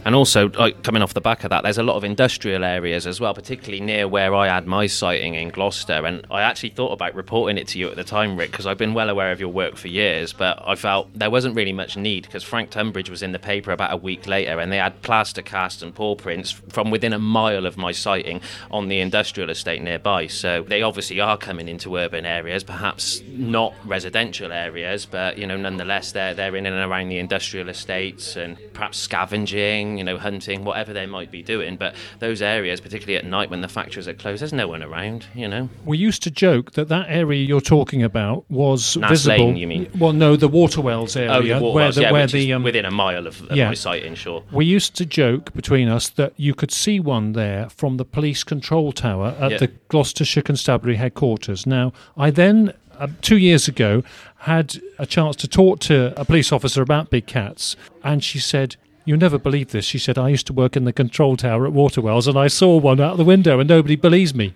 And 0.03 0.15
also, 0.15 0.49
like, 0.49 0.83
coming 0.83 1.01
off 1.01 1.13
the 1.13 1.21
back 1.21 1.43
of 1.43 1.51
that, 1.51 1.63
there's 1.63 1.77
a 1.77 1.83
lot 1.83 1.95
of 1.95 2.03
industrial 2.03 2.63
areas 2.63 3.05
as 3.05 3.19
well, 3.19 3.33
particularly 3.33 3.81
near 3.81 4.07
where 4.07 4.33
I 4.33 4.47
had 4.47 4.65
my 4.65 4.87
sighting 4.87 5.35
in 5.35 5.49
Gloucester. 5.49 6.05
And 6.05 6.25
I 6.31 6.41
actually 6.41 6.69
thought 6.69 6.91
about 6.91 7.13
reporting 7.13 7.57
it 7.57 7.67
to 7.69 7.79
you 7.79 7.87
at 7.87 7.95
the 7.95 8.03
time, 8.03 8.35
Rick, 8.35 8.51
because 8.51 8.65
I've 8.65 8.77
been 8.77 8.93
well 8.93 9.09
aware 9.09 9.31
of 9.31 9.39
your 9.39 9.49
work 9.49 9.75
for 9.75 9.89
years. 9.89 10.33
But 10.33 10.61
I 10.65 10.75
felt 10.75 11.13
there 11.13 11.29
wasn't 11.29 11.55
really 11.55 11.73
much 11.73 11.97
need 11.97 12.23
because 12.23 12.43
Frank 12.43 12.71
Tunbridge 12.71 13.09
was 13.09 13.21
in 13.21 13.31
the 13.31 13.39
paper 13.39 13.71
about 13.71 13.93
a 13.93 13.97
week 13.97 14.25
later, 14.25 14.59
and 14.59 14.71
they 14.71 14.77
had 14.77 15.01
plaster 15.03 15.43
cast 15.43 15.83
and 15.83 15.93
paw 15.93 16.15
prints 16.15 16.51
from 16.69 16.89
within 16.89 17.13
a 17.13 17.19
mile 17.19 17.65
of 17.65 17.77
my 17.77 17.91
sighting 17.91 18.41
on 18.71 18.87
the 18.87 18.99
industrial 18.99 19.49
estate 19.49 19.83
nearby. 19.83 20.27
So 20.27 20.63
they 20.63 20.81
obviously 20.81 21.19
are 21.19 21.37
coming 21.37 21.67
into 21.67 21.95
urban 21.95 22.25
areas, 22.25 22.63
perhaps 22.63 23.21
not 23.27 23.73
residential 23.85 24.51
areas, 24.51 25.05
but 25.05 25.37
you 25.37 25.45
know, 25.45 25.57
nonetheless, 25.57 26.11
they're 26.11 26.33
they're 26.33 26.55
in 26.55 26.65
and 26.65 26.91
around 26.91 27.09
the 27.09 27.19
industrial 27.19 27.69
estates 27.69 28.35
and 28.35 28.57
perhaps 28.73 28.97
scavenging, 28.97 29.90
you 29.97 30.03
know, 30.03 30.17
hunting, 30.17 30.63
whatever 30.63 30.93
they 30.93 31.05
might 31.05 31.31
be 31.31 31.41
doing. 31.41 31.75
But 31.77 31.95
those 32.19 32.41
areas, 32.41 32.81
particularly 32.81 33.17
at 33.17 33.25
night 33.25 33.49
when 33.49 33.61
the 33.61 33.67
factories 33.67 34.07
are 34.07 34.13
closed, 34.13 34.41
there's 34.41 34.53
no 34.53 34.67
one 34.67 34.83
around, 34.83 35.25
you 35.35 35.47
know. 35.47 35.69
We 35.85 35.97
used 35.97 36.23
to 36.23 36.31
joke 36.31 36.71
that 36.73 36.87
that 36.89 37.07
area 37.09 37.43
you're 37.43 37.61
talking 37.61 38.03
about 38.03 38.45
was 38.49 38.95
Naas 38.97 39.09
visible. 39.09 39.37
Lane, 39.47 39.55
you 39.57 39.67
mean? 39.67 39.89
Well, 39.97 40.13
no, 40.13 40.35
the 40.35 40.49
Waterwells 40.49 41.15
area, 41.15 41.31
Oh, 41.31 41.41
the 41.41 41.49
where 41.49 41.61
Waterwells, 41.61 41.95
the 41.95 42.01
yeah, 42.01 42.11
where 42.11 42.27
the 42.27 42.53
um, 42.53 42.63
within 42.63 42.85
a 42.85 42.91
mile 42.91 43.27
of, 43.27 43.41
of 43.49 43.55
yeah. 43.55 43.67
my 43.67 43.73
sighting, 43.73 44.15
sure. 44.15 44.43
We 44.51 44.65
used 44.65 44.95
to 44.95 45.05
joke 45.05 45.53
between 45.53 45.87
us 45.87 46.09
that 46.09 46.33
you 46.37 46.53
could 46.53 46.71
see 46.71 46.99
one 46.99 47.33
there 47.33 47.69
from 47.69 47.97
the 47.97 48.05
police 48.05 48.43
control 48.43 48.91
tower 48.91 49.35
at 49.39 49.51
Yeah. 49.51 49.57
the 49.57 49.67
Gloucestershire 49.89 50.41
Constabulary 50.43 50.97
headquarters. 50.97 51.65
Now, 51.65 51.93
I 52.17 52.31
then, 52.31 52.73
uh, 52.99 53.07
two 53.21 53.37
years 53.37 53.67
ago, 53.67 54.03
had 54.39 54.77
a 54.97 55.05
chance 55.05 55.35
to 55.37 55.47
talk 55.47 55.79
to 55.81 56.13
a 56.19 56.25
police 56.25 56.51
officer 56.51 56.81
about 56.81 57.09
big 57.09 57.27
cats, 57.27 57.75
and 58.03 58.23
she 58.23 58.39
said, 58.39 58.75
you 59.05 59.17
never 59.17 59.37
believe 59.37 59.71
this. 59.71 59.85
She 59.85 59.97
said, 59.97 60.17
I 60.17 60.29
used 60.29 60.47
to 60.47 60.53
work 60.53 60.75
in 60.75 60.85
the 60.85 60.93
control 60.93 61.37
tower 61.37 61.65
at 61.65 61.73
Waterwells 61.73 62.27
and 62.27 62.37
I 62.37 62.47
saw 62.47 62.77
one 62.77 62.99
out 62.99 63.17
the 63.17 63.23
window 63.23 63.59
and 63.59 63.67
nobody 63.67 63.95
believes 63.95 64.33
me. 64.33 64.53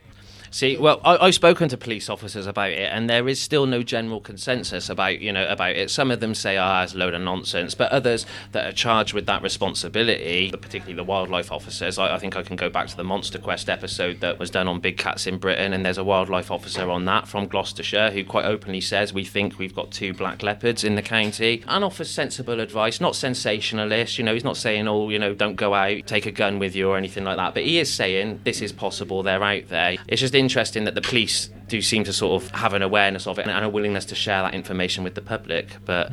See, 0.55 0.77
well, 0.77 1.01
I, 1.03 1.17
I've 1.17 1.35
spoken 1.35 1.67
to 1.67 1.75
police 1.75 2.09
officers 2.09 2.47
about 2.47 2.69
it, 2.69 2.89
and 2.89 3.09
there 3.09 3.27
is 3.27 3.41
still 3.41 3.65
no 3.65 3.83
general 3.83 4.21
consensus 4.21 4.87
about 4.87 5.19
you 5.19 5.33
know 5.33 5.45
about 5.49 5.75
it. 5.75 5.91
Some 5.91 6.11
of 6.11 6.21
them 6.21 6.33
say, 6.33 6.55
"Ah, 6.55 6.81
it's 6.81 6.93
a 6.93 6.97
load 6.97 7.13
of 7.13 7.21
nonsense," 7.23 7.75
but 7.75 7.91
others 7.91 8.25
that 8.53 8.65
are 8.65 8.71
charged 8.71 9.13
with 9.13 9.25
that 9.25 9.41
responsibility, 9.41 10.51
particularly 10.51 10.93
the 10.93 11.03
wildlife 11.03 11.51
officers. 11.51 11.99
I, 11.99 12.15
I 12.15 12.19
think 12.19 12.37
I 12.37 12.43
can 12.43 12.55
go 12.55 12.69
back 12.69 12.87
to 12.87 12.95
the 12.95 13.03
Monster 13.03 13.37
Quest 13.37 13.67
episode 13.67 14.21
that 14.21 14.39
was 14.39 14.49
done 14.49 14.69
on 14.69 14.79
big 14.79 14.97
cats 14.97 15.27
in 15.27 15.39
Britain, 15.39 15.73
and 15.73 15.85
there's 15.85 15.97
a 15.97 16.05
wildlife 16.05 16.49
officer 16.49 16.89
on 16.89 17.03
that 17.03 17.27
from 17.27 17.47
Gloucestershire 17.47 18.11
who 18.11 18.23
quite 18.23 18.45
openly 18.45 18.79
says 18.79 19.11
we 19.11 19.25
think 19.25 19.59
we've 19.59 19.75
got 19.75 19.91
two 19.91 20.13
black 20.13 20.41
leopards 20.41 20.85
in 20.85 20.95
the 20.95 21.01
county, 21.01 21.65
and 21.67 21.83
offers 21.83 22.09
sensible 22.09 22.61
advice, 22.61 23.01
not 23.01 23.17
sensationalist. 23.17 24.17
You 24.17 24.23
know, 24.23 24.33
he's 24.33 24.45
not 24.45 24.55
saying, 24.55 24.87
"Oh, 24.87 25.09
you 25.09 25.19
know, 25.19 25.33
don't 25.33 25.57
go 25.57 25.73
out, 25.73 26.07
take 26.07 26.25
a 26.25 26.31
gun 26.31 26.59
with 26.59 26.77
you" 26.77 26.91
or 26.91 26.97
anything 26.97 27.25
like 27.25 27.35
that, 27.35 27.53
but 27.53 27.63
he 27.63 27.77
is 27.77 27.93
saying 27.93 28.39
this 28.45 28.61
is 28.61 28.71
possible. 28.71 29.21
They're 29.21 29.43
out 29.43 29.67
there. 29.67 29.97
It's 30.07 30.21
just 30.21 30.33
interesting 30.33 30.44
that 30.85 30.95
the 30.95 31.01
police 31.01 31.49
do 31.67 31.81
seem 31.81 32.03
to 32.03 32.13
sort 32.13 32.41
of 32.43 32.51
have 32.51 32.73
an 32.73 32.81
awareness 32.81 33.27
of 33.27 33.39
it 33.39 33.47
and 33.47 33.65
a 33.65 33.69
willingness 33.69 34.05
to 34.05 34.15
share 34.15 34.41
that 34.43 34.53
information 34.53 35.03
with 35.03 35.15
the 35.15 35.21
public. 35.21 35.77
But 35.85 36.11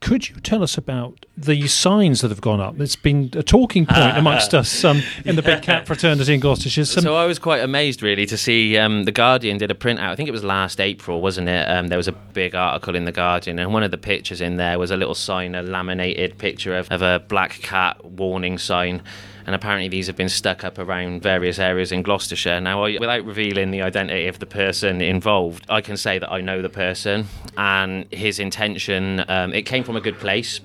Could 0.00 0.28
you 0.28 0.36
tell 0.36 0.62
us 0.62 0.76
about 0.76 1.24
the 1.36 1.66
signs 1.66 2.20
that 2.20 2.30
have 2.30 2.40
gone 2.40 2.60
up. 2.60 2.78
It's 2.80 2.96
been 2.96 3.30
a 3.34 3.42
talking 3.42 3.86
point 3.86 4.16
amongst 4.16 4.54
us 4.62 4.84
um, 4.84 5.02
in 5.24 5.36
the 5.36 5.42
Big 5.42 5.62
Cat 5.62 5.86
fraternity 5.86 6.34
in 6.34 6.40
Gloucestershire. 6.40 6.84
Some, 6.84 7.02
So 7.02 7.16
I 7.16 7.24
was 7.26 7.38
quite 7.38 7.62
amazed, 7.62 8.02
really, 8.02 8.26
to 8.26 8.36
see 8.36 8.76
um, 8.76 9.04
the 9.04 9.12
Guardian 9.12 9.58
did 9.58 9.70
a 9.70 9.74
printout. 9.74 10.10
I 10.10 10.16
think 10.16 10.28
it 10.28 10.32
was 10.32 10.44
last 10.44 10.80
April, 10.80 11.20
wasn't 11.20 11.48
it? 11.48 11.68
Um, 11.68 11.88
there 11.88 11.96
was 11.96 12.08
a 12.08 12.12
big 12.12 12.54
article 12.54 12.94
in 12.94 13.04
the 13.06 13.12
Guardian, 13.12 13.58
and 13.58 13.72
one 13.72 13.82
of 13.82 13.90
the 13.90 13.98
pictures 13.98 14.40
in 14.40 14.56
there 14.56 14.78
was 14.78 14.90
a 14.90 14.96
little 14.96 15.14
sign, 15.14 15.54
a 15.54 15.62
laminated 15.62 16.38
picture 16.38 16.76
of, 16.76 16.88
of 16.90 17.02
a 17.02 17.20
black 17.28 17.52
cat 17.62 18.04
warning 18.04 18.58
sign. 18.58 19.02
And 19.46 19.54
apparently, 19.54 19.88
these 19.88 20.06
have 20.06 20.16
been 20.16 20.28
stuck 20.28 20.64
up 20.64 20.78
around 20.78 21.22
various 21.22 21.58
areas 21.58 21.92
in 21.92 22.02
Gloucestershire. 22.02 22.60
Now, 22.60 22.84
I, 22.84 22.98
without 22.98 23.24
revealing 23.24 23.70
the 23.70 23.82
identity 23.82 24.26
of 24.26 24.38
the 24.38 24.46
person 24.46 25.00
involved, 25.00 25.66
I 25.68 25.80
can 25.80 25.96
say 25.96 26.18
that 26.18 26.30
I 26.30 26.40
know 26.40 26.62
the 26.62 26.68
person 26.68 27.26
and 27.56 28.06
his 28.12 28.38
intention. 28.38 29.24
Um, 29.28 29.52
it 29.52 29.62
came 29.62 29.84
from 29.84 29.96
a 29.96 30.00
good 30.00 30.18
place 30.18 30.60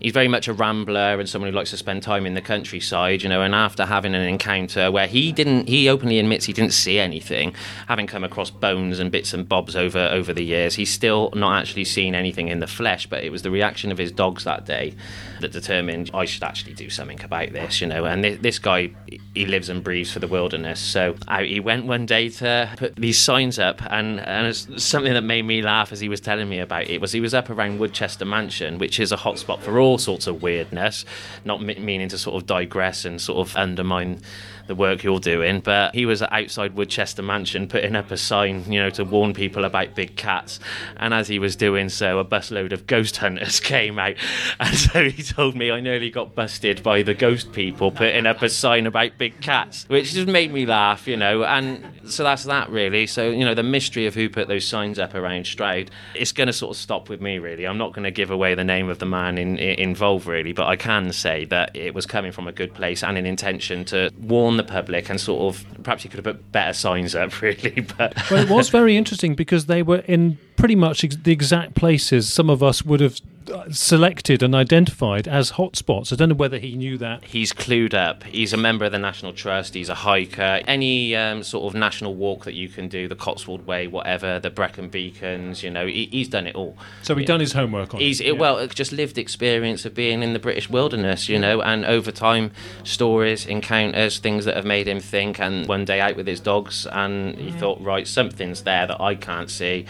he's 0.00 0.12
very 0.12 0.28
much 0.28 0.48
a 0.48 0.52
rambler 0.52 1.20
and 1.20 1.28
someone 1.28 1.50
who 1.50 1.56
likes 1.56 1.70
to 1.70 1.76
spend 1.76 2.02
time 2.02 2.26
in 2.26 2.34
the 2.34 2.40
countryside, 2.40 3.22
you 3.22 3.28
know. 3.28 3.42
And 3.42 3.54
after 3.54 3.86
having 3.86 4.14
an 4.14 4.22
encounter 4.22 4.90
where 4.90 5.06
he 5.06 5.32
didn't, 5.32 5.68
he 5.68 5.88
openly 5.88 6.18
admits 6.18 6.46
he 6.46 6.52
didn't 6.52 6.72
see 6.72 6.98
anything, 6.98 7.54
having 7.86 8.06
come 8.06 8.24
across 8.24 8.50
bones 8.50 8.98
and 8.98 9.10
bits 9.10 9.32
and 9.32 9.48
bobs 9.48 9.76
over 9.76 9.98
over 9.98 10.32
the 10.32 10.44
years, 10.44 10.74
he's 10.74 10.90
still 10.90 11.30
not 11.34 11.60
actually 11.60 11.84
seen 11.84 12.14
anything 12.14 12.48
in 12.48 12.60
the 12.60 12.66
flesh. 12.66 13.06
But 13.06 13.24
it 13.24 13.30
was 13.30 13.42
the 13.42 13.50
reaction 13.50 13.92
of 13.92 13.98
his 13.98 14.10
dogs 14.10 14.44
that 14.44 14.66
day 14.66 14.94
that 15.40 15.52
determined 15.52 16.10
I 16.12 16.24
should 16.24 16.42
actually 16.42 16.74
do 16.74 16.90
something 16.90 17.22
about 17.22 17.52
this, 17.52 17.80
you 17.80 17.86
know. 17.86 18.04
And 18.04 18.24
this, 18.24 18.38
this 18.40 18.58
guy, 18.58 18.90
he 19.34 19.46
lives 19.46 19.68
and 19.68 19.84
breathes 19.84 20.12
for 20.12 20.18
the 20.18 20.28
wilderness, 20.28 20.80
so 20.80 21.14
out 21.28 21.44
he 21.44 21.60
went 21.60 21.86
one 21.86 22.06
day 22.06 22.28
to 22.28 22.72
put 22.76 22.96
these 22.96 23.18
signs 23.18 23.58
up, 23.58 23.82
and 23.90 24.20
and 24.20 24.46
it's 24.46 24.82
something 24.82 25.12
that 25.12 25.22
made 25.22 25.42
me 25.42 25.62
laugh 25.62 25.92
as 25.92 26.00
he 26.00 26.08
was 26.08 26.20
telling 26.20 26.48
me 26.48 26.58
about 26.58 26.88
it 26.88 27.00
was 27.00 27.12
he 27.12 27.20
was 27.20 27.34
up 27.34 27.50
around 27.50 27.78
Woodchester 27.78 28.24
Mansion, 28.24 28.78
which 28.78 28.98
is 28.98 29.12
a 29.12 29.16
hotspot 29.16 29.60
for 29.60 29.78
all 29.78 29.89
sorts 29.98 30.26
of 30.26 30.42
weirdness, 30.42 31.04
not 31.44 31.62
me- 31.62 31.78
meaning 31.78 32.08
to 32.08 32.18
sort 32.18 32.40
of 32.40 32.46
digress 32.46 33.04
and 33.04 33.20
sort 33.20 33.46
of 33.46 33.56
undermine 33.56 34.20
the 34.66 34.74
work 34.74 35.02
you're 35.02 35.20
doing, 35.20 35.60
but 35.60 35.94
he 35.94 36.06
was 36.06 36.22
outside 36.22 36.74
Woodchester 36.74 37.22
Mansion 37.22 37.68
putting 37.68 37.96
up 37.96 38.10
a 38.10 38.16
sign, 38.16 38.70
you 38.70 38.80
know, 38.80 38.90
to 38.90 39.04
warn 39.04 39.34
people 39.34 39.64
about 39.64 39.94
big 39.94 40.16
cats. 40.16 40.60
And 40.96 41.12
as 41.14 41.28
he 41.28 41.38
was 41.38 41.56
doing 41.56 41.88
so, 41.88 42.18
a 42.18 42.24
busload 42.24 42.72
of 42.72 42.86
ghost 42.86 43.18
hunters 43.18 43.60
came 43.60 43.98
out. 43.98 44.16
And 44.58 44.76
so 44.76 45.08
he 45.08 45.22
told 45.22 45.56
me 45.56 45.70
I 45.70 45.80
nearly 45.80 46.10
got 46.10 46.34
busted 46.34 46.82
by 46.82 47.02
the 47.02 47.14
ghost 47.14 47.52
people 47.52 47.90
putting 47.90 48.26
up 48.26 48.42
a 48.42 48.48
sign 48.48 48.86
about 48.86 49.18
big 49.18 49.40
cats, 49.40 49.84
which 49.88 50.12
just 50.12 50.28
made 50.28 50.52
me 50.52 50.66
laugh, 50.66 51.06
you 51.06 51.16
know. 51.16 51.44
And 51.44 51.84
so 52.06 52.24
that's 52.24 52.44
that, 52.44 52.70
really. 52.70 53.06
So, 53.06 53.30
you 53.30 53.44
know, 53.44 53.54
the 53.54 53.62
mystery 53.62 54.06
of 54.06 54.14
who 54.14 54.28
put 54.28 54.48
those 54.48 54.66
signs 54.66 54.98
up 54.98 55.14
around 55.14 55.46
Stroud, 55.46 55.90
it's 56.14 56.32
going 56.32 56.46
to 56.46 56.52
sort 56.52 56.76
of 56.76 56.80
stop 56.80 57.08
with 57.08 57.20
me, 57.20 57.38
really. 57.38 57.66
I'm 57.66 57.78
not 57.78 57.92
going 57.92 58.04
to 58.04 58.10
give 58.10 58.30
away 58.30 58.54
the 58.54 58.64
name 58.64 58.88
of 58.88 58.98
the 58.98 59.06
man 59.06 59.38
in, 59.38 59.58
in, 59.58 59.78
involved, 59.78 60.26
really, 60.26 60.52
but 60.52 60.66
I 60.66 60.76
can 60.76 61.12
say 61.12 61.44
that 61.46 61.76
it 61.76 61.94
was 61.94 62.06
coming 62.06 62.32
from 62.32 62.46
a 62.46 62.52
good 62.52 62.74
place 62.74 63.02
and 63.02 63.16
an 63.18 63.26
intention 63.26 63.84
to 63.86 64.10
warn 64.18 64.49
the 64.56 64.64
public 64.64 65.08
and 65.10 65.20
sort 65.20 65.54
of 65.54 65.64
perhaps 65.82 66.04
you 66.04 66.10
could 66.10 66.24
have 66.24 66.36
put 66.36 66.52
better 66.52 66.72
signs 66.72 67.14
up, 67.14 67.40
really. 67.42 67.80
But 67.96 68.14
well, 68.30 68.42
it 68.42 68.48
was 68.50 68.68
very 68.68 68.96
interesting 68.96 69.34
because 69.34 69.66
they 69.66 69.82
were 69.82 69.98
in 70.06 70.38
pretty 70.56 70.76
much 70.76 71.04
ex- 71.04 71.16
the 71.16 71.32
exact 71.32 71.74
places 71.74 72.32
some 72.32 72.50
of 72.50 72.62
us 72.62 72.84
would 72.84 73.00
have 73.00 73.20
uh, 73.50 73.64
selected 73.70 74.42
and 74.42 74.54
identified 74.54 75.26
as 75.26 75.52
hotspots. 75.52 76.12
I 76.12 76.16
don't 76.16 76.28
know 76.28 76.34
whether 76.34 76.58
he 76.58 76.76
knew 76.76 76.98
that. 76.98 77.24
he's 77.24 77.52
clued 77.54 77.94
up. 77.94 78.22
He's 78.24 78.52
a 78.52 78.58
member 78.58 78.84
of 78.84 78.92
the 78.92 78.98
National 78.98 79.32
Trust. 79.32 79.72
He's 79.74 79.88
a 79.88 79.94
hiker. 79.94 80.60
Any 80.66 81.16
um, 81.16 81.42
sort 81.42 81.64
of 81.72 81.78
national 81.78 82.14
walk 82.14 82.44
that 82.44 82.52
you 82.54 82.68
can 82.68 82.88
do, 82.88 83.08
the 83.08 83.16
Cotswold 83.16 83.66
Way, 83.66 83.86
whatever, 83.86 84.38
the 84.38 84.50
Brecon 84.50 84.90
Beacons, 84.90 85.62
you 85.62 85.70
know, 85.70 85.86
he, 85.86 86.06
he's 86.12 86.28
done 86.28 86.46
it 86.46 86.54
all. 86.54 86.76
So 87.02 87.14
he'd 87.14 87.26
done 87.26 87.40
his 87.40 87.52
homework 87.54 87.94
on 87.94 88.00
He's 88.00 88.20
it. 88.20 88.26
yeah. 88.26 88.32
well, 88.32 88.64
just 88.68 88.92
lived 88.92 89.16
experience 89.16 89.84
of 89.86 89.94
being 89.94 90.22
in 90.22 90.34
the 90.34 90.38
British 90.38 90.68
wilderness, 90.68 91.28
you 91.28 91.38
know, 91.38 91.62
and 91.62 91.84
over 91.86 92.12
time, 92.12 92.52
stories, 92.84 93.46
encounters, 93.46 94.18
things 94.18 94.39
that 94.44 94.56
have 94.56 94.66
made 94.66 94.86
him 94.86 95.00
think. 95.00 95.40
And 95.40 95.66
one 95.66 95.84
day 95.84 96.00
out 96.00 96.16
with 96.16 96.26
his 96.26 96.40
dogs, 96.40 96.86
and 96.86 97.36
he 97.36 97.52
thought, 97.52 97.80
right, 97.80 98.06
something's 98.06 98.62
there 98.62 98.86
that 98.86 99.00
I 99.00 99.14
can't 99.14 99.50
see. 99.50 99.86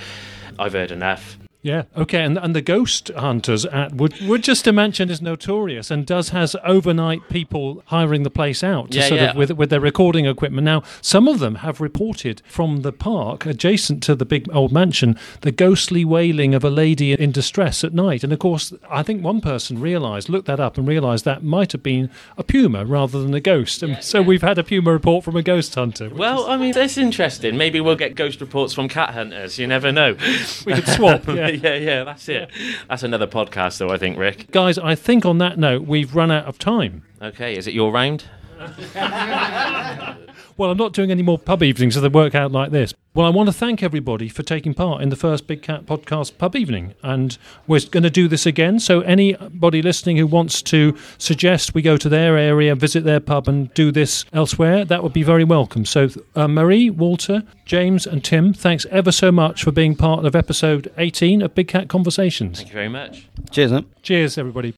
I've 0.59 0.74
heard 0.74 0.90
enough. 0.90 1.39
Yeah, 1.63 1.83
okay, 1.95 2.23
and 2.25 2.39
and 2.39 2.57
the 2.57 2.63
ghost 2.63 3.11
hunters 3.15 3.67
at 3.67 3.95
Wood, 3.95 4.15
Woodchester 4.23 4.73
Mansion 4.73 5.11
is 5.11 5.21
notorious 5.21 5.91
and 5.91 6.07
does 6.07 6.31
has 6.31 6.57
overnight 6.65 7.29
people 7.29 7.83
hiring 7.87 8.23
the 8.23 8.31
place 8.31 8.65
out 8.65 8.93
to 8.93 8.99
Yeah, 8.99 9.09
sort 9.09 9.21
yeah. 9.21 9.31
of 9.31 9.37
with 9.37 9.51
with 9.53 9.69
their 9.69 9.81
recording 9.81 10.25
equipment. 10.25 10.65
Now, 10.65 10.83
some 11.03 11.29
of 11.29 11.39
them 11.39 11.57
have 11.57 11.81
reported 11.81 12.41
from 12.47 12.81
the 12.81 12.93
park 12.93 13.45
adjacent 13.45 14.03
to 14.05 14.15
the 14.15 14.25
big 14.25 14.49
old 14.55 14.73
mansion 14.73 15.17
the 15.43 15.53
ghostly 15.53 16.03
wailing 16.03 16.55
of 16.55 16.65
a 16.65 16.71
lady 16.71 17.13
in 17.13 17.31
distress 17.31 17.85
at 17.85 17.93
night. 17.93 18.25
And 18.25 18.33
of 18.33 18.39
course, 18.39 18.73
I 18.91 19.03
think 19.03 19.23
one 19.23 19.43
person 19.43 19.81
realised, 19.81 20.31
looked 20.31 20.47
that 20.47 20.61
up, 20.61 20.79
and 20.79 20.89
realised 20.89 21.27
that 21.27 21.43
might 21.45 21.73
have 21.73 21.83
been 21.83 22.09
a 22.39 22.43
puma 22.43 22.87
rather 22.87 23.21
than 23.23 23.35
a 23.35 23.41
ghost. 23.41 23.83
And 23.83 24.03
so 24.03 24.23
we've 24.23 24.43
had 24.43 24.57
a 24.57 24.65
puma 24.65 24.93
report 24.93 25.25
from 25.25 25.37
a 25.37 25.43
ghost 25.43 25.75
hunter. 25.75 26.09
Well, 26.09 26.47
I 26.47 26.57
mean, 26.57 26.73
that's 26.73 26.97
interesting. 26.97 27.59
Maybe 27.59 27.81
we'll 27.81 27.97
get 27.97 28.15
ghost 28.15 28.41
reports 28.41 28.73
from 28.73 28.89
cat 28.89 29.11
hunters. 29.11 29.59
You 29.59 29.67
never 29.67 29.93
know. 29.93 30.17
we 30.65 30.73
could 30.73 30.89
swap. 30.89 31.29
Yeah. 31.62 31.74
yeah, 31.74 32.05
that's 32.05 32.28
it. 32.28 32.51
That's 32.88 33.03
another 33.03 33.26
podcast, 33.26 33.78
though, 33.78 33.90
I 33.90 33.98
think, 33.98 34.16
Rick. 34.18 34.51
Guys, 34.51 34.78
I 34.78 34.94
think 34.94 35.24
on 35.26 35.38
that 35.38 35.59
note, 35.59 35.82
we've 35.82 36.14
run 36.14 36.30
out 36.30 36.44
of 36.46 36.59
time. 36.59 37.03
Okay, 37.20 37.57
is 37.57 37.66
it 37.66 37.74
your 37.74 37.92
round? 37.92 38.24
Well, 40.61 40.71
I'm 40.71 40.77
not 40.77 40.93
doing 40.93 41.11
any 41.11 41.23
more 41.23 41.39
pub 41.39 41.63
evenings 41.63 41.95
so 41.95 42.03
they 42.03 42.09
work 42.09 42.35
out 42.35 42.53
like 42.53 42.71
this. 42.71 42.93
Well, 43.15 43.25
I 43.25 43.31
want 43.31 43.49
to 43.49 43.53
thank 43.55 43.83
everybody 43.83 44.29
for 44.29 44.43
taking 44.43 44.75
part 44.75 45.01
in 45.01 45.09
the 45.09 45.17
first 45.17 45.47
Big 45.47 45.63
Cat 45.63 45.87
podcast 45.87 46.37
pub 46.37 46.55
evening. 46.55 46.93
And 47.03 47.39
we're 47.67 47.81
going 47.91 48.03
to 48.03 48.11
do 48.11 48.29
this 48.29 48.45
again. 48.45 48.79
So, 48.79 49.01
anybody 49.01 49.81
listening 49.81 50.19
who 50.19 50.27
wants 50.27 50.61
to 50.65 50.95
suggest 51.17 51.73
we 51.73 51.81
go 51.81 51.97
to 51.97 52.11
their 52.11 52.37
area, 52.37 52.75
visit 52.75 53.05
their 53.05 53.21
pub, 53.21 53.49
and 53.49 53.73
do 53.73 53.91
this 53.91 54.27
elsewhere, 54.35 54.85
that 54.85 55.03
would 55.03 55.15
be 55.15 55.23
very 55.23 55.45
welcome. 55.45 55.87
So, 55.87 56.11
uh, 56.37 56.47
Marie, 56.47 56.91
Walter, 56.91 57.43
James, 57.65 58.07
and 58.07 58.23
Tim, 58.23 58.53
thanks 58.53 58.85
ever 58.91 59.13
so 59.13 59.33
much 59.33 59.65
for 59.65 59.73
being 59.73 59.97
part 59.97 60.27
of 60.27 60.37
episode 60.37 60.93
18 60.99 61.41
of 61.41 61.55
Big 61.55 61.69
Cat 61.69 61.89
Conversations. 61.89 62.59
Thank 62.59 62.69
you 62.69 62.75
very 62.75 62.91
much. 62.91 63.27
Cheers, 63.51 63.73
mate. 63.73 63.87
Cheers, 64.03 64.37
everybody. 64.37 64.75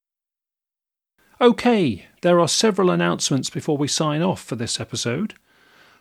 Okay, 1.41 2.07
there 2.23 2.41
are 2.41 2.49
several 2.49 2.91
announcements 2.91 3.51
before 3.51 3.77
we 3.77 3.89
sign 3.89 4.23
off 4.23 4.43
for 4.43 4.57
this 4.57 4.81
episode. 4.81 5.35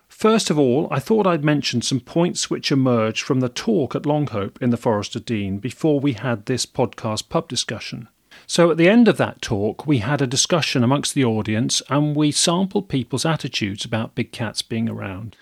First 0.07 0.49
of 0.49 0.59
all, 0.59 0.87
I 0.91 0.99
thought 0.99 1.25
I'd 1.25 1.43
mention 1.43 1.81
some 1.81 1.99
points 1.99 2.49
which 2.49 2.71
emerged 2.71 3.23
from 3.23 3.39
the 3.39 3.49
talk 3.49 3.95
at 3.95 4.03
Longhope 4.03 4.61
in 4.61 4.69
the 4.69 4.77
Forest 4.77 5.15
of 5.15 5.25
Dean 5.25 5.57
before 5.57 5.99
we 5.99 6.13
had 6.13 6.45
this 6.45 6.65
podcast 6.65 7.29
pub 7.29 7.47
discussion. 7.47 8.07
So, 8.45 8.69
at 8.69 8.77
the 8.77 8.89
end 8.89 9.07
of 9.07 9.17
that 9.17 9.41
talk, 9.41 9.87
we 9.87 9.99
had 9.99 10.21
a 10.21 10.27
discussion 10.27 10.83
amongst 10.83 11.15
the 11.15 11.25
audience 11.25 11.81
and 11.89 12.15
we 12.15 12.31
sampled 12.31 12.87
people's 12.87 13.25
attitudes 13.25 13.83
about 13.83 14.15
big 14.15 14.31
cats 14.31 14.61
being 14.61 14.87
around. 14.87 15.35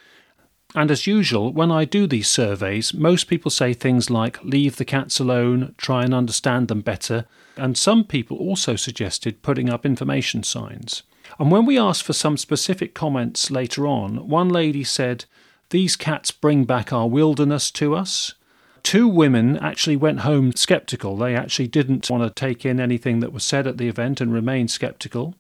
And 0.76 0.92
as 0.92 1.08
usual, 1.08 1.52
when 1.52 1.72
I 1.72 1.86
do 1.86 2.06
these 2.06 2.30
surveys, 2.30 2.94
most 2.94 3.26
people 3.26 3.50
say 3.50 3.74
things 3.74 4.10
like 4.10 4.44
leave 4.44 4.76
the 4.76 4.86
cats 4.86 5.20
alone, 5.20 5.74
try 5.78 6.04
and 6.04 6.14
understand 6.14 6.68
them 6.68 6.82
better, 6.82 7.26
and 7.58 7.78
some 7.78 8.04
people 8.04 8.38
also 8.38 8.76
suggested 8.76 9.42
putting 9.42 9.70
up 9.70 9.86
information 9.86 10.44
signs. 10.44 11.04
And 11.40 11.52
when 11.52 11.66
we 11.66 11.78
asked 11.78 12.04
for 12.04 12.14
some 12.14 12.38
specific 12.38 12.94
comments 12.94 13.50
later 13.50 13.88
on, 13.88 14.28
one 14.28 14.50
lady 14.50 14.84
said, 14.84 15.26
These 15.72 15.96
cats 15.96 16.32
bring 16.32 16.66
back 16.66 16.94
our 16.94 17.08
wilderness 17.08 17.72
to 17.72 17.96
us. 17.96 18.36
Two 18.84 19.08
women 19.08 19.58
actually 19.58 19.98
went 19.98 20.22
home 20.22 20.54
skeptical. 20.54 21.18
They 21.18 21.36
actually 21.36 21.68
didn't 21.68 22.10
want 22.10 22.24
to 22.24 22.30
take 22.30 22.66
in 22.66 22.80
anything 22.80 23.20
that 23.20 23.34
was 23.34 23.44
said 23.44 23.68
at 23.68 23.78
the 23.78 23.88
event 23.88 24.22
and 24.22 24.34
remained 24.34 24.72
skeptical. 24.72 25.36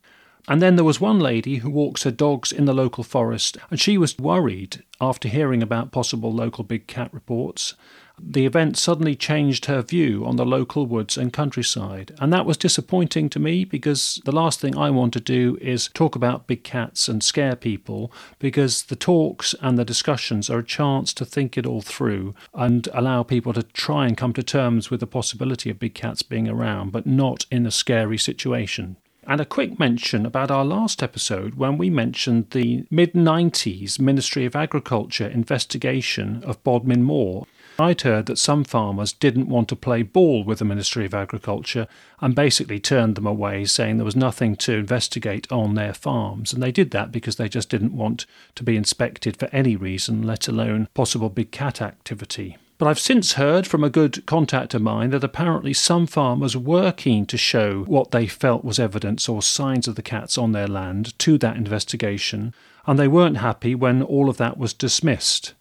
And 0.49 0.63
then 0.63 0.77
there 0.77 0.83
was 0.83 0.99
one 0.99 1.19
lady 1.19 1.57
who 1.57 1.69
walks 1.69 2.01
her 2.03 2.11
dogs 2.11 2.51
in 2.51 2.65
the 2.65 2.73
local 2.73 3.03
forest, 3.03 3.55
and 3.69 3.79
she 3.79 3.99
was 3.99 4.17
worried 4.17 4.83
after 4.99 5.29
hearing 5.29 5.61
about 5.61 5.91
possible 5.91 6.33
local 6.33 6.63
big 6.63 6.87
cat 6.87 7.13
reports. 7.13 7.75
The 8.19 8.47
event 8.47 8.75
suddenly 8.75 9.15
changed 9.15 9.65
her 9.65 9.83
view 9.83 10.25
on 10.25 10.37
the 10.37 10.45
local 10.47 10.87
woods 10.87 11.19
and 11.19 11.31
countryside, 11.31 12.15
and 12.19 12.33
that 12.33 12.47
was 12.47 12.57
disappointing 12.57 13.29
to 13.29 13.39
me 13.39 13.63
because 13.63 14.19
the 14.25 14.31
last 14.31 14.59
thing 14.59 14.75
I 14.75 14.89
want 14.89 15.13
to 15.13 15.19
do 15.19 15.55
is 15.61 15.87
talk 15.93 16.15
about 16.15 16.47
big 16.47 16.63
cats 16.63 17.07
and 17.07 17.23
scare 17.23 17.55
people 17.55 18.11
because 18.39 18.81
the 18.81 18.95
talks 18.95 19.53
and 19.61 19.77
the 19.77 19.85
discussions 19.85 20.49
are 20.49 20.59
a 20.59 20.63
chance 20.63 21.13
to 21.13 21.25
think 21.25 21.59
it 21.59 21.67
all 21.67 21.81
through 21.81 22.33
and 22.55 22.89
allow 22.95 23.21
people 23.21 23.53
to 23.53 23.61
try 23.61 24.07
and 24.07 24.17
come 24.17 24.33
to 24.33 24.41
terms 24.41 24.89
with 24.89 24.99
the 24.99 25.07
possibility 25.07 25.69
of 25.69 25.77
big 25.77 25.93
cats 25.93 26.23
being 26.23 26.49
around, 26.49 26.91
but 26.91 27.05
not 27.05 27.45
in 27.51 27.67
a 27.67 27.71
scary 27.71 28.17
situation. 28.17 28.97
And 29.29 29.39
a 29.39 29.45
quick 29.45 29.77
mention 29.77 30.25
about 30.25 30.49
our 30.49 30.65
last 30.65 31.03
episode 31.03 31.53
when 31.53 31.77
we 31.77 31.91
mentioned 31.91 32.49
the 32.49 32.87
mid 32.89 33.13
90s 33.13 33.99
Ministry 33.99 34.43
of 34.43 34.55
Agriculture 34.55 35.27
investigation 35.27 36.43
of 36.43 36.63
Bodmin 36.63 37.03
Moor. 37.03 37.45
I'd 37.77 38.01
heard 38.01 38.25
that 38.25 38.39
some 38.39 38.63
farmers 38.63 39.13
didn't 39.13 39.47
want 39.47 39.69
to 39.69 39.75
play 39.75 40.01
ball 40.01 40.43
with 40.43 40.57
the 40.57 40.65
Ministry 40.65 41.05
of 41.05 41.13
Agriculture 41.13 41.87
and 42.19 42.33
basically 42.33 42.79
turned 42.79 43.13
them 43.13 43.27
away, 43.27 43.65
saying 43.65 43.97
there 43.97 44.03
was 44.03 44.15
nothing 44.15 44.55
to 44.55 44.77
investigate 44.77 45.45
on 45.51 45.75
their 45.75 45.93
farms. 45.93 46.51
And 46.51 46.63
they 46.63 46.71
did 46.71 46.89
that 46.89 47.11
because 47.11 47.35
they 47.35 47.47
just 47.47 47.69
didn't 47.69 47.95
want 47.95 48.25
to 48.55 48.63
be 48.63 48.75
inspected 48.75 49.37
for 49.37 49.47
any 49.51 49.75
reason, 49.75 50.23
let 50.23 50.47
alone 50.47 50.87
possible 50.95 51.29
big 51.29 51.51
cat 51.51 51.83
activity. 51.83 52.57
But 52.79 52.87
I've 52.87 52.97
since 52.97 53.33
heard 53.33 53.67
from 53.67 53.83
a 53.83 53.89
good 53.89 54.25
contact 54.25 54.73
of 54.73 54.81
mine 54.81 55.09
that 55.09 55.23
apparently 55.23 55.73
some 55.73 56.07
farmers 56.07 56.55
were 56.55 56.93
keen 56.93 57.25
to 57.25 57.37
show 57.37 57.83
what 57.83 58.11
they 58.11 58.25
felt 58.25 58.63
was 58.63 58.79
evidence 58.79 59.27
or 59.27 59.41
signs 59.41 59.85
of 59.89 59.95
the 59.95 60.01
cats 60.01 60.37
on 60.37 60.53
their 60.53 60.65
land 60.65 61.19
to 61.19 61.37
that 61.39 61.57
investigation, 61.57 62.53
and 62.87 62.97
they 62.97 63.09
weren't 63.09 63.37
happy 63.37 63.75
when 63.75 64.01
all 64.01 64.29
of 64.29 64.37
that 64.37 64.57
was 64.57 64.73
dismissed. 64.73 65.53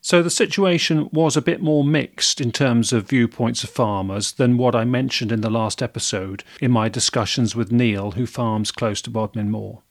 So 0.00 0.22
the 0.22 0.30
situation 0.30 1.08
was 1.12 1.36
a 1.36 1.42
bit 1.42 1.60
more 1.60 1.82
mixed 1.82 2.40
in 2.40 2.52
terms 2.52 2.92
of 2.92 3.08
viewpoints 3.08 3.64
of 3.64 3.70
farmers 3.70 4.30
than 4.30 4.56
what 4.56 4.76
I 4.76 4.84
mentioned 4.84 5.32
in 5.32 5.40
the 5.40 5.50
last 5.50 5.82
episode 5.82 6.44
in 6.60 6.70
my 6.70 6.88
discussions 6.88 7.56
with 7.56 7.72
Neil, 7.72 8.12
who 8.12 8.26
farms 8.26 8.70
close 8.70 9.02
to 9.02 9.10
Bodmin 9.10 9.50
Moor. 9.50 9.82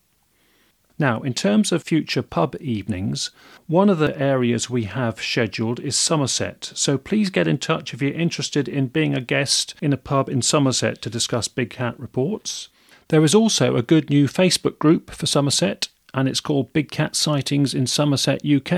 Now, 1.00 1.22
in 1.22 1.32
terms 1.32 1.72
of 1.72 1.82
future 1.82 2.20
pub 2.20 2.54
evenings, 2.60 3.30
one 3.66 3.88
of 3.88 3.96
the 3.96 4.20
areas 4.20 4.68
we 4.68 4.84
have 4.84 5.22
scheduled 5.22 5.80
is 5.80 5.96
Somerset, 5.96 6.72
so 6.74 6.98
please 6.98 7.30
get 7.30 7.48
in 7.48 7.56
touch 7.56 7.94
if 7.94 8.02
you're 8.02 8.12
interested 8.12 8.68
in 8.68 8.88
being 8.88 9.14
a 9.14 9.22
guest 9.22 9.74
in 9.80 9.94
a 9.94 9.96
pub 9.96 10.28
in 10.28 10.42
Somerset 10.42 11.00
to 11.00 11.08
discuss 11.08 11.48
Big 11.48 11.70
Cat 11.70 11.98
reports. 11.98 12.68
There 13.08 13.24
is 13.24 13.34
also 13.34 13.76
a 13.76 13.82
good 13.82 14.10
new 14.10 14.28
Facebook 14.28 14.78
group 14.78 15.10
for 15.10 15.24
Somerset, 15.24 15.88
and 16.12 16.28
it's 16.28 16.40
called 16.40 16.74
Big 16.74 16.90
Cat 16.90 17.16
Sightings 17.16 17.72
in 17.72 17.86
Somerset, 17.86 18.44
UK. 18.44 18.72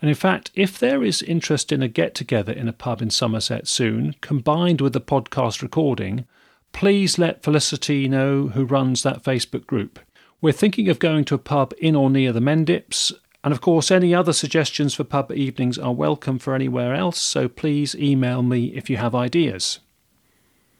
And 0.00 0.08
in 0.08 0.14
fact, 0.14 0.50
if 0.54 0.78
there 0.78 1.04
is 1.04 1.20
interest 1.20 1.70
in 1.70 1.82
a 1.82 1.88
get 1.88 2.14
together 2.14 2.52
in 2.54 2.68
a 2.68 2.72
pub 2.72 3.02
in 3.02 3.10
Somerset 3.10 3.68
soon, 3.68 4.14
combined 4.22 4.80
with 4.80 4.94
the 4.94 5.02
podcast 5.02 5.60
recording, 5.60 6.24
please 6.72 7.18
let 7.18 7.42
Felicity 7.42 8.08
know 8.08 8.48
who 8.48 8.64
runs 8.64 9.02
that 9.02 9.22
Facebook 9.22 9.66
group. 9.66 9.98
We're 10.40 10.52
thinking 10.52 10.88
of 10.88 11.00
going 11.00 11.24
to 11.24 11.34
a 11.34 11.38
pub 11.38 11.74
in 11.78 11.96
or 11.96 12.08
near 12.08 12.32
the 12.32 12.38
Mendips, 12.38 13.12
and 13.42 13.52
of 13.52 13.60
course, 13.60 13.90
any 13.90 14.14
other 14.14 14.32
suggestions 14.32 14.94
for 14.94 15.02
pub 15.02 15.32
evenings 15.32 15.78
are 15.78 15.92
welcome 15.92 16.38
for 16.38 16.54
anywhere 16.54 16.94
else, 16.94 17.20
so 17.20 17.48
please 17.48 17.96
email 17.96 18.44
me 18.44 18.66
if 18.66 18.88
you 18.88 18.98
have 18.98 19.16
ideas. 19.16 19.80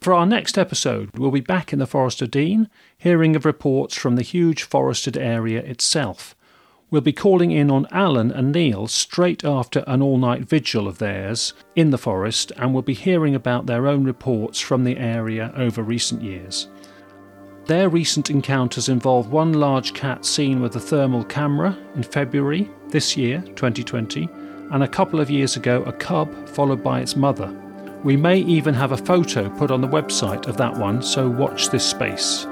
For 0.00 0.14
our 0.14 0.26
next 0.26 0.58
episode, 0.58 1.10
we'll 1.18 1.32
be 1.32 1.40
back 1.40 1.72
in 1.72 1.80
the 1.80 1.88
Forest 1.88 2.22
of 2.22 2.30
Dean, 2.30 2.70
hearing 2.96 3.34
of 3.34 3.44
reports 3.44 3.96
from 3.96 4.14
the 4.14 4.22
huge 4.22 4.62
forested 4.62 5.16
area 5.16 5.60
itself. 5.62 6.36
We'll 6.88 7.02
be 7.02 7.12
calling 7.12 7.50
in 7.50 7.68
on 7.68 7.88
Alan 7.90 8.30
and 8.30 8.52
Neil 8.52 8.86
straight 8.86 9.44
after 9.44 9.82
an 9.88 10.02
all 10.02 10.18
night 10.18 10.42
vigil 10.42 10.86
of 10.86 10.98
theirs 10.98 11.52
in 11.74 11.90
the 11.90 11.98
forest, 11.98 12.52
and 12.56 12.72
we'll 12.72 12.82
be 12.82 12.94
hearing 12.94 13.34
about 13.34 13.66
their 13.66 13.88
own 13.88 14.04
reports 14.04 14.60
from 14.60 14.84
the 14.84 14.98
area 14.98 15.52
over 15.56 15.82
recent 15.82 16.22
years. 16.22 16.68
Their 17.68 17.90
recent 17.90 18.30
encounters 18.30 18.88
involve 18.88 19.30
one 19.30 19.52
large 19.52 19.92
cat 19.92 20.24
seen 20.24 20.62
with 20.62 20.74
a 20.76 20.80
thermal 20.80 21.22
camera 21.22 21.76
in 21.96 22.02
February 22.02 22.66
this 22.88 23.14
year, 23.14 23.42
2020, 23.56 24.26
and 24.72 24.82
a 24.82 24.88
couple 24.88 25.20
of 25.20 25.28
years 25.28 25.56
ago, 25.56 25.82
a 25.82 25.92
cub 25.92 26.48
followed 26.48 26.82
by 26.82 27.00
its 27.00 27.14
mother. 27.14 27.54
We 28.02 28.16
may 28.16 28.38
even 28.38 28.72
have 28.72 28.92
a 28.92 28.96
photo 28.96 29.50
put 29.50 29.70
on 29.70 29.82
the 29.82 29.86
website 29.86 30.46
of 30.46 30.56
that 30.56 30.78
one, 30.78 31.02
so 31.02 31.28
watch 31.28 31.68
this 31.68 31.84
space. 31.84 32.46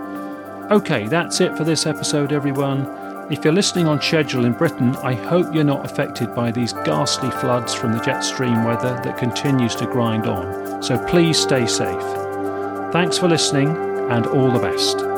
Okay, 0.70 1.08
that's 1.08 1.40
it 1.40 1.56
for 1.56 1.64
this 1.64 1.86
episode, 1.86 2.30
everyone. 2.30 2.86
If 3.32 3.42
you're 3.42 3.54
listening 3.54 3.88
on 3.88 4.02
schedule 4.02 4.44
in 4.44 4.52
Britain, 4.52 4.96
I 4.96 5.14
hope 5.14 5.54
you're 5.54 5.64
not 5.64 5.86
affected 5.86 6.34
by 6.34 6.50
these 6.50 6.74
ghastly 6.74 7.30
floods 7.30 7.72
from 7.72 7.92
the 7.92 8.00
jet 8.00 8.20
stream 8.20 8.64
weather 8.64 9.00
that 9.02 9.16
continues 9.16 9.74
to 9.76 9.86
grind 9.86 10.26
on, 10.26 10.82
so 10.82 11.02
please 11.06 11.38
stay 11.38 11.66
safe. 11.66 12.02
Thanks 12.92 13.16
for 13.16 13.28
listening 13.28 13.95
and 14.08 14.26
all 14.26 14.50
the 14.50 14.60
best. 14.60 15.15